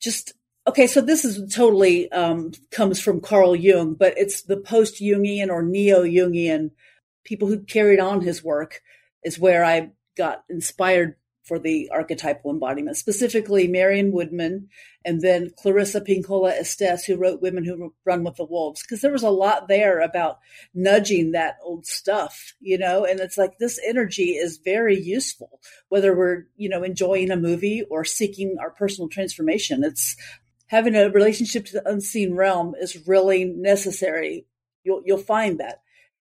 just 0.00 0.32
okay. 0.66 0.86
So 0.86 1.00
this 1.00 1.24
is 1.24 1.52
totally 1.54 2.10
um, 2.12 2.52
comes 2.70 3.00
from 3.00 3.20
Carl 3.20 3.56
Jung, 3.56 3.94
but 3.94 4.14
it's 4.16 4.42
the 4.42 4.56
post 4.56 5.00
Jungian 5.00 5.48
or 5.48 5.62
neo 5.62 6.02
Jungian 6.02 6.70
people 7.28 7.46
who 7.46 7.60
carried 7.60 8.00
on 8.00 8.22
his 8.22 8.42
work 8.42 8.80
is 9.22 9.38
where 9.38 9.62
I 9.62 9.90
got 10.16 10.44
inspired 10.48 11.16
for 11.44 11.58
the 11.58 11.90
archetypal 11.92 12.50
embodiment, 12.50 12.96
specifically 12.96 13.68
Marion 13.68 14.12
Woodman 14.12 14.68
and 15.04 15.20
then 15.20 15.50
Clarissa 15.56 16.00
Pinkola 16.00 16.52
Estes, 16.52 17.04
who 17.04 17.16
wrote 17.16 17.40
Women 17.40 17.64
Who 17.64 17.94
Run 18.04 18.24
with 18.24 18.36
the 18.36 18.44
Wolves, 18.44 18.82
because 18.82 19.00
there 19.00 19.12
was 19.12 19.22
a 19.22 19.30
lot 19.30 19.68
there 19.68 20.00
about 20.00 20.38
nudging 20.74 21.32
that 21.32 21.56
old 21.62 21.86
stuff, 21.86 22.54
you 22.60 22.76
know, 22.76 23.04
and 23.04 23.18
it's 23.20 23.38
like 23.38 23.56
this 23.58 23.80
energy 23.86 24.32
is 24.32 24.60
very 24.62 25.00
useful, 25.00 25.60
whether 25.88 26.14
we're, 26.16 26.44
you 26.56 26.68
know, 26.68 26.82
enjoying 26.82 27.30
a 27.30 27.36
movie 27.36 27.82
or 27.90 28.04
seeking 28.04 28.56
our 28.60 28.70
personal 28.70 29.08
transformation. 29.08 29.84
It's 29.84 30.16
having 30.66 30.94
a 30.94 31.08
relationship 31.08 31.64
to 31.66 31.72
the 31.74 31.88
unseen 31.88 32.34
realm 32.34 32.74
is 32.78 33.06
really 33.08 33.46
necessary. 33.46 34.46
You'll, 34.84 35.02
you'll 35.06 35.18
find 35.18 35.60
that 35.60 35.80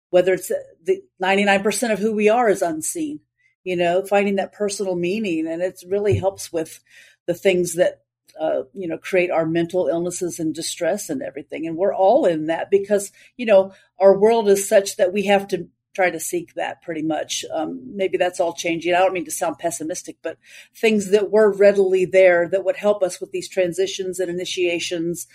whether 0.10 0.34
it's 0.34 0.51
the 0.84 1.01
99% 1.22 1.91
of 1.91 1.99
who 1.99 2.14
we 2.14 2.30
are 2.30 2.49
is 2.49 2.62
unseen 2.62 3.20
you 3.68 3.76
know, 3.76 4.01
finding 4.01 4.38
that 4.38 4.53
personal 4.53 4.95
meaning. 4.95 5.45
And 5.45 5.62
it 5.62 5.84
really 5.86 6.18
helps 6.18 6.53
with 6.53 6.80
the 7.26 7.34
things 7.34 7.74
that, 7.74 8.03
uh, 8.39 8.62
you 8.72 8.88
know, 8.88 8.97
create 8.97 9.30
our 9.30 9.45
mental 9.45 9.89
illnesses 9.89 10.39
and 10.39 10.55
distress 10.55 11.10
and 11.10 11.22
everything. 11.22 11.68
And 11.68 11.76
we're 11.76 11.93
all 11.93 12.26
in 12.26 12.45
that 12.45 12.72
because, 12.72 13.12
you 13.36 13.45
know, 13.45 13.74
our 13.99 14.18
world 14.18 14.47
is 14.47 14.70
such 14.70 14.95
that 14.95 15.12
we 15.12 15.24
have 15.24 15.49
to 15.49 15.68
try 15.93 16.10
to 16.10 16.18
seek 16.18 16.53
that 16.53 16.82
pretty 16.82 17.01
much. 17.01 17.43
Um, 17.53 17.82
maybe 17.93 18.18
that's 18.18 18.39
all 18.39 18.53
changing. 18.53 18.95
I 18.95 18.99
don't 18.99 19.12
mean 19.12 19.26
to 19.26 19.32
sound 19.32 19.58
pessimistic, 19.60 20.16
but 20.22 20.38
things 20.74 21.12
that 21.12 21.30
were 21.30 21.51
readily 21.51 22.05
there 22.05 22.47
that 22.47 22.64
would 22.64 22.78
help 22.78 23.03
us 23.03 23.20
with 23.20 23.34
these 23.34 23.49
transitions 23.49 24.22
and 24.22 24.30
initiations, 24.30 25.28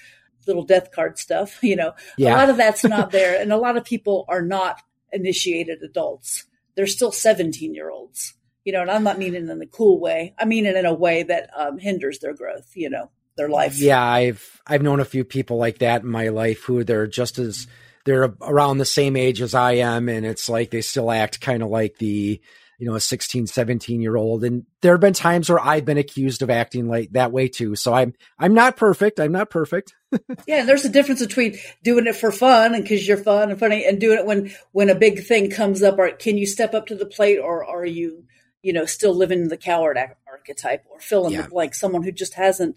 little 0.47 0.65
death 0.65 0.91
card 0.93 1.19
stuff, 1.19 1.59
you 1.63 1.77
know, 1.77 1.93
yeah. 2.17 2.35
a 2.35 2.37
lot 2.37 2.51
of 2.51 2.57
that's 2.57 2.85
not 2.85 3.11
there. 3.13 3.41
And 3.41 3.53
a 3.53 3.57
lot 3.57 3.77
of 3.77 3.85
people 3.85 4.25
are 4.29 4.43
not 4.43 4.81
initiated 5.13 5.83
adults 5.83 6.47
they're 6.75 6.87
still 6.87 7.13
17 7.13 7.75
year 7.75 7.91
olds, 7.91 8.35
you 8.65 8.73
know, 8.73 8.83
and 8.83 8.91
I'm 8.91 9.05
not 9.05 9.19
meaning 9.19 9.49
in 9.49 9.63
a 9.63 9.67
cool 9.67 10.01
way. 10.01 10.35
I 10.39 10.45
mean 10.45 10.67
it 10.67 10.77
in 10.77 10.87
a 10.87 10.95
way 10.95 11.23
that 11.23 11.51
um, 11.57 11.79
hinders 11.79 12.19
their 12.21 12.35
growth, 12.35 12.71
you 12.75 12.91
know, 12.91 13.11
their 13.37 13.49
life. 13.49 13.79
Yeah. 13.79 14.03
I've, 14.03 14.61
I've 14.67 14.83
known 14.83 15.01
a 15.01 15.05
few 15.05 15.25
people 15.25 15.57
like 15.57 15.79
that 15.79 16.03
in 16.03 16.09
my 16.09 16.29
life 16.29 16.63
who 16.65 16.85
they're 16.85 17.07
just 17.07 17.39
as, 17.39 17.67
they're 18.05 18.35
around 18.41 18.79
the 18.79 18.85
same 18.85 19.17
age 19.17 19.41
as 19.41 19.55
I 19.55 19.73
am. 19.75 20.09
And 20.09 20.27
it's 20.27 20.49
like 20.49 20.71
they 20.71 20.81
still 20.81 21.11
act 21.11 21.41
kind 21.41 21.63
of 21.63 21.69
like 21.69 21.99
the, 21.99 22.41
you 22.79 22.89
know, 22.89 22.95
a 22.95 23.01
16, 23.01 23.47
17 23.47 24.01
year 24.01 24.17
old. 24.17 24.45
And 24.45 24.67
there 24.81 24.93
have 24.93 25.01
been 25.01 25.13
times 25.13 25.49
where 25.49 25.61
I've 25.61 25.85
been 25.85 25.99
accused 25.99 26.43
of 26.43 26.51
acting 26.51 26.89
like 26.89 27.13
that 27.13 27.33
way 27.33 27.49
too. 27.49 27.77
So 27.77 27.93
I'm, 27.93 28.15
I'm 28.39 28.55
not 28.55 28.77
perfect. 28.77 29.21
I'm 29.21 29.33
not 29.33 29.51
perfect. 29.51 29.95
yeah. 30.47 30.65
There's 30.65 30.85
a 30.85 30.91
difference 30.91 31.21
between 31.21 31.59
doing 31.83 32.07
it 32.07 32.17
for 32.17 32.33
fun 32.33 32.75
and 32.75 32.87
cause 32.87 33.07
you're 33.07 33.17
fun 33.17 33.51
and 33.51 33.61
funny 33.61 33.85
and 33.85 34.01
doing 34.01 34.19
it 34.19 34.27
when, 34.27 34.53
when 34.73 34.91
a 34.91 34.95
big 34.95 35.25
thing 35.25 35.51
comes 35.51 35.83
up 35.83 35.99
or 35.99 36.11
can 36.11 36.37
you 36.37 36.47
step 36.47 36.75
up 36.75 36.87
to 36.87 36.97
the 36.97 37.07
plate 37.07 37.39
or 37.39 37.65
are 37.65 37.87
you, 37.87 38.25
you 38.63 38.73
know, 38.73 38.85
still 38.85 39.15
living 39.15 39.49
the 39.49 39.57
coward 39.57 39.99
archetype 40.27 40.85
or 40.91 41.01
fill 41.01 41.27
in 41.27 41.33
yeah. 41.33 41.43
the 41.43 41.49
blank, 41.49 41.75
someone 41.75 42.03
who 42.03 42.13
just 42.13 42.35
hasn't, 42.35 42.77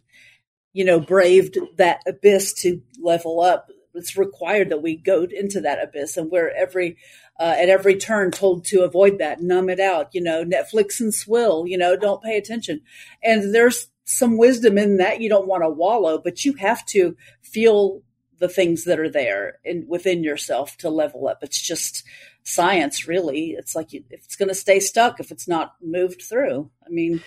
you 0.74 0.86
know, 0.86 1.00
braved 1.00 1.58
that 1.78 2.02
abyss 2.08 2.54
to 2.54 2.82
level 3.00 3.41
up 3.41 3.70
it's 3.96 4.18
required 4.18 4.70
that 4.70 4.82
we 4.82 4.96
go 4.96 5.24
into 5.24 5.62
that 5.62 5.82
abyss 5.82 6.18
and 6.18 6.30
we're 6.30 6.50
every 6.50 6.98
uh, 7.39 7.55
at 7.57 7.69
every 7.69 7.95
turn 7.95 8.31
told 8.31 8.65
to 8.65 8.83
avoid 8.83 9.17
that 9.17 9.41
numb 9.41 9.69
it 9.69 9.79
out 9.79 10.09
you 10.13 10.21
know 10.21 10.43
netflix 10.43 10.99
and 10.99 11.13
swill 11.13 11.65
you 11.67 11.77
know 11.77 11.95
don't 11.95 12.23
pay 12.23 12.38
attention. 12.38 12.81
And 13.23 13.53
there's 13.53 13.88
some 14.05 14.38
wisdom 14.38 14.77
in 14.77 14.97
that 14.97 15.19
you 15.21 15.29
don't 15.29 15.47
want 15.47 15.63
to 15.63 15.69
wallow 15.69 16.17
but 16.17 16.45
you 16.45 16.53
have 16.53 16.86
to 16.88 17.15
feel 17.41 18.01
the 18.39 18.49
things 18.49 18.83
that 18.83 18.99
are 18.99 19.09
there 19.09 19.59
in 19.63 19.86
within 19.88 20.23
yourself 20.23 20.77
to 20.77 20.89
level 20.89 21.27
up. 21.27 21.39
It's 21.41 21.61
just 21.61 22.03
science 22.43 23.07
really. 23.07 23.51
It's 23.51 23.75
like 23.75 23.93
you, 23.93 24.03
if 24.09 24.25
it's 24.25 24.36
going 24.36 24.49
to 24.49 24.55
stay 24.55 24.79
stuck 24.79 25.19
if 25.19 25.31
it's 25.31 25.47
not 25.47 25.75
moved 25.81 26.21
through. 26.21 26.69
I 26.86 26.89
mean 26.89 27.23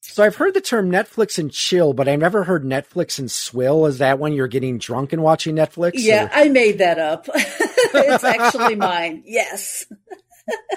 so 0.00 0.22
I've 0.22 0.36
heard 0.36 0.54
the 0.54 0.60
term 0.60 0.90
Netflix 0.90 1.38
and 1.38 1.50
chill, 1.50 1.92
but 1.92 2.08
I've 2.08 2.20
never 2.20 2.44
heard 2.44 2.64
Netflix 2.64 3.18
and 3.18 3.30
swill. 3.30 3.86
Is 3.86 3.98
that 3.98 4.18
when 4.18 4.32
you're 4.32 4.48
getting 4.48 4.78
drunk 4.78 5.12
and 5.12 5.22
watching 5.22 5.56
Netflix? 5.56 5.92
Yeah, 5.96 6.26
or? 6.26 6.30
I 6.32 6.48
made 6.48 6.78
that 6.78 6.98
up. 6.98 7.28
it's 7.34 8.24
actually 8.24 8.74
mine. 8.76 9.22
Yes. 9.26 9.86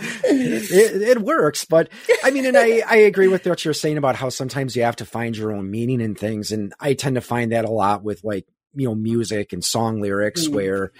it, 0.01 1.01
it, 1.01 1.22
works, 1.22 1.63
but 1.63 1.89
I 2.24 2.32
mean, 2.32 2.45
and 2.45 2.57
I, 2.57 2.82
I 2.88 2.95
agree 2.97 3.28
with 3.28 3.45
what 3.45 3.63
you're 3.63 3.74
saying 3.74 3.97
about 3.99 4.15
how 4.15 4.30
sometimes 4.30 4.76
you 4.76 4.82
have 4.82 4.95
to 4.95 5.05
find 5.05 5.38
your 5.38 5.53
own 5.53 5.70
meaning 5.70 6.01
in 6.01 6.15
things. 6.15 6.51
And 6.51 6.74
I 6.80 6.95
tend 6.95 7.15
to 7.15 7.22
find 7.22 7.51
that 7.51 7.65
a 7.65 7.72
lot 7.72 8.03
with 8.03 8.24
like, 8.24 8.47
you 8.74 8.88
know, 8.88 8.95
music 8.95 9.53
and 9.53 9.63
song 9.63 10.01
lyrics 10.01 10.47
mm. 10.47 10.53
where, 10.53 10.91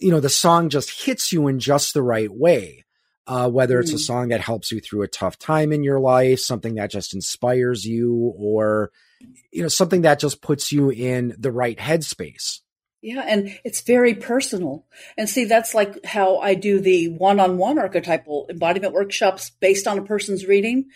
you 0.00 0.10
know, 0.10 0.18
the 0.18 0.28
song 0.28 0.68
just 0.68 1.04
hits 1.04 1.32
you 1.32 1.46
in 1.46 1.60
just 1.60 1.94
the 1.94 2.02
right 2.02 2.30
way. 2.30 2.84
Uh, 3.28 3.46
whether 3.46 3.78
it's 3.78 3.90
mm. 3.90 3.96
a 3.96 3.98
song 3.98 4.28
that 4.28 4.40
helps 4.40 4.72
you 4.72 4.80
through 4.80 5.02
a 5.02 5.08
tough 5.08 5.38
time 5.38 5.70
in 5.70 5.84
your 5.84 6.00
life, 6.00 6.40
something 6.40 6.76
that 6.76 6.90
just 6.90 7.12
inspires 7.12 7.84
you, 7.84 8.32
or, 8.38 8.90
you 9.52 9.60
know, 9.60 9.68
something 9.68 10.00
that 10.00 10.18
just 10.18 10.40
puts 10.40 10.72
you 10.72 10.88
in 10.88 11.34
the 11.38 11.52
right 11.52 11.76
headspace. 11.76 12.60
Yeah, 13.02 13.24
and 13.28 13.56
it's 13.64 13.82
very 13.82 14.14
personal. 14.14 14.86
And 15.18 15.28
see, 15.28 15.44
that's 15.44 15.74
like 15.74 16.04
how 16.06 16.38
I 16.38 16.54
do 16.54 16.80
the 16.80 17.10
one 17.10 17.38
on 17.38 17.58
one 17.58 17.78
archetypal 17.78 18.46
embodiment 18.48 18.94
workshops 18.94 19.50
based 19.50 19.86
on 19.86 19.98
a 19.98 20.04
person's 20.04 20.46
reading. 20.46 20.86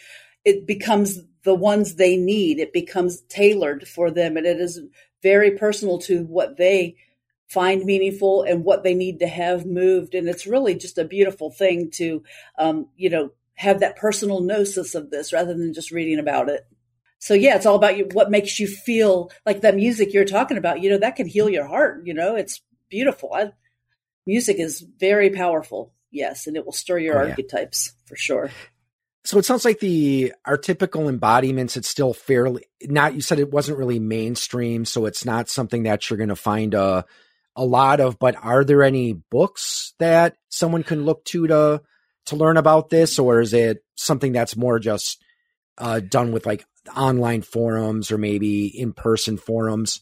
It 0.45 0.67
becomes 0.67 1.21
the 1.45 1.55
ones 1.55 1.97
they 1.97 2.17
need, 2.17 2.59
it 2.59 2.73
becomes 2.73 3.21
tailored 3.29 3.87
for 3.87 4.11
them, 4.11 4.37
and 4.37 4.47
it 4.47 4.59
is 4.59 4.81
very 5.23 5.53
personal 5.53 5.99
to 5.99 6.25
what 6.25 6.57
they 6.57 6.97
find 7.53 7.85
meaningful 7.85 8.43
and 8.43 8.65
what 8.65 8.83
they 8.83 8.95
need 8.95 9.19
to 9.19 9.27
have 9.27 9.67
moved. 9.67 10.15
And 10.15 10.29
it's 10.29 10.47
really 10.47 10.75
just 10.75 10.99
a 10.99 11.05
beautiful 11.05 11.51
thing 11.51 11.91
to, 11.93 12.23
um, 12.59 12.89
you 12.97 13.11
know, 13.11 13.31
have 13.55 13.81
that 13.81 13.97
personal 13.97 14.41
gnosis 14.41 14.95
of 14.95 15.11
this 15.11 15.33
rather 15.33 15.55
than 15.55 15.75
just 15.75 15.91
reading 15.91 16.19
about 16.19 16.49
it. 16.49 16.67
So 17.19 17.35
yeah, 17.35 17.55
it's 17.57 17.67
all 17.67 17.77
about 17.77 17.97
you, 17.97 18.09
what 18.13 18.31
makes 18.31 18.59
you 18.59 18.67
feel 18.67 19.31
like 19.47 19.61
that 19.61 19.77
music 19.77 20.13
you're 20.13 20.25
talking 20.25 20.57
about. 20.57 20.81
You 20.81 20.91
know, 20.91 20.99
that 20.99 21.17
can 21.17 21.29
heal 21.29 21.49
your 21.49 21.67
heart. 21.67 22.07
You 22.07 22.15
know, 22.15 22.35
it's 22.35 22.63
beautiful. 22.89 23.33
I, 23.35 23.53
music 24.27 24.59
is 24.59 24.81
very 24.81 25.31
powerful. 25.31 25.93
Yes, 26.11 26.47
and 26.47 26.57
it 26.57 26.65
will 26.65 26.73
stir 26.73 26.99
your 26.99 27.23
oh, 27.23 27.29
archetypes 27.29 27.93
yeah. 27.93 28.09
for 28.09 28.17
sure. 28.17 28.51
So 29.25 29.39
it 29.39 29.45
sounds 29.45 29.65
like 29.65 29.79
the 29.79 30.33
archetypal 30.45 31.09
embodiments, 31.09 31.77
it's 31.77 31.89
still 31.89 32.13
fairly 32.13 32.65
not, 32.83 33.15
you 33.15 33.21
said 33.21 33.39
it 33.39 33.53
wasn't 33.53 33.79
really 33.79 34.01
mainstream. 34.01 34.85
So 34.85 35.07
it's 35.07 35.25
not 35.25 35.49
something 35.49 35.85
that 35.85 36.11
you're 36.11 36.17
going 36.17 36.29
to 36.29 36.37
find 36.37 36.75
a, 36.75 37.05
a 37.57 37.65
lot 37.65 38.01
of, 38.01 38.19
but 38.19 38.37
are 38.43 38.65
there 38.65 38.83
any 38.83 39.13
books 39.13 39.95
that 39.99 40.37
someone 40.49 40.83
can 40.83 41.05
look 41.05 41.25
to 41.27 41.47
to, 41.47 41.83
to 42.27 42.37
learn 42.37 42.57
about 42.57 42.91
this? 42.91 43.19
Or 43.19 43.41
is 43.41 43.53
it 43.53 43.85
something 43.97 44.33
that's 44.33 44.57
more 44.57 44.79
just, 44.79 45.23
uh, 45.79 46.01
done 46.01 46.33
with 46.33 46.47
like 46.47 46.65
online 46.97 47.43
forums 47.43 48.11
or 48.11 48.19
maybe 48.19 48.67
in 48.67 48.93
person 48.93 49.37
forums? 49.37 50.01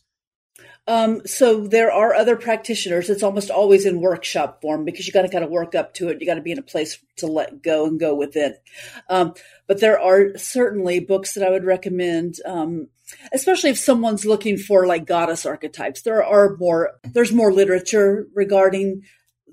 Um, 0.87 1.25
so 1.27 1.67
there 1.67 1.93
are 1.93 2.15
other 2.15 2.37
practitioners. 2.37 3.11
It's 3.11 3.23
almost 3.23 3.51
always 3.51 3.87
in 3.87 4.01
workshop 4.01 4.61
form 4.61 4.85
because 4.85 5.07
you 5.07 5.13
got 5.13 5.23
to 5.23 5.29
kind 5.29 5.45
of 5.45 5.51
work 5.51 5.75
up 5.75 5.95
to 5.95 6.09
it. 6.09 6.21
You 6.21 6.27
got 6.27 6.35
to 6.35 6.41
be 6.41 6.53
in 6.53 6.59
a 6.59 6.63
place 6.63 6.99
to 7.19 7.27
let 7.27 7.63
go 7.63 7.87
and 7.87 8.01
go 8.01 8.15
with 8.15 8.35
it. 8.35 8.61
Um, 9.09 9.35
but 9.69 9.81
there 9.81 10.01
are 10.01 10.37
certainly 10.37 10.99
books 10.99 11.35
that 11.35 11.47
I 11.47 11.51
would 11.51 11.65
recommend, 11.65 12.37
um, 12.45 12.89
especially 13.33 13.71
if 13.71 13.79
someone's 13.79 14.25
looking 14.25 14.57
for 14.57 14.87
like 14.87 15.07
goddess 15.07 15.47
archetypes. 15.47 16.03
There 16.03 16.25
are 16.25 16.57
more. 16.57 16.93
There's 17.05 17.33
more 17.33 17.53
literature 17.53 18.27
regarding 18.35 19.03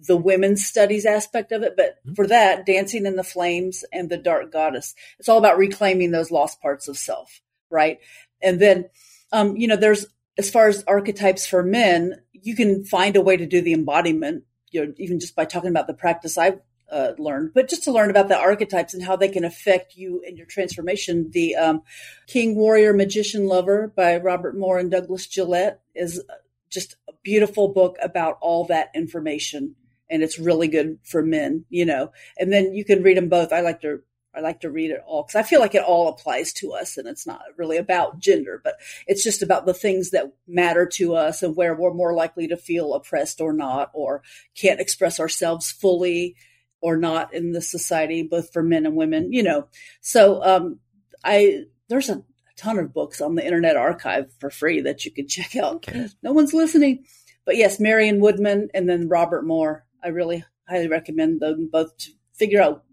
the 0.06 0.18
women's 0.18 0.66
studies 0.66 1.06
aspect 1.06 1.52
of 1.52 1.64
it. 1.64 1.74
But 1.76 1.98
mm-hmm. 2.00 2.14
for 2.14 2.28
that, 2.28 2.66
Dancing 2.66 3.06
in 3.06 3.16
the 3.16 3.24
Flames 3.24 3.84
and 3.92 4.10
The 4.10 4.18
Dark 4.18 4.52
Goddess, 4.52 4.96
it's 5.20 5.30
all 5.30 5.38
about 5.38 5.58
reclaiming 5.58 6.12
those 6.12 6.32
lost 6.32 6.62
parts 6.62 6.88
of 6.88 6.98
self, 6.98 7.42
right? 7.70 8.00
And 8.42 8.60
then, 8.60 8.90
um, 9.32 9.58
you 9.58 9.68
know, 9.68 9.76
there's, 9.76 10.06
as 10.38 10.50
far 10.50 10.68
as 10.68 10.84
archetypes 10.88 11.48
for 11.48 11.64
men, 11.64 12.22
you 12.32 12.56
can 12.56 12.86
find 12.86 13.16
a 13.16 13.22
way 13.22 13.38
to 13.38 13.46
do 13.46 13.62
the 13.62 13.74
embodiment, 13.74 14.44
you 14.70 14.86
know, 14.86 14.94
even 14.98 15.20
just 15.20 15.36
by 15.36 15.46
talking 15.46 15.72
about 15.72 15.88
the 15.88 15.94
practice 15.94 16.38
I've 16.38 16.60
uh, 16.92 17.14
learned, 17.18 17.52
but 17.54 17.70
just 17.70 17.84
to 17.84 17.92
learn 17.92 18.10
about 18.10 18.30
the 18.30 18.38
archetypes 18.38 18.94
and 18.94 19.04
how 19.04 19.16
they 19.16 19.28
can 19.28 19.44
affect 19.44 19.96
you 19.96 20.24
and 20.26 20.38
your 20.38 20.48
transformation. 20.48 21.30
The 21.32 21.56
um, 21.56 21.82
King 22.28 22.56
Warrior 22.56 22.94
Magician 22.94 23.48
Lover 23.48 23.92
by 23.96 24.18
Robert 24.18 24.58
Moore 24.58 24.80
and 24.80 24.92
Douglas 24.92 25.28
Gillette 25.28 25.82
is 25.96 26.24
just 26.70 26.96
a 27.08 27.14
beautiful 27.24 27.70
book 27.70 27.98
about 28.02 28.38
all 28.42 28.66
that 28.66 28.92
information 28.94 29.76
and 30.10 30.24
it's 30.24 30.40
really 30.40 30.68
good 30.68 31.00
for 31.04 31.22
men, 31.22 31.66
you 31.70 31.86
know. 31.86 32.12
And 32.38 32.52
then 32.52 32.74
you 32.74 32.86
can 32.86 33.04
read 33.04 33.18
them 33.18 33.30
both. 33.30 33.52
I 33.52 33.62
like 33.62 33.82
to 33.82 34.02
I 34.36 34.42
like 34.42 34.62
to 34.62 34.70
read 34.70 34.92
it 34.92 35.02
all 35.06 35.24
because 35.24 35.36
I 35.36 35.44
feel 35.44 35.60
like 35.60 35.74
it 35.74 35.84
all 35.84 36.10
applies 36.10 36.54
to 36.54 36.74
us, 36.74 36.98
and 36.98 37.08
it's 37.08 37.26
not 37.26 37.42
really 37.58 37.78
about 37.78 38.20
gender, 38.20 38.62
but 38.64 38.76
it's 39.08 39.24
just 39.24 39.42
about 39.42 39.66
the 39.66 39.74
things 39.74 40.12
that 40.12 40.32
matter 40.48 40.86
to 40.86 41.16
us 41.16 41.42
and 41.42 41.56
where 41.56 41.74
we're 41.74 41.94
more 41.94 42.14
likely 42.14 42.48
to 42.50 42.58
feel 42.58 42.94
oppressed 42.94 43.42
or 43.42 43.52
not, 43.52 43.90
or 43.94 44.22
can't 44.56 44.80
express 44.80 45.20
ourselves 45.20 45.72
fully 45.72 46.36
or 46.82 46.98
not 46.98 47.34
in 47.34 47.52
the 47.52 47.62
society, 47.62 48.24
both 48.24 48.54
for 48.54 48.64
men 48.64 48.86
and 48.86 48.96
women, 48.96 49.32
you 49.34 49.44
know. 49.44 49.68
So 50.02 50.44
um, 50.44 50.80
I 51.24 51.64
there's 51.90 52.10
a 52.10 52.24
ton 52.58 52.80
of 52.80 52.94
books 52.94 53.22
on 53.22 53.36
the 53.36 53.44
Internet 53.44 53.78
Archive 53.78 54.32
for 54.40 54.50
free 54.50 54.82
that 54.82 55.06
you 55.06 55.12
can 55.12 55.28
check 55.30 55.56
out. 55.56 55.76
Okay. 55.76 56.08
No 56.24 56.34
one's 56.34 56.54
listening. 56.54 57.06
But 57.46 57.56
yes, 57.56 57.80
Marion 57.80 58.20
Woodman 58.20 58.70
and 58.74 58.90
then 58.90 59.08
Robert 59.08 59.46
Moore 59.46 59.86
I 60.04 60.10
really 60.10 60.44
highly 60.68 60.88
recommend 60.88 61.40
them 61.40 61.70
both 61.72 61.98
to 61.98 62.12
figure 62.34 62.62
out 62.62 62.84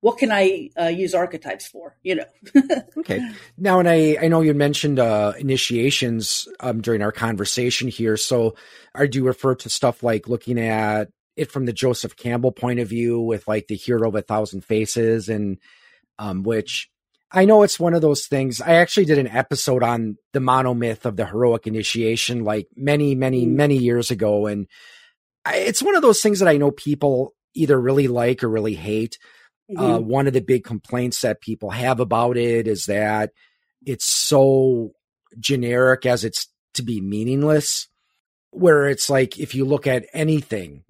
what 0.00 0.18
can 0.18 0.30
I 0.30 0.70
uh, 0.78 0.86
use 0.86 1.14
archetypes 1.14 1.66
for, 1.66 1.96
you 2.02 2.16
know. 2.16 2.24
okay. 2.98 3.28
Now, 3.58 3.80
and 3.80 3.88
I, 3.88 4.16
I 4.20 4.28
know 4.28 4.40
you 4.40 4.54
mentioned 4.54 4.98
uh, 4.98 5.32
initiations 5.38 6.46
um, 6.60 6.80
during 6.80 7.02
our 7.02 7.12
conversation 7.12 7.88
here. 7.88 8.16
So 8.16 8.54
I 8.94 9.06
do 9.06 9.24
refer 9.24 9.54
to 9.56 9.70
stuff 9.70 10.02
like 10.02 10.28
looking 10.28 10.60
at 10.60 11.08
it 11.36 11.52
from 11.52 11.66
the 11.66 11.72
Joseph 11.72 12.16
Campbell 12.16 12.52
point 12.52 12.80
of 12.80 12.88
view 12.88 13.20
with 13.20 13.46
like 13.46 13.66
the 13.66 13.76
hero 13.76 14.08
of 14.08 14.14
a 14.14 14.22
thousand 14.22 14.62
faces 14.62 15.28
and 15.28 15.58
um, 16.18 16.42
which 16.42 16.90
I 17.30 17.44
know 17.44 17.62
it's 17.62 17.80
one 17.80 17.94
of 17.94 18.02
those 18.02 18.26
things. 18.26 18.60
I 18.60 18.74
actually 18.74 19.06
did 19.06 19.18
an 19.18 19.26
episode 19.26 19.82
on 19.82 20.16
the 20.32 20.38
monomyth 20.38 21.04
of 21.04 21.16
the 21.16 21.26
heroic 21.26 21.66
initiation 21.66 22.44
like 22.44 22.68
many, 22.76 23.14
many, 23.14 23.46
mm. 23.46 23.50
many 23.50 23.76
years 23.76 24.10
ago. 24.10 24.46
And 24.46 24.68
it's 25.46 25.82
one 25.82 25.96
of 25.96 26.02
those 26.02 26.20
things 26.20 26.38
that 26.38 26.48
I 26.48 26.56
know 26.56 26.70
people 26.70 27.34
either 27.54 27.78
really 27.80 28.08
like 28.08 28.44
or 28.44 28.48
really 28.48 28.74
hate. 28.74 29.18
Mm-hmm. 29.70 29.82
Uh, 29.82 29.98
one 29.98 30.26
of 30.26 30.32
the 30.32 30.40
big 30.40 30.64
complaints 30.64 31.22
that 31.22 31.40
people 31.40 31.70
have 31.70 31.98
about 31.98 32.36
it 32.36 32.68
is 32.68 32.86
that 32.86 33.32
it's 33.84 34.06
so 34.06 34.92
generic 35.38 36.06
as 36.06 36.24
it's 36.24 36.48
to 36.74 36.82
be 36.82 37.00
meaningless. 37.00 37.88
Where 38.50 38.88
it's 38.88 39.10
like 39.10 39.38
if 39.38 39.54
you 39.54 39.66
look 39.66 39.86
at 39.86 40.06
anything, 40.14 40.84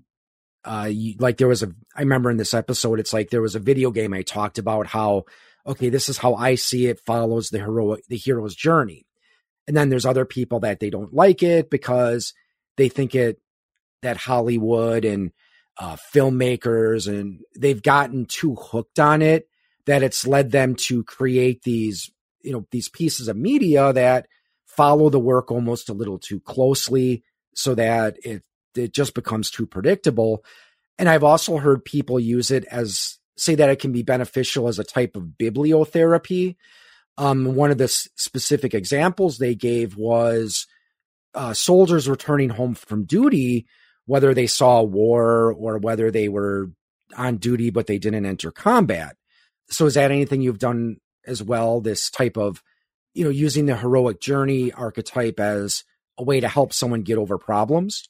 uh, 0.67 0.89
you, 0.91 1.15
like 1.19 1.37
there 1.37 1.49
was 1.49 1.63
a, 1.63 1.73
I 1.95 2.01
remember 2.01 2.31
in 2.31 2.37
this 2.37 2.55
episode, 2.55 2.99
it's 2.99 3.13
like 3.13 3.31
there 3.31 3.43
was 3.43 3.55
a 3.55 3.61
video 3.61 3.91
game 3.91 4.13
I 4.13 4.23
talked 4.23 4.59
about 4.59 4.87
how, 4.87 5.25
okay, 5.67 5.89
this 5.89 6.09
is 6.09 6.19
how 6.19 6.35
I 6.35 6.57
see 6.57 6.87
it 6.87 7.01
follows 7.07 7.51
the 7.51 7.59
hero, 7.59 7.97
the 8.09 8.17
hero's 8.17 8.55
journey. 8.55 9.07
And 9.69 9.77
then 9.77 9.89
there's 9.89 10.07
other 10.07 10.25
people 10.25 10.61
that 10.61 10.81
they 10.81 10.91
don't 10.91 11.15
like 11.15 11.43
it 11.43 11.71
because 11.71 12.35
they 12.77 12.89
think 12.89 13.15
it 13.15 13.41
that 14.03 14.17
Hollywood 14.17 15.05
and 15.05 15.33
uh, 15.79 15.97
filmmakers 16.15 17.09
and 17.09 17.41
they've 17.57 17.83
gotten 17.83 18.27
too 18.27 18.55
hooked 18.55 18.99
on 18.99 19.23
it 19.23 19.49
that 19.87 20.03
it's 20.03 20.27
led 20.27 20.51
them 20.51 20.75
to 20.75 21.05
create 21.05 21.63
these 21.63 22.11
you 22.43 22.53
know 22.53 22.67
these 22.71 22.89
pieces 22.89 23.29
of 23.29 23.37
media 23.37 23.93
that 23.93 24.27
follow 24.65 25.11
the 25.11 25.19
work 25.19 25.51
almost 25.51 25.89
a 25.89 25.95
little 25.95 26.19
too 26.19 26.41
closely 26.41 27.23
so 27.55 27.75
that 27.75 28.17
it 28.25 28.43
it 28.77 28.93
just 28.93 29.15
becomes 29.15 29.51
too 29.51 29.67
predictable 29.67 30.45
and 30.99 31.09
i've 31.09 31.25
also 31.25 31.59
heard 31.59 31.85
people 31.85 32.19
use 32.19 32.51
it 32.51 32.65
as 32.71 33.19
say 33.37 33.55
that 33.55 33.69
it 33.69 33.79
can 33.79 33.93
be 33.93 34.03
beneficial 34.03 34.69
as 34.69 34.79
a 34.79 34.85
type 34.85 35.17
of 35.17 35.23
bibliotherapy 35.39 36.57
um, 37.19 37.55
one 37.55 37.71
of 37.71 37.79
the 37.79 37.85
s- 37.85 38.09
specific 38.17 38.75
examples 38.75 39.39
they 39.39 39.55
gave 39.55 39.97
was 39.97 40.67
uh, 41.35 41.55
soldiers 41.55 42.09
returning 42.09 42.51
home 42.51 42.75
from 42.75 43.05
duty 43.05 43.67
whether 44.07 44.33
they 44.33 44.47
saw 44.47 44.83
war 44.83 45.53
or 45.53 45.79
whether 45.79 46.11
they 46.11 46.29
were 46.29 46.71
on 47.17 47.37
duty 47.37 47.71
but 47.71 47.87
they 47.87 47.99
didn't 47.99 48.27
enter 48.27 48.51
combat. 48.51 49.17
So 49.69 49.87
is 49.87 49.95
that 49.95 50.11
anything 50.11 50.41
you've 50.41 50.59
done 50.59 50.97
as 51.27 51.43
well? 51.43 51.81
This 51.81 52.11
type 52.11 52.37
of, 52.37 52.63
you 53.15 53.25
know, 53.25 53.31
using 53.31 53.67
the 53.67 53.77
heroic 53.77 54.21
journey 54.21 54.73
archetype 54.73 55.41
as 55.41 55.85
a 56.17 56.23
way 56.23 56.41
to 56.41 56.49
help 56.49 56.73
someone 56.73 57.03
get 57.03 57.19
over 57.19 57.37
problems? 57.37 58.09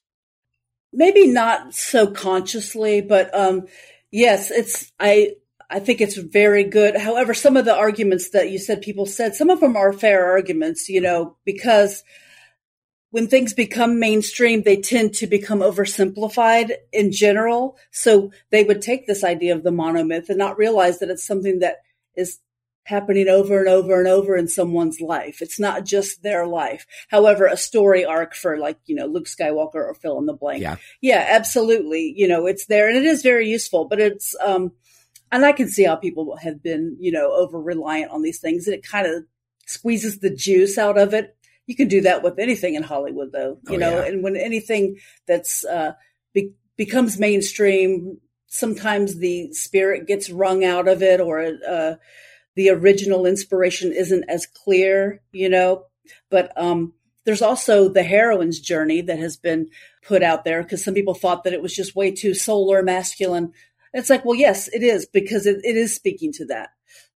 Maybe 0.92 1.26
not 1.26 1.74
so 1.74 2.10
consciously, 2.10 3.00
but 3.00 3.34
um, 3.34 3.66
yes, 4.10 4.50
it's 4.50 4.92
I 4.98 5.32
I 5.68 5.80
think 5.80 6.00
it's 6.00 6.16
very 6.16 6.64
good. 6.64 6.96
However, 6.96 7.34
some 7.34 7.56
of 7.56 7.64
the 7.64 7.74
arguments 7.74 8.30
that 8.30 8.50
you 8.50 8.58
said 8.58 8.82
people 8.82 9.06
said, 9.06 9.34
some 9.34 9.50
of 9.50 9.60
them 9.60 9.76
are 9.76 9.92
fair 9.92 10.26
arguments, 10.26 10.88
you 10.88 11.00
know, 11.00 11.36
because 11.44 12.04
when 13.10 13.26
things 13.26 13.54
become 13.54 13.98
mainstream, 13.98 14.62
they 14.62 14.76
tend 14.76 15.14
to 15.14 15.26
become 15.26 15.60
oversimplified 15.60 16.72
in 16.92 17.10
general. 17.12 17.76
So 17.90 18.30
they 18.50 18.62
would 18.62 18.82
take 18.82 19.06
this 19.06 19.24
idea 19.24 19.54
of 19.54 19.62
the 19.62 19.70
monomyth 19.70 20.28
and 20.28 20.38
not 20.38 20.58
realize 20.58 20.98
that 20.98 21.10
it's 21.10 21.26
something 21.26 21.60
that 21.60 21.78
is 22.14 22.38
happening 22.86 23.28
over 23.28 23.58
and 23.58 23.68
over 23.68 23.98
and 23.98 24.06
over 24.06 24.36
in 24.36 24.46
someone's 24.46 25.00
life. 25.00 25.42
It's 25.42 25.58
not 25.58 25.84
just 25.84 26.22
their 26.22 26.46
life. 26.46 26.86
However, 27.08 27.46
a 27.46 27.56
story 27.56 28.04
arc 28.04 28.32
for 28.34 28.58
like, 28.58 28.78
you 28.86 28.94
know, 28.94 29.06
Luke 29.06 29.26
Skywalker 29.26 29.74
or 29.74 29.94
fill 29.94 30.18
in 30.20 30.26
the 30.26 30.32
blank. 30.32 30.62
Yeah. 30.62 30.76
Yeah, 31.00 31.26
absolutely. 31.28 32.14
You 32.16 32.28
know, 32.28 32.46
it's 32.46 32.66
there 32.66 32.88
and 32.88 32.96
it 32.96 33.04
is 33.04 33.22
very 33.22 33.48
useful, 33.48 33.86
but 33.86 34.00
it's, 34.00 34.36
um, 34.40 34.70
and 35.32 35.44
I 35.44 35.50
can 35.50 35.68
see 35.68 35.82
how 35.82 35.96
people 35.96 36.36
have 36.36 36.62
been, 36.62 36.96
you 37.00 37.10
know, 37.10 37.32
over 37.32 37.60
reliant 37.60 38.12
on 38.12 38.22
these 38.22 38.38
things 38.38 38.68
and 38.68 38.76
it 38.76 38.86
kind 38.86 39.08
of 39.08 39.24
squeezes 39.66 40.20
the 40.20 40.30
juice 40.30 40.78
out 40.78 40.96
of 40.96 41.12
it. 41.12 41.36
You 41.66 41.74
can 41.74 41.88
do 41.88 42.02
that 42.02 42.22
with 42.22 42.38
anything 42.38 42.76
in 42.76 42.84
Hollywood 42.84 43.32
though, 43.32 43.58
you 43.68 43.74
oh, 43.74 43.78
know, 43.78 43.98
yeah. 43.98 44.04
and 44.04 44.22
when 44.22 44.36
anything 44.36 44.98
that's, 45.26 45.64
uh, 45.64 45.94
be- 46.32 46.54
becomes 46.76 47.18
mainstream, 47.18 48.18
sometimes 48.46 49.18
the 49.18 49.52
spirit 49.52 50.06
gets 50.06 50.30
wrung 50.30 50.64
out 50.64 50.86
of 50.86 51.02
it 51.02 51.20
or, 51.20 51.40
uh, 51.68 51.96
the 52.56 52.70
original 52.70 53.26
inspiration 53.26 53.92
isn't 53.92 54.24
as 54.28 54.46
clear, 54.46 55.22
you 55.32 55.48
know, 55.48 55.84
but, 56.30 56.52
um, 56.60 56.92
there's 57.24 57.42
also 57.42 57.88
the 57.88 58.04
heroine's 58.04 58.60
journey 58.60 59.00
that 59.00 59.18
has 59.18 59.36
been 59.36 59.68
put 60.02 60.22
out 60.22 60.44
there 60.44 60.62
because 60.62 60.84
some 60.84 60.94
people 60.94 61.14
thought 61.14 61.42
that 61.42 61.52
it 61.52 61.60
was 61.60 61.74
just 61.74 61.96
way 61.96 62.12
too 62.12 62.34
solar 62.34 62.82
masculine. 62.84 63.52
It's 63.92 64.08
like, 64.08 64.24
well, 64.24 64.36
yes, 64.36 64.68
it 64.68 64.84
is 64.84 65.06
because 65.06 65.44
it, 65.44 65.56
it 65.64 65.76
is 65.76 65.92
speaking 65.92 66.32
to 66.34 66.46
that. 66.46 66.70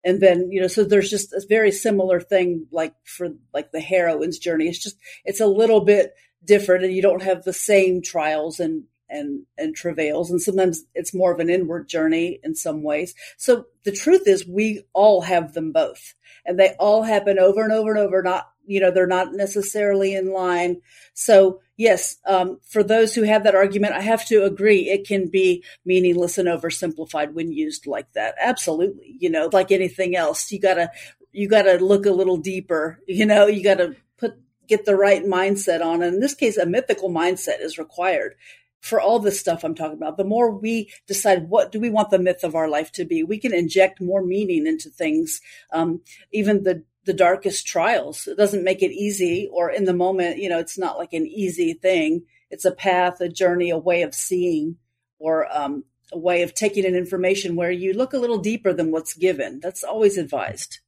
And 0.04 0.20
then, 0.20 0.50
you 0.52 0.62
know, 0.62 0.68
so 0.68 0.84
there's 0.84 1.12
just 1.12 1.32
a 1.34 1.46
very 1.48 1.72
similar 1.72 2.20
thing 2.20 2.66
like 2.72 2.96
for 3.04 3.30
like 3.54 3.72
the 3.72 3.82
heroine's 3.82 4.40
journey. 4.40 4.68
It's 4.68 4.82
just, 4.82 4.98
it's 5.26 5.42
a 5.42 5.46
little 5.46 5.82
bit 5.82 6.14
different 6.44 6.86
and 6.86 6.94
you 6.94 7.04
don't 7.04 7.22
have 7.22 7.44
the 7.44 7.54
same 7.54 8.02
trials 8.02 8.60
and, 8.60 8.86
and, 9.10 9.46
and 9.58 9.76
travails. 9.76 10.32
And 10.32 10.42
sometimes 10.42 10.86
it's 10.94 11.14
more 11.14 11.32
of 11.32 11.40
an 11.40 11.50
inward 11.50 11.88
journey 11.88 12.40
in 12.44 12.56
some 12.56 12.84
ways. 12.84 13.14
So 13.38 13.66
the 13.84 13.92
truth 13.92 14.28
is 14.28 14.48
we 14.48 14.84
all 14.94 15.22
have 15.22 15.54
them 15.54 15.72
both 15.72 16.14
and 16.46 16.60
they 16.60 16.76
all 16.80 17.04
happen 17.04 17.40
over 17.40 17.64
and 17.64 17.72
over 17.72 17.90
and 17.92 18.00
over, 18.00 18.22
not 18.22 18.50
you 18.70 18.80
know, 18.80 18.92
they're 18.92 19.08
not 19.08 19.34
necessarily 19.34 20.14
in 20.14 20.32
line. 20.32 20.80
So 21.16 21.60
yes, 21.76 22.18
um, 22.28 22.60
for 22.64 22.84
those 22.84 23.16
who 23.16 23.24
have 23.24 23.44
that 23.44 23.56
argument, 23.56 23.96
I 23.96 24.02
have 24.02 24.28
to 24.28 24.44
agree. 24.44 24.90
It 24.90 25.08
can 25.08 25.28
be 25.28 25.64
meaningless 25.86 26.38
and 26.38 26.48
oversimplified 26.48 27.34
when 27.34 27.52
used 27.52 27.88
like 27.88 28.14
that. 28.14 28.36
Absolutely. 28.40 29.16
You 29.20 29.32
know, 29.32 29.50
like 29.52 29.72
anything 29.72 30.16
else, 30.16 30.52
you 30.52 30.60
gotta, 30.60 30.92
you 31.32 31.50
gotta 31.50 31.84
look 31.84 32.06
a 32.06 32.12
little 32.12 32.38
deeper, 32.38 33.00
you 33.08 33.26
know, 33.26 33.48
you 33.48 33.64
gotta 33.64 33.96
put, 34.20 34.36
get 34.68 34.86
the 34.86 34.96
right 34.96 35.24
mindset 35.24 35.84
on. 35.84 36.04
And 36.04 36.16
in 36.16 36.20
this 36.20 36.36
case, 36.36 36.58
a 36.58 36.68
mythical 36.68 37.10
mindset 37.10 37.62
is 37.62 37.80
required 37.80 38.36
for 38.82 39.02
all 39.02 39.20
this 39.20 39.40
stuff 39.40 39.64
I'm 39.64 39.76
talking 39.76 39.98
about, 39.98 40.18
the 40.18 40.24
more 40.24 40.52
we 40.52 40.92
decide 41.08 41.50
what 41.50 41.72
do 41.72 41.80
we 41.80 41.90
want 41.90 42.10
the 42.10 42.20
myth 42.20 42.44
of 42.44 42.56
our 42.56 42.70
life 42.70 42.92
to 42.94 43.06
be, 43.06 43.24
we 43.24 43.38
can 43.38 43.54
inject 43.54 44.02
more 44.02 44.24
meaning 44.24 44.68
into 44.68 44.90
things. 44.90 45.42
Um, 45.72 46.02
even 46.32 46.64
the 46.64 46.84
the 47.06 47.14
darkest 47.14 47.66
trials. 47.66 48.28
It 48.28 48.38
doesn't 48.38 48.64
make 48.64 48.84
it 48.84 48.92
easy 48.92 49.50
or 49.52 49.72
in 49.72 49.86
the 49.86 49.94
moment, 49.94 50.38
you 50.38 50.48
know, 50.48 50.60
it's 50.60 50.78
not 50.78 51.00
like 51.00 51.14
an 51.14 51.26
easy 51.26 51.74
thing. 51.74 52.24
It's 52.52 52.66
a 52.66 52.72
path, 52.72 53.20
a 53.22 53.30
journey, 53.30 53.72
a 53.72 53.78
way 53.78 54.04
of 54.04 54.14
seeing 54.14 54.78
or 55.18 55.48
um, 55.52 55.86
a 56.12 56.20
way 56.20 56.44
of 56.44 56.54
taking 56.54 56.84
in 56.84 56.96
information 56.96 57.56
where 57.56 57.72
you 57.72 57.94
look 57.94 58.14
a 58.14 58.20
little 58.20 58.38
deeper 58.38 58.74
than 58.74 58.92
what's 58.92 59.14
given. 59.14 59.60
That's 59.60 59.84
always 59.84 60.18
advised. 60.18 60.80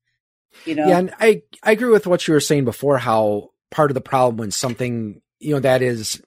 You 0.66 0.76
know? 0.76 0.88
Yeah, 0.88 1.00
and 1.00 1.14
I, 1.20 1.42
I 1.64 1.72
agree 1.72 1.90
with 1.90 2.06
what 2.06 2.28
you 2.28 2.34
were 2.34 2.40
saying 2.40 2.66
before, 2.66 2.98
how 2.98 3.52
part 3.72 3.90
of 3.90 3.96
the 3.96 4.02
problem 4.02 4.38
when 4.38 4.52
something, 4.52 5.22
you 5.40 5.54
know, 5.54 5.60
that 5.62 5.82
is 5.82 6.22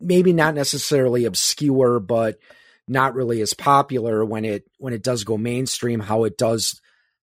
maybe 0.00 0.32
not 0.32 0.54
necessarily 0.54 1.24
obscure, 1.24 2.00
but 2.00 2.38
not 2.86 3.14
really 3.14 3.40
as 3.40 3.54
popular 3.54 4.24
when 4.24 4.44
it 4.44 4.64
when 4.78 4.92
it 4.92 5.02
does 5.02 5.24
go 5.24 5.36
mainstream, 5.36 6.00
how 6.00 6.24
it 6.24 6.38
does 6.38 6.80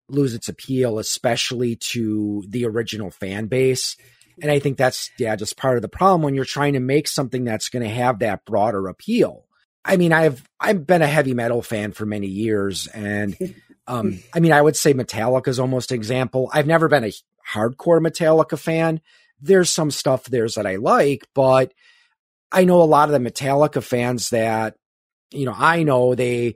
lose 0.09 0.34
its 0.34 0.49
appeal, 0.49 0.99
especially 0.99 1.76
to 1.76 2.43
the 2.47 2.65
original 2.65 3.11
fan 3.11 3.47
base. 3.47 3.95
And 4.41 4.51
I 4.51 4.59
think 4.59 4.78
that's, 4.78 5.11
yeah, 5.17 5.36
just 5.36 5.57
part 5.57 5.78
of 5.78 5.82
the 5.82 5.89
problem 5.89 6.22
when 6.22 6.34
you're 6.34 6.45
trying 6.45 6.74
to 6.74 6.80
make 6.80 7.07
something 7.07 7.43
that's 7.43 7.70
going 7.70 7.84
to 7.84 7.93
have 7.93 8.20
that 8.20 8.45
broader 8.45 8.88
appeal. 8.88 9.45
I 9.84 9.97
mean, 9.97 10.13
I've, 10.13 10.43
I've 10.59 10.86
been 10.86 11.01
a 11.01 11.07
heavy 11.07 11.34
metal 11.34 11.61
fan 11.61 11.91
for 11.91 12.05
many 12.05 12.28
years. 12.28 12.88
And, 12.88 13.36
um, 13.88 14.20
I 14.34 14.39
mean, 14.39 14.51
I 14.51 14.61
would 14.61 14.76
say 14.76 14.93
Metallica 14.93 15.47
is 15.47 15.59
almost 15.59 15.91
an 15.91 15.95
example. 15.95 16.49
I've 16.53 16.67
never 16.67 16.88
been 16.88 17.05
a 17.05 17.13
hardcore 17.53 18.01
Metallica 18.01 18.57
fan. 18.57 19.01
There's 19.41 19.70
some 19.70 19.91
stuff 19.91 20.26
there's 20.26 20.55
that 20.55 20.67
I 20.67 20.78
like, 20.78 21.28
but 21.34 21.74
I 22.52 22.66
know 22.66 22.82
a 22.82 22.84
lot 22.84 23.10
of 23.12 23.22
the 23.22 23.30
Metallica 23.30 23.84
fans 23.84 24.30
that, 24.30 24.76
you 25.32 25.45
know, 25.45 25.56
I 25.56 25.84
know 25.84 26.16
they, 26.16 26.56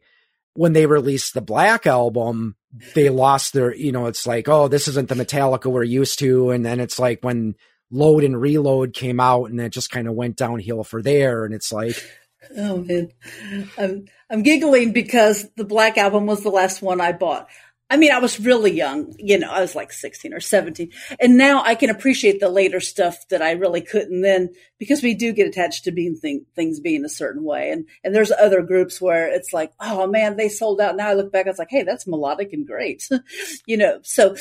when 0.54 0.74
they 0.74 0.86
released 0.86 1.34
the 1.34 1.41
Black 1.41 1.86
album, 1.86 2.56
they 2.96 3.10
lost 3.10 3.54
their, 3.54 3.76
you 3.76 3.91
know, 3.91 4.08
it's 4.08 4.26
like, 4.26 4.48
oh, 4.48 4.68
this 4.68 4.88
isn't 4.88 5.10
the 5.10 5.16
Metallica 5.16 5.72
we're 5.72 5.84
used 5.84 6.20
to. 6.20 6.52
And 6.52 6.66
then 6.66 6.80
it's 6.80 6.98
like 6.98 7.20
when 7.22 7.56
Load 7.91 8.24
and 8.24 8.39
Reload 8.39 8.94
came 8.94 9.20
out 9.20 9.50
and 9.50 9.60
it 9.62 9.70
just 9.70 9.91
kind 9.91 10.08
of 10.08 10.16
went 10.16 10.38
downhill 10.38 10.84
for 10.84 11.02
there. 11.02 11.46
And 11.46 11.54
it's 11.54 11.72
like, 11.72 11.96
oh 12.58 12.78
man, 12.78 13.12
I'm, 13.78 14.06
I'm 14.30 14.44
giggling 14.44 14.91
because 14.91 15.48
the 15.56 15.66
Black 15.66 15.98
Album 15.98 16.26
was 16.26 16.41
the 16.41 16.50
last 16.50 16.82
one 16.82 17.00
I 17.00 17.12
bought. 17.12 17.48
I 17.89 17.97
mean, 17.97 18.11
I 18.11 18.19
was 18.19 18.39
really 18.39 18.71
young, 18.71 19.13
you 19.19 19.38
know, 19.38 19.51
I 19.51 19.61
was 19.61 19.75
like 19.75 19.91
16 19.91 20.34
or 20.34 20.39
17. 20.39 20.89
And 21.19 21.38
now 21.38 21.61
I 21.63 21.75
can 21.75 21.89
appreciate 21.89 22.39
the 22.39 22.49
later 22.49 22.79
stuff 22.79 23.27
that 23.29 23.41
I 23.41 23.51
really 23.51 23.81
couldn't 23.81 24.21
then 24.21 24.49
because 24.79 25.03
we 25.03 25.13
do 25.13 25.31
get 25.31 25.47
attached 25.47 25.84
to 25.84 25.91
being 25.91 26.15
thing, 26.15 26.45
things 26.55 26.79
being 26.79 27.05
a 27.05 27.09
certain 27.09 27.43
way. 27.43 27.69
And, 27.69 27.86
and 28.03 28.15
there's 28.15 28.31
other 28.31 28.63
groups 28.63 28.99
where 28.99 29.27
it's 29.27 29.53
like, 29.53 29.73
oh 29.79 30.07
man, 30.07 30.38
they 30.38 30.49
sold 30.49 30.81
out. 30.81 30.95
Now 30.95 31.09
I 31.09 31.13
look 31.13 31.31
back, 31.31 31.45
I 31.45 31.49
was 31.49 31.59
like, 31.59 31.69
Hey, 31.69 31.84
that's 31.84 32.07
melodic 32.07 32.51
and 32.53 32.65
great, 32.65 33.07
you 33.67 33.77
know, 33.77 33.99
so 34.01 34.36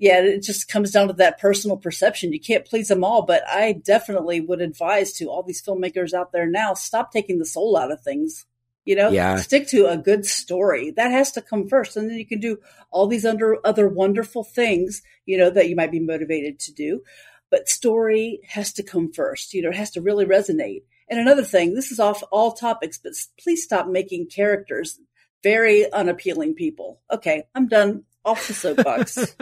yeah, 0.00 0.20
it 0.22 0.42
just 0.42 0.66
comes 0.68 0.90
down 0.92 1.08
to 1.08 1.12
that 1.14 1.38
personal 1.38 1.76
perception. 1.76 2.32
You 2.32 2.40
can't 2.40 2.64
please 2.64 2.88
them 2.88 3.04
all, 3.04 3.22
but 3.22 3.46
I 3.46 3.72
definitely 3.84 4.40
would 4.40 4.62
advise 4.62 5.12
to 5.14 5.26
all 5.26 5.42
these 5.42 5.62
filmmakers 5.62 6.14
out 6.14 6.32
there 6.32 6.46
now, 6.46 6.72
stop 6.72 7.12
taking 7.12 7.38
the 7.38 7.44
soul 7.44 7.76
out 7.76 7.92
of 7.92 8.00
things. 8.00 8.46
You 8.84 8.96
know, 8.96 9.10
yeah. 9.10 9.36
stick 9.36 9.68
to 9.68 9.86
a 9.86 9.96
good 9.96 10.24
story. 10.24 10.90
That 10.90 11.10
has 11.10 11.32
to 11.32 11.42
come 11.42 11.68
first. 11.68 11.96
And 11.96 12.08
then 12.08 12.16
you 12.16 12.26
can 12.26 12.40
do 12.40 12.58
all 12.90 13.06
these 13.06 13.26
under 13.26 13.58
other 13.64 13.88
wonderful 13.88 14.42
things, 14.42 15.02
you 15.26 15.36
know, 15.36 15.50
that 15.50 15.68
you 15.68 15.76
might 15.76 15.92
be 15.92 16.00
motivated 16.00 16.58
to 16.60 16.72
do. 16.72 17.02
But 17.50 17.68
story 17.68 18.40
has 18.48 18.72
to 18.74 18.82
come 18.82 19.12
first. 19.12 19.52
You 19.52 19.62
know, 19.62 19.68
it 19.68 19.76
has 19.76 19.90
to 19.92 20.00
really 20.00 20.24
resonate. 20.24 20.82
And 21.08 21.18
another 21.18 21.42
thing, 21.42 21.74
this 21.74 21.90
is 21.90 22.00
off 22.00 22.22
all 22.30 22.52
topics, 22.52 22.98
but 22.98 23.12
please 23.38 23.64
stop 23.64 23.88
making 23.88 24.28
characters 24.28 24.98
very 25.42 25.90
unappealing 25.92 26.54
people. 26.54 27.00
Okay, 27.10 27.44
I'm 27.54 27.66
done. 27.66 28.04
Off 28.24 28.46
the 28.46 28.52
soapbox. 28.52 29.34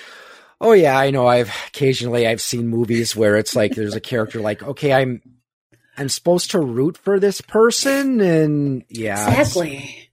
oh 0.60 0.72
yeah, 0.72 0.98
I 0.98 1.10
know. 1.10 1.26
I've 1.26 1.54
occasionally 1.66 2.26
I've 2.26 2.40
seen 2.40 2.68
movies 2.68 3.14
where 3.14 3.36
it's 3.36 3.54
like 3.54 3.74
there's 3.74 3.94
a 3.94 4.00
character 4.00 4.40
like, 4.40 4.62
okay, 4.62 4.92
I'm 4.92 5.20
I'm 5.96 6.08
supposed 6.08 6.52
to 6.52 6.60
root 6.60 6.96
for 6.96 7.20
this 7.20 7.40
person 7.40 8.20
and 8.20 8.84
yeah. 8.88 9.28
Exactly. 9.28 10.08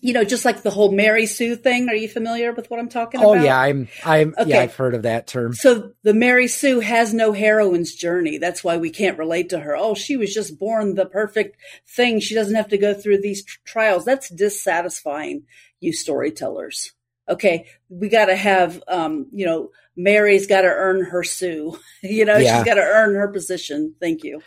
You 0.00 0.12
know, 0.12 0.24
just 0.24 0.44
like 0.44 0.62
the 0.62 0.70
whole 0.70 0.92
Mary 0.92 1.26
Sue 1.26 1.56
thing. 1.56 1.88
Are 1.88 1.94
you 1.94 2.08
familiar 2.08 2.52
with 2.52 2.70
what 2.70 2.78
I'm 2.78 2.88
talking 2.88 3.20
oh, 3.20 3.32
about? 3.32 3.42
Oh 3.42 3.44
yeah, 3.44 3.58
I'm 3.58 3.88
I'm 4.04 4.34
okay. 4.38 4.50
yeah, 4.50 4.60
I've 4.60 4.76
heard 4.76 4.94
of 4.94 5.02
that 5.02 5.26
term. 5.26 5.52
So 5.54 5.92
the 6.04 6.14
Mary 6.14 6.46
Sue 6.46 6.80
has 6.80 7.12
no 7.12 7.32
heroine's 7.32 7.94
journey. 7.94 8.38
That's 8.38 8.62
why 8.62 8.76
we 8.76 8.90
can't 8.90 9.18
relate 9.18 9.48
to 9.48 9.58
her. 9.58 9.74
Oh, 9.74 9.94
she 9.94 10.16
was 10.16 10.32
just 10.32 10.58
born 10.60 10.94
the 10.94 11.06
perfect 11.06 11.56
thing. 11.88 12.20
She 12.20 12.34
doesn't 12.34 12.54
have 12.54 12.68
to 12.68 12.78
go 12.78 12.94
through 12.94 13.20
these 13.20 13.44
tr- 13.44 13.58
trials. 13.64 14.04
That's 14.04 14.28
dissatisfying, 14.28 15.44
you 15.80 15.92
storytellers. 15.92 16.92
Okay, 17.28 17.66
we 17.88 18.08
got 18.08 18.26
to 18.26 18.36
have 18.36 18.80
um, 18.86 19.26
you 19.32 19.46
know, 19.46 19.70
Mary's 19.96 20.46
got 20.46 20.60
to 20.60 20.68
earn 20.68 21.06
her 21.06 21.24
Sue. 21.24 21.76
you 22.02 22.26
know, 22.26 22.36
yeah. 22.36 22.58
she's 22.58 22.64
got 22.66 22.74
to 22.74 22.82
earn 22.82 23.14
her 23.14 23.28
position. 23.28 23.94
Thank 23.98 24.22
you. 24.22 24.42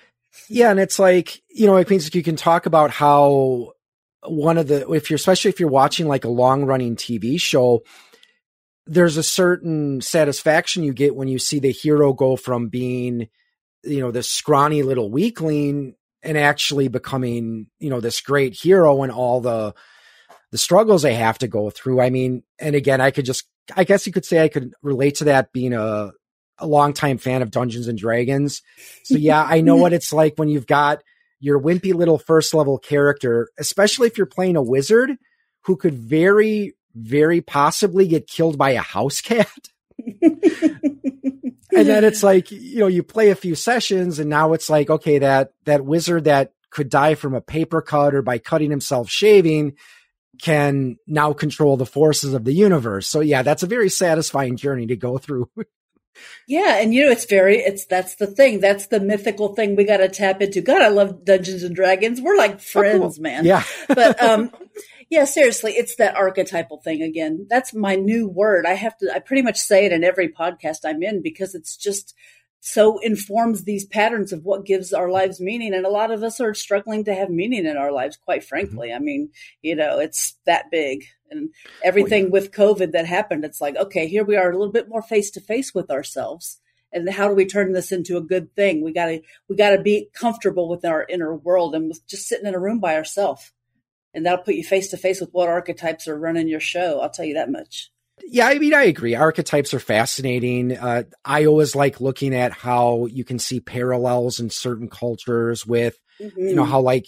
Yeah, 0.48 0.72
and 0.72 0.80
it's 0.80 1.00
like 1.00 1.42
you 1.50 1.66
know, 1.66 1.78
it 1.78 1.90
means 1.90 2.14
you 2.14 2.24
can 2.24 2.36
talk 2.36 2.66
about 2.66 2.92
how 2.92 3.74
one 4.24 4.58
of 4.58 4.68
the 4.68 4.90
if 4.92 5.10
you're 5.10 5.16
especially 5.16 5.50
if 5.50 5.60
you're 5.60 5.70
watching 5.70 6.08
like 6.08 6.26
a 6.26 6.30
long 6.30 6.66
running 6.66 6.96
TV 6.96 7.40
show, 7.40 7.84
there's 8.86 9.18
a 9.18 9.24
certain 9.24 10.02
satisfaction 10.02 10.84
you 10.84 10.94
get 10.94 11.16
when 11.16 11.28
you 11.28 11.40
see 11.40 11.60
the 11.60 11.72
hero 11.72 12.14
go 12.14 12.36
from 12.36 12.68
being 12.70 13.28
you 13.84 14.00
know 14.00 14.12
this 14.12 14.30
scrawny 14.30 14.84
little 14.84 15.10
weakling 15.10 15.96
and 16.22 16.38
actually 16.38 16.88
becoming 16.88 17.68
you 17.80 17.90
know 17.90 18.02
this 18.02 18.22
great 18.22 18.54
hero 18.54 19.04
and 19.04 19.12
all 19.12 19.42
the 19.42 19.74
the 20.52 20.58
struggles 20.58 21.04
they 21.04 21.14
have 21.14 21.38
to 21.38 21.48
go 21.48 21.70
through. 21.70 22.02
I 22.02 22.10
mean, 22.10 22.44
and 22.60 22.76
again, 22.76 23.02
I 23.02 23.12
could 23.12 23.26
just 23.26 23.46
I 23.76 23.84
guess 23.84 24.08
you 24.08 24.14
could 24.14 24.26
say 24.26 24.44
I 24.44 24.50
could 24.50 24.74
relate 24.82 25.16
to 25.16 25.26
that 25.26 25.54
being 25.54 25.74
a 25.74 26.12
a 26.60 26.68
longtime 26.68 27.18
fan 27.18 27.42
of 27.42 27.52
Dungeons 27.52 27.88
and 27.88 27.98
Dragons. 27.98 28.62
So 29.04 29.16
yeah, 29.16 29.44
I 29.44 29.62
know 29.62 29.76
what 29.76 29.94
it's 29.94 30.14
like 30.14 30.36
when 30.38 30.50
you've 30.50 30.68
got 30.68 31.02
your 31.40 31.60
wimpy 31.60 31.94
little 31.94 32.18
first 32.18 32.54
level 32.54 32.78
character, 32.78 33.50
especially 33.58 34.08
if 34.08 34.18
you're 34.18 34.28
playing 34.28 34.56
a 34.56 34.62
wizard 34.62 35.18
who 35.64 35.76
could 35.76 35.94
very, 35.94 36.74
very 36.96 37.42
possibly 37.42 38.08
get 38.08 38.28
killed 38.28 38.58
by 38.58 38.72
a 38.72 38.82
house 38.82 39.22
cat. 39.22 39.50
and 40.22 41.88
then 41.88 42.04
it's 42.04 42.24
like, 42.24 42.52
you 42.52 42.80
know, 42.80 42.88
you 42.88 43.04
play 43.04 43.30
a 43.30 43.36
few 43.36 43.56
sessions 43.56 44.20
and 44.20 44.30
now 44.30 44.54
it's 44.54 44.70
like, 44.70 44.90
okay, 44.90 45.20
that, 45.20 45.52
that 45.66 45.86
wizard 45.86 46.26
that 46.26 46.52
could 46.70 46.90
die 46.90 47.16
from 47.16 47.34
a 47.34 47.42
paper 47.42 47.82
cut 47.82 48.14
or 48.14 48.22
by 48.22 48.38
cutting 48.38 48.70
himself 48.70 49.10
shaving 49.10 49.76
can 50.42 50.98
now 51.06 51.34
control 51.34 51.78
the 51.78 51.86
forces 51.86 52.34
of 52.34 52.46
the 52.46 52.54
universe. 52.54 53.08
So 53.08 53.20
yeah, 53.20 53.42
that's 53.42 53.64
a 53.64 53.68
very 53.68 53.90
satisfying 53.90 54.56
journey 54.56 54.88
to 54.88 54.96
go 54.96 55.18
through. 55.18 55.50
Yeah, 56.48 56.78
and 56.82 56.94
you 56.94 57.06
know 57.06 57.12
it's 57.12 57.26
very 57.26 57.58
it's 57.58 57.86
that's 57.86 58.16
the 58.16 58.28
thing. 58.28 58.60
That's 58.60 58.88
the 58.88 59.00
mythical 59.00 59.56
thing 59.56 59.76
we 59.76 59.84
got 59.84 59.98
to 59.98 60.10
tap 60.10 60.42
into. 60.42 60.62
God, 60.62 60.82
I 60.82 60.90
love 60.90 61.24
Dungeons 61.24 61.64
and 61.64 61.76
Dragons. 61.76 62.22
We're 62.22 62.38
like 62.38 62.60
friends, 62.60 62.96
oh, 62.98 63.10
cool. 63.10 63.24
man. 63.24 63.46
Yeah. 63.46 63.64
but 63.88 64.22
um 64.22 64.52
Yeah, 65.10 65.26
seriously, 65.26 65.72
it's 65.72 65.96
that 65.96 66.16
archetypal 66.16 66.82
thing 66.82 67.02
again. 67.02 67.48
That's 67.50 67.74
my 67.74 67.96
new 67.96 68.28
word. 68.28 68.68
I 68.68 68.74
have 68.76 68.96
to, 69.00 69.12
I 69.12 69.18
pretty 69.18 69.42
much 69.42 69.58
say 69.58 69.86
it 69.86 69.92
in 69.92 70.04
every 70.04 70.30
podcast 70.30 70.80
I'm 70.86 71.02
in 71.02 71.24
because 71.24 71.56
it's 71.56 71.76
just 71.76 72.14
so 72.60 73.00
informs 73.00 73.64
these 73.64 73.86
patterns 73.86 74.32
of 74.34 74.44
what 74.44 74.66
gives 74.66 74.94
our 74.94 75.10
lives 75.10 75.40
meaning. 75.40 75.74
And 75.74 75.86
a 75.86 75.90
lot 75.90 76.12
of 76.12 76.22
us 76.22 76.40
are 76.40 76.54
struggling 76.54 77.06
to 77.06 77.16
have 77.16 77.30
meaning 77.32 77.66
in 77.66 77.76
our 77.76 77.92
lives, 77.92 78.18
quite 78.18 78.44
frankly. 78.44 78.90
Mm-hmm. 78.90 78.98
I 78.98 79.00
mean, 79.00 79.30
you 79.64 79.76
know, 79.76 79.98
it's 79.98 80.36
that 80.46 80.70
big 80.70 81.06
and 81.32 81.50
everything 81.84 82.24
oh, 82.24 82.28
yeah. 82.28 82.32
with 82.32 82.52
COVID 82.52 82.92
that 82.92 83.06
happened. 83.06 83.46
It's 83.46 83.62
like, 83.62 83.76
okay, 83.76 84.08
here 84.08 84.24
we 84.24 84.36
are 84.36 84.50
a 84.50 84.58
little 84.58 84.74
bit 84.74 84.90
more 84.90 85.02
face 85.02 85.32
to 85.32 85.42
face 85.42 85.74
with 85.74 85.90
ourselves. 85.90 86.60
And 86.92 87.10
how 87.10 87.28
do 87.28 87.36
we 87.36 87.46
turn 87.46 87.74
this 87.74 87.92
into 87.92 88.18
a 88.18 88.22
good 88.22 88.56
thing? 88.56 88.84
We 88.84 88.94
gotta, 88.94 89.22
we 89.48 89.56
gotta 89.56 89.82
be 89.82 90.10
comfortable 90.14 90.68
with 90.68 90.86
our 90.86 91.06
inner 91.08 91.36
world 91.36 91.76
and 91.76 91.90
with 91.90 92.06
just 92.08 92.28
sitting 92.28 92.48
in 92.48 92.56
a 92.56 92.60
room 92.60 92.80
by 92.80 92.96
ourselves. 92.96 93.52
And 94.14 94.26
that'll 94.26 94.44
put 94.44 94.56
you 94.56 94.64
face 94.64 94.90
to 94.90 94.98
face 94.98 95.22
with 95.22 95.30
what 95.32 95.50
archetypes 95.50 96.08
are 96.08 96.18
running 96.18 96.48
your 96.48 96.60
show. 96.60 97.00
I'll 97.00 97.12
tell 97.12 97.26
you 97.26 97.36
that 97.36 97.52
much. 97.52 97.92
Yeah, 98.26 98.48
I 98.48 98.58
mean, 98.60 98.74
I 98.74 98.84
agree. 98.84 99.16
Archetypes 99.16 99.74
are 99.74 99.80
fascinating. 99.80 100.76
Uh, 100.76 101.04
I 101.24 101.46
always 101.46 101.76
like 101.76 102.02
looking 102.02 102.34
at 102.34 102.52
how 102.52 103.06
you 103.06 103.24
can 103.24 103.40
see 103.40 103.60
parallels 103.60 104.40
in 104.40 104.50
certain 104.50 104.90
cultures 104.90 105.66
with, 105.66 105.98
mm-hmm. 106.20 106.40
you 106.40 106.56
know, 106.56 106.64
mm-hmm. 106.64 106.72
how 106.72 106.82
like 106.82 107.06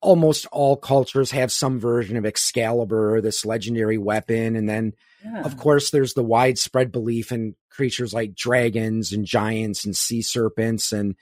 almost 0.00 0.46
all 0.52 0.76
cultures 0.76 1.30
have 1.30 1.52
some 1.52 1.78
version 1.78 2.16
of 2.16 2.26
Excalibur, 2.26 3.20
this 3.20 3.44
legendary 3.44 3.98
weapon. 3.98 4.56
And 4.56 4.68
then, 4.68 4.94
yeah. 5.24 5.42
of 5.42 5.56
course, 5.56 5.90
there's 5.90 6.14
the 6.14 6.24
widespread 6.24 6.92
belief 6.92 7.32
in 7.32 7.54
creatures 7.70 8.14
like 8.14 8.34
dragons 8.34 9.12
and 9.12 9.24
giants 9.24 9.84
and 9.84 9.96
sea 9.96 10.22
serpents. 10.22 10.92
And 10.92 11.14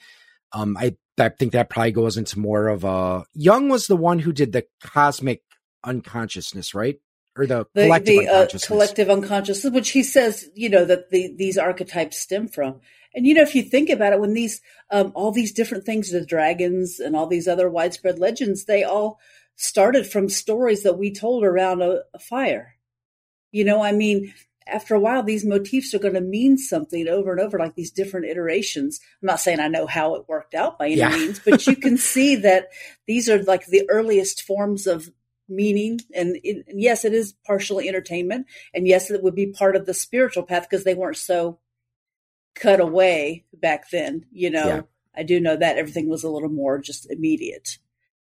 um, 0.52 0.76
I, 0.78 0.96
I 1.18 1.28
think 1.30 1.52
that 1.52 1.70
probably 1.70 1.92
goes 1.92 2.16
into 2.16 2.38
more 2.38 2.68
of 2.68 2.84
a. 2.84 3.24
Jung 3.34 3.68
was 3.68 3.86
the 3.86 3.96
one 3.96 4.20
who 4.20 4.32
did 4.32 4.52
the 4.52 4.66
cosmic 4.82 5.42
unconsciousness, 5.82 6.74
right? 6.74 6.96
Or 7.36 7.46
the, 7.46 7.66
the 7.74 7.84
collective 7.84 8.16
the, 8.16 8.28
uh, 8.28 8.58
collective 8.66 9.10
unconsciousness, 9.10 9.72
which 9.72 9.90
he 9.90 10.02
says, 10.02 10.48
you 10.54 10.68
know, 10.68 10.84
that 10.84 11.10
the, 11.10 11.34
these 11.36 11.58
archetypes 11.58 12.18
stem 12.18 12.48
from. 12.48 12.80
And 13.14 13.26
you 13.26 13.34
know, 13.34 13.42
if 13.42 13.54
you 13.54 13.62
think 13.62 13.90
about 13.90 14.12
it, 14.12 14.20
when 14.20 14.34
these 14.34 14.60
um, 14.90 15.12
all 15.14 15.30
these 15.30 15.52
different 15.52 15.84
things, 15.84 16.10
the 16.10 16.24
dragons 16.24 16.98
and 17.00 17.14
all 17.14 17.26
these 17.26 17.46
other 17.46 17.70
widespread 17.70 18.18
legends, 18.18 18.64
they 18.64 18.82
all 18.82 19.20
started 19.56 20.06
from 20.06 20.28
stories 20.28 20.82
that 20.82 20.98
we 20.98 21.12
told 21.12 21.44
around 21.44 21.82
a, 21.82 22.00
a 22.12 22.18
fire. 22.18 22.74
You 23.52 23.64
know, 23.64 23.82
I 23.82 23.92
mean, 23.92 24.34
after 24.66 24.94
a 24.94 25.00
while, 25.00 25.22
these 25.22 25.44
motifs 25.44 25.94
are 25.94 26.00
going 26.00 26.14
to 26.14 26.20
mean 26.20 26.58
something 26.58 27.06
over 27.06 27.30
and 27.30 27.40
over, 27.40 27.58
like 27.58 27.76
these 27.76 27.92
different 27.92 28.26
iterations. 28.26 28.98
I'm 29.22 29.26
not 29.26 29.40
saying 29.40 29.60
I 29.60 29.68
know 29.68 29.86
how 29.86 30.16
it 30.16 30.28
worked 30.28 30.54
out 30.54 30.78
by 30.78 30.86
any 30.86 30.96
yeah. 30.96 31.10
means, 31.10 31.38
but 31.38 31.66
you 31.66 31.76
can 31.76 31.96
see 31.98 32.36
that 32.36 32.68
these 33.06 33.28
are 33.28 33.42
like 33.42 33.66
the 33.66 33.88
earliest 33.88 34.42
forms 34.42 34.86
of 34.88 35.10
meaning 35.48 36.00
and, 36.14 36.38
it, 36.42 36.64
yes 36.68 37.04
it 37.04 37.12
is 37.12 37.34
partially 37.46 37.88
entertainment 37.88 38.46
and 38.72 38.86
yes 38.86 39.10
it 39.10 39.22
would 39.22 39.34
be 39.34 39.46
part 39.46 39.76
of 39.76 39.86
the 39.86 39.94
spiritual 39.94 40.42
path 40.42 40.66
because 40.68 40.84
they 40.84 40.94
weren't 40.94 41.16
so 41.16 41.58
cut 42.54 42.80
away 42.80 43.44
back 43.52 43.90
then 43.90 44.24
you 44.32 44.48
know 44.48 44.66
yeah. 44.66 44.80
i 45.16 45.22
do 45.22 45.40
know 45.40 45.56
that 45.56 45.76
everything 45.76 46.08
was 46.08 46.24
a 46.24 46.30
little 46.30 46.48
more 46.48 46.78
just 46.78 47.10
immediate 47.10 47.78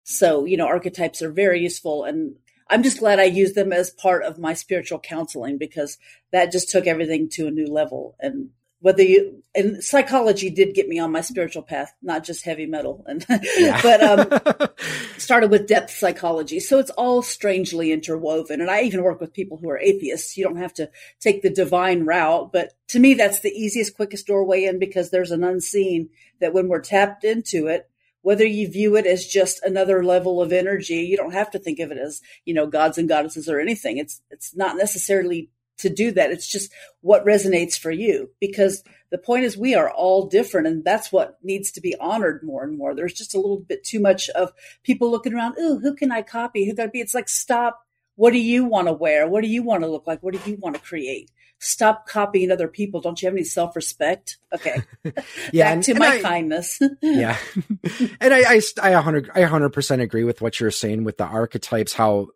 so 0.03 0.45
you 0.45 0.55
know 0.55 0.67
archetypes 0.67 1.21
are 1.21 1.31
very 1.31 1.59
useful 1.61 2.03
and 2.03 2.35
i'm 2.69 2.83
just 2.83 2.99
glad 2.99 3.19
i 3.19 3.23
use 3.23 3.53
them 3.53 3.73
as 3.73 3.89
part 3.89 4.23
of 4.23 4.39
my 4.39 4.53
spiritual 4.53 4.99
counseling 4.99 5.57
because 5.57 5.97
that 6.31 6.51
just 6.51 6.69
took 6.69 6.87
everything 6.87 7.27
to 7.27 7.47
a 7.47 7.51
new 7.51 7.67
level 7.67 8.15
and 8.19 8.49
whether 8.81 9.03
you 9.03 9.43
and 9.55 9.83
psychology 9.83 10.49
did 10.49 10.75
get 10.75 10.87
me 10.87 10.99
on 10.99 11.11
my 11.11 11.21
spiritual 11.21 11.63
path, 11.63 11.93
not 12.01 12.23
just 12.23 12.45
heavy 12.45 12.65
metal, 12.65 13.03
and 13.07 13.25
yeah. 13.57 13.81
but 13.83 14.01
um, 14.01 14.69
started 15.17 15.51
with 15.51 15.67
depth 15.67 15.91
psychology. 15.91 16.59
So 16.59 16.79
it's 16.79 16.91
all 16.91 17.21
strangely 17.21 17.91
interwoven. 17.91 18.61
And 18.61 18.69
I 18.69 18.81
even 18.81 19.03
work 19.03 19.19
with 19.19 19.33
people 19.33 19.57
who 19.57 19.69
are 19.69 19.79
atheists. 19.79 20.37
You 20.37 20.45
don't 20.45 20.57
have 20.57 20.73
to 20.75 20.89
take 21.19 21.41
the 21.41 21.49
divine 21.49 22.05
route, 22.05 22.53
but 22.53 22.73
to 22.89 22.99
me, 22.99 23.15
that's 23.15 23.41
the 23.41 23.51
easiest, 23.51 23.95
quickest 23.95 24.27
doorway 24.27 24.63
in 24.63 24.79
because 24.79 25.09
there's 25.09 25.31
an 25.31 25.43
unseen 25.43 26.09
that 26.39 26.53
when 26.53 26.67
we're 26.67 26.81
tapped 26.81 27.23
into 27.23 27.67
it, 27.67 27.89
whether 28.21 28.45
you 28.45 28.67
view 28.69 28.95
it 28.95 29.05
as 29.05 29.25
just 29.25 29.63
another 29.63 30.03
level 30.03 30.41
of 30.41 30.53
energy, 30.53 30.95
you 30.95 31.17
don't 31.17 31.33
have 31.33 31.51
to 31.51 31.59
think 31.59 31.79
of 31.79 31.91
it 31.91 31.97
as 31.97 32.21
you 32.45 32.53
know 32.53 32.67
gods 32.67 32.97
and 32.97 33.09
goddesses 33.09 33.49
or 33.49 33.59
anything. 33.59 33.97
It's 33.97 34.21
it's 34.29 34.55
not 34.55 34.77
necessarily 34.77 35.49
to 35.79 35.89
do 35.89 36.11
that. 36.11 36.31
It's 36.31 36.47
just 36.47 36.71
what 37.01 37.25
resonates 37.25 37.77
for 37.77 37.91
you 37.91 38.29
because 38.39 38.83
the 39.11 39.17
point 39.17 39.45
is 39.45 39.57
we 39.57 39.75
are 39.75 39.89
all 39.89 40.27
different 40.27 40.67
and 40.67 40.83
that's 40.83 41.11
what 41.11 41.37
needs 41.41 41.71
to 41.73 41.81
be 41.81 41.95
honored 41.99 42.43
more 42.43 42.63
and 42.63 42.77
more. 42.77 42.93
There's 42.93 43.13
just 43.13 43.33
a 43.33 43.39
little 43.39 43.59
bit 43.59 43.83
too 43.83 43.99
much 43.99 44.29
of 44.29 44.51
people 44.83 45.09
looking 45.09 45.33
around. 45.33 45.57
Ooh, 45.59 45.79
who 45.79 45.95
can 45.95 46.11
I 46.11 46.21
copy? 46.21 46.65
Who 46.65 46.75
got 46.75 46.85
to 46.85 46.89
be? 46.89 47.01
It's 47.01 47.15
like, 47.15 47.29
stop. 47.29 47.81
What 48.15 48.33
do 48.33 48.39
you 48.39 48.65
want 48.65 48.87
to 48.87 48.93
wear? 48.93 49.27
What 49.29 49.43
do 49.43 49.47
you 49.49 49.63
want 49.63 49.83
to 49.83 49.89
look 49.89 50.05
like? 50.05 50.21
What 50.21 50.33
do 50.33 50.51
you 50.51 50.57
want 50.57 50.75
to 50.75 50.81
create? 50.81 51.31
Stop 51.59 52.05
copying 52.07 52.51
other 52.51 52.67
people. 52.67 52.99
Don't 53.01 53.21
you 53.21 53.27
have 53.27 53.33
any 53.33 53.45
self 53.45 53.75
respect? 53.75 54.37
Okay. 54.53 54.81
yeah. 55.03 55.11
Back 55.13 55.73
and, 55.73 55.83
to 55.83 55.91
and 55.91 55.99
my 55.99 56.07
I, 56.07 56.21
kindness. 56.21 56.79
yeah. 57.01 57.37
and 58.19 58.33
I, 58.33 58.55
I, 58.55 58.61
I 58.81 58.91
100, 58.91 59.31
I 59.33 59.41
100% 59.41 60.01
agree 60.01 60.25
with 60.25 60.41
what 60.41 60.59
you're 60.59 60.71
saying 60.71 61.05
with 61.05 61.17
the 61.17 61.25
archetypes, 61.25 61.93
how 61.93 62.27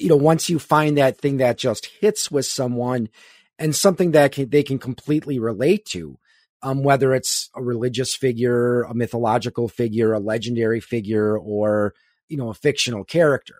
you 0.00 0.08
know, 0.08 0.16
once 0.16 0.48
you 0.48 0.58
find 0.58 0.96
that 0.96 1.18
thing 1.18 1.36
that 1.36 1.58
just 1.58 1.86
hits 2.00 2.30
with 2.30 2.46
someone 2.46 3.10
and 3.58 3.76
something 3.76 4.12
that 4.12 4.32
can, 4.32 4.48
they 4.48 4.62
can 4.62 4.78
completely 4.78 5.38
relate 5.38 5.84
to, 5.84 6.18
um, 6.62 6.82
whether 6.82 7.14
it's 7.14 7.50
a 7.54 7.62
religious 7.62 8.14
figure, 8.14 8.82
a 8.84 8.94
mythological 8.94 9.68
figure, 9.68 10.14
a 10.14 10.18
legendary 10.18 10.80
figure, 10.80 11.38
or, 11.38 11.94
you 12.28 12.38
know, 12.38 12.48
a 12.48 12.54
fictional 12.54 13.04
character. 13.04 13.56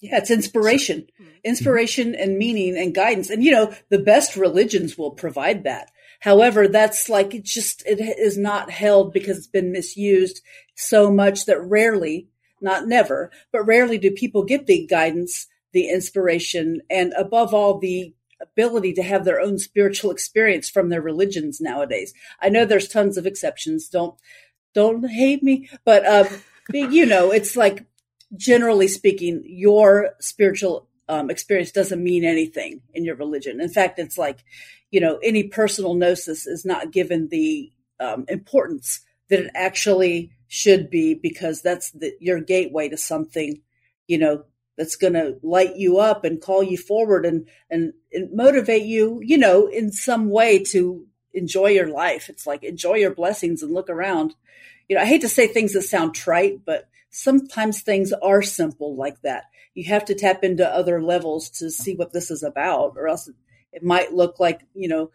Yeah, 0.00 0.18
it's 0.18 0.30
inspiration, 0.30 1.06
inspiration 1.44 2.12
mm-hmm. 2.12 2.22
and 2.22 2.38
meaning 2.38 2.78
and 2.78 2.94
guidance. 2.94 3.28
And, 3.28 3.44
you 3.44 3.50
know, 3.50 3.74
the 3.90 3.98
best 3.98 4.36
religions 4.36 4.96
will 4.96 5.10
provide 5.10 5.64
that. 5.64 5.90
However, 6.20 6.66
that's 6.66 7.10
like, 7.10 7.34
it 7.34 7.44
just, 7.44 7.82
it 7.86 8.00
is 8.00 8.38
not 8.38 8.70
held 8.70 9.12
because 9.12 9.36
it's 9.36 9.46
been 9.46 9.72
misused 9.72 10.40
so 10.76 11.10
much 11.10 11.44
that 11.44 11.62
rarely 11.62 12.28
not 12.60 12.86
never, 12.86 13.30
but 13.52 13.64
rarely 13.64 13.98
do 13.98 14.10
people 14.10 14.44
get 14.44 14.66
the 14.66 14.86
guidance, 14.86 15.46
the 15.72 15.88
inspiration, 15.88 16.82
and 16.90 17.12
above 17.16 17.52
all, 17.54 17.78
the 17.78 18.14
ability 18.40 18.92
to 18.92 19.02
have 19.02 19.24
their 19.24 19.40
own 19.40 19.58
spiritual 19.58 20.10
experience 20.10 20.68
from 20.68 20.88
their 20.88 21.00
religions 21.00 21.60
nowadays. 21.60 22.12
I 22.40 22.48
know 22.48 22.64
there's 22.64 22.88
tons 22.88 23.16
of 23.16 23.26
exceptions. 23.26 23.88
Don't, 23.88 24.14
don't 24.74 25.08
hate 25.08 25.42
me, 25.42 25.70
but, 25.84 26.06
um, 26.06 26.26
you 26.72 27.06
know, 27.06 27.30
it's 27.30 27.56
like 27.56 27.84
generally 28.36 28.88
speaking, 28.88 29.42
your 29.46 30.10
spiritual 30.20 30.88
um, 31.08 31.30
experience 31.30 31.72
doesn't 31.72 32.02
mean 32.02 32.24
anything 32.24 32.82
in 32.92 33.04
your 33.04 33.16
religion. 33.16 33.60
In 33.60 33.68
fact, 33.68 33.98
it's 33.98 34.18
like, 34.18 34.44
you 34.90 35.00
know, 35.00 35.18
any 35.22 35.44
personal 35.44 35.94
gnosis 35.94 36.46
is 36.46 36.64
not 36.64 36.92
given 36.92 37.28
the 37.28 37.72
um, 38.00 38.24
importance 38.28 39.00
that 39.28 39.40
it 39.40 39.50
actually 39.54 40.30
should 40.48 40.90
be 40.90 41.14
because 41.14 41.62
that's 41.62 41.90
the, 41.90 42.12
your 42.20 42.40
gateway 42.40 42.88
to 42.88 42.96
something, 42.96 43.60
you 44.06 44.18
know, 44.18 44.44
that's 44.76 44.96
going 44.96 45.14
to 45.14 45.38
light 45.42 45.76
you 45.76 45.98
up 45.98 46.24
and 46.24 46.40
call 46.40 46.62
you 46.62 46.76
forward 46.76 47.24
and, 47.24 47.48
and, 47.70 47.94
and 48.12 48.34
motivate 48.34 48.84
you, 48.84 49.20
you 49.22 49.38
know, 49.38 49.66
in 49.66 49.90
some 49.90 50.28
way 50.30 50.62
to 50.62 51.06
enjoy 51.32 51.68
your 51.68 51.88
life. 51.88 52.28
It's 52.28 52.46
like 52.46 52.62
enjoy 52.62 52.94
your 52.94 53.14
blessings 53.14 53.62
and 53.62 53.72
look 53.72 53.88
around. 53.88 54.34
You 54.88 54.96
know, 54.96 55.02
I 55.02 55.06
hate 55.06 55.22
to 55.22 55.28
say 55.28 55.46
things 55.46 55.72
that 55.72 55.82
sound 55.82 56.14
trite, 56.14 56.64
but 56.64 56.88
sometimes 57.10 57.80
things 57.80 58.12
are 58.12 58.42
simple 58.42 58.94
like 58.96 59.20
that. 59.22 59.44
You 59.74 59.84
have 59.84 60.04
to 60.06 60.14
tap 60.14 60.44
into 60.44 60.68
other 60.68 61.02
levels 61.02 61.50
to 61.50 61.70
see 61.70 61.94
what 61.94 62.12
this 62.12 62.30
is 62.30 62.42
about, 62.42 62.94
or 62.96 63.08
else 63.08 63.28
it 63.72 63.82
might 63.82 64.14
look 64.14 64.38
like, 64.38 64.62
you 64.74 64.88
know, 64.88 65.10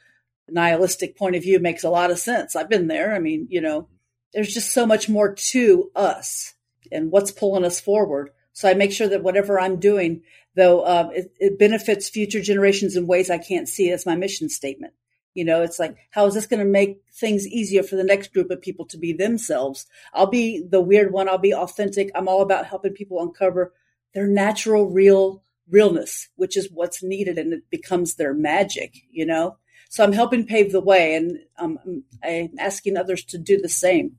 nihilistic 0.50 1.18
point 1.18 1.36
of 1.36 1.44
view 1.44 1.60
makes 1.60 1.84
a 1.84 1.90
lot 1.90 2.12
of 2.12 2.20
sense. 2.20 2.56
I've 2.56 2.70
been 2.70 2.88
there. 2.88 3.14
I 3.14 3.20
mean, 3.20 3.48
you 3.50 3.62
know, 3.62 3.88
there's 4.34 4.54
just 4.54 4.74
so 4.74 4.86
much 4.86 5.10
more 5.10 5.34
to 5.34 5.92
us 5.96 6.54
and 6.92 7.12
what's 7.12 7.32
pulling 7.32 7.66
us 7.66 7.80
forward. 7.80 8.32
So 8.54 8.70
I 8.70 8.74
make 8.74 8.92
sure 8.92 9.08
that 9.08 9.24
whatever 9.24 9.60
I'm 9.60 9.78
doing, 9.78 10.24
though, 10.56 10.86
um, 10.86 11.12
it, 11.12 11.32
it, 11.40 11.60
benefits 11.60 12.10
future 12.10 12.42
generations 12.42 12.96
in 12.96 13.08
ways 13.08 13.30
I 13.30 13.38
can't 13.38 13.70
see. 13.70 13.90
That's 13.90 14.06
my 14.06 14.16
mission 14.16 14.50
statement. 14.50 14.94
You 15.34 15.46
know, 15.46 15.62
it's 15.62 15.80
like, 15.80 15.96
how 16.10 16.26
is 16.26 16.34
this 16.34 16.48
going 16.48 16.60
to 16.60 16.66
make 16.66 17.02
things 17.14 17.48
easier 17.48 17.84
for 17.84 17.96
the 17.96 18.04
next 18.04 18.34
group 18.34 18.52
of 18.52 18.62
people 18.62 18.86
to 18.88 18.98
be 18.98 19.14
themselves? 19.14 19.86
I'll 20.14 20.28
be 20.28 20.62
the 20.62 20.82
weird 20.82 21.14
one. 21.14 21.30
I'll 21.30 21.38
be 21.38 21.54
authentic. 21.54 22.12
I'm 22.14 22.28
all 22.28 22.42
about 22.42 22.66
helping 22.66 22.94
people 22.94 23.22
uncover 23.22 23.74
their 24.14 24.28
natural, 24.28 24.90
real 24.90 25.42
realness, 25.70 26.28
which 26.36 26.58
is 26.58 26.70
what's 26.70 27.02
needed. 27.02 27.38
And 27.38 27.54
it 27.54 27.70
becomes 27.70 28.16
their 28.16 28.34
magic, 28.34 28.98
you 29.10 29.26
know? 29.26 29.58
So 29.90 30.04
I'm 30.04 30.14
helping 30.14 30.46
pave 30.46 30.74
the 30.74 30.82
way 30.82 31.16
and 31.16 31.40
um, 31.58 32.04
I'm 32.24 32.52
asking 32.60 32.98
others 32.98 33.24
to 33.26 33.38
do 33.38 33.60
the 33.62 33.70
same. 33.70 34.18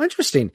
Interesting. 0.00 0.52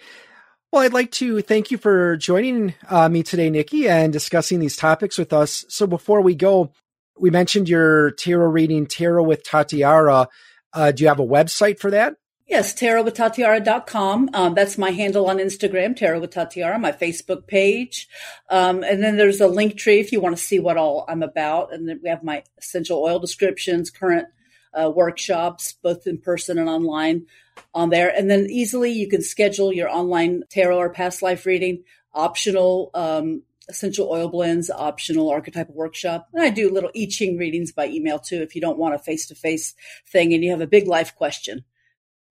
Well, 0.71 0.81
I'd 0.81 0.93
like 0.93 1.11
to 1.13 1.41
thank 1.41 1.71
you 1.71 1.77
for 1.77 2.17
joining 2.17 2.73
uh, 2.89 3.07
me 3.07 3.23
today, 3.23 3.49
Nikki, 3.49 3.87
and 3.87 4.11
discussing 4.11 4.59
these 4.59 4.75
topics 4.75 5.17
with 5.17 5.31
us. 5.31 5.63
So 5.69 5.87
before 5.87 6.21
we 6.21 6.35
go, 6.35 6.73
we 7.17 7.29
mentioned 7.29 7.69
your 7.69 8.11
tarot 8.11 8.49
reading, 8.49 8.85
Tarot 8.85 9.23
with 9.23 9.43
Tatiara. 9.43 10.27
Uh, 10.73 10.91
do 10.91 11.03
you 11.03 11.07
have 11.07 11.19
a 11.19 11.25
website 11.25 11.79
for 11.79 11.89
that? 11.91 12.17
Yes, 12.47 12.73
tarotwithtatiara.com. 12.73 14.29
Um, 14.33 14.53
that's 14.53 14.77
my 14.77 14.91
handle 14.91 15.29
on 15.29 15.37
Instagram, 15.37 15.95
Tarot 15.95 16.21
with 16.21 16.31
Tatiara, 16.31 16.79
my 16.79 16.93
Facebook 16.93 17.45
page. 17.45 18.07
Um, 18.49 18.83
and 18.83 19.03
then 19.03 19.17
there's 19.17 19.41
a 19.41 19.47
link 19.47 19.77
tree 19.77 19.99
if 19.99 20.13
you 20.13 20.21
want 20.21 20.37
to 20.37 20.43
see 20.43 20.59
what 20.59 20.77
all 20.77 21.05
I'm 21.09 21.23
about. 21.23 21.73
And 21.73 21.89
then 21.89 21.99
we 22.01 22.09
have 22.09 22.23
my 22.23 22.43
essential 22.57 22.99
oil 22.99 23.19
descriptions, 23.19 23.89
current 23.89 24.27
uh, 24.73 24.89
workshops, 24.89 25.73
both 25.81 26.07
in 26.07 26.19
person 26.19 26.57
and 26.57 26.69
online 26.69 27.25
on 27.73 27.89
there. 27.89 28.09
And 28.09 28.29
then 28.29 28.47
easily 28.49 28.91
you 28.91 29.07
can 29.07 29.21
schedule 29.21 29.73
your 29.73 29.89
online 29.89 30.43
tarot 30.49 30.77
or 30.77 30.89
past 30.89 31.21
life 31.21 31.45
reading, 31.45 31.83
optional 32.13 32.91
um, 32.93 33.43
essential 33.69 34.09
oil 34.09 34.29
blends, 34.29 34.69
optional 34.69 35.29
archetypal 35.29 35.75
workshop. 35.75 36.27
And 36.33 36.43
I 36.43 36.49
do 36.49 36.71
little 36.71 36.91
I 36.95 37.07
Ching 37.07 37.37
readings 37.37 37.71
by 37.71 37.87
email 37.87 38.19
too 38.19 38.41
if 38.41 38.55
you 38.55 38.61
don't 38.61 38.77
want 38.77 38.95
a 38.95 38.99
face 38.99 39.27
to 39.27 39.35
face 39.35 39.75
thing 40.07 40.33
and 40.33 40.43
you 40.43 40.51
have 40.51 40.61
a 40.61 40.67
big 40.67 40.87
life 40.87 41.15
question 41.15 41.65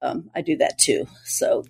um, 0.02 0.30
I 0.34 0.42
do 0.42 0.56
that 0.58 0.78
too. 0.78 1.06
So 1.24 1.64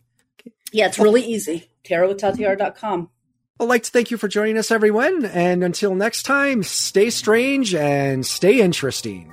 yeah, 0.72 0.86
it's 0.86 0.98
really 0.98 1.22
easy. 1.22 1.70
tarotwithtatiara.com. 1.84 3.10
I'd 3.58 3.64
like 3.64 3.84
to 3.84 3.90
thank 3.90 4.10
you 4.10 4.18
for 4.18 4.28
joining 4.28 4.58
us, 4.58 4.70
everyone. 4.70 5.24
And 5.24 5.64
until 5.64 5.94
next 5.94 6.24
time, 6.24 6.62
stay 6.62 7.08
strange 7.08 7.74
and 7.74 8.26
stay 8.26 8.60
interesting. 8.60 9.32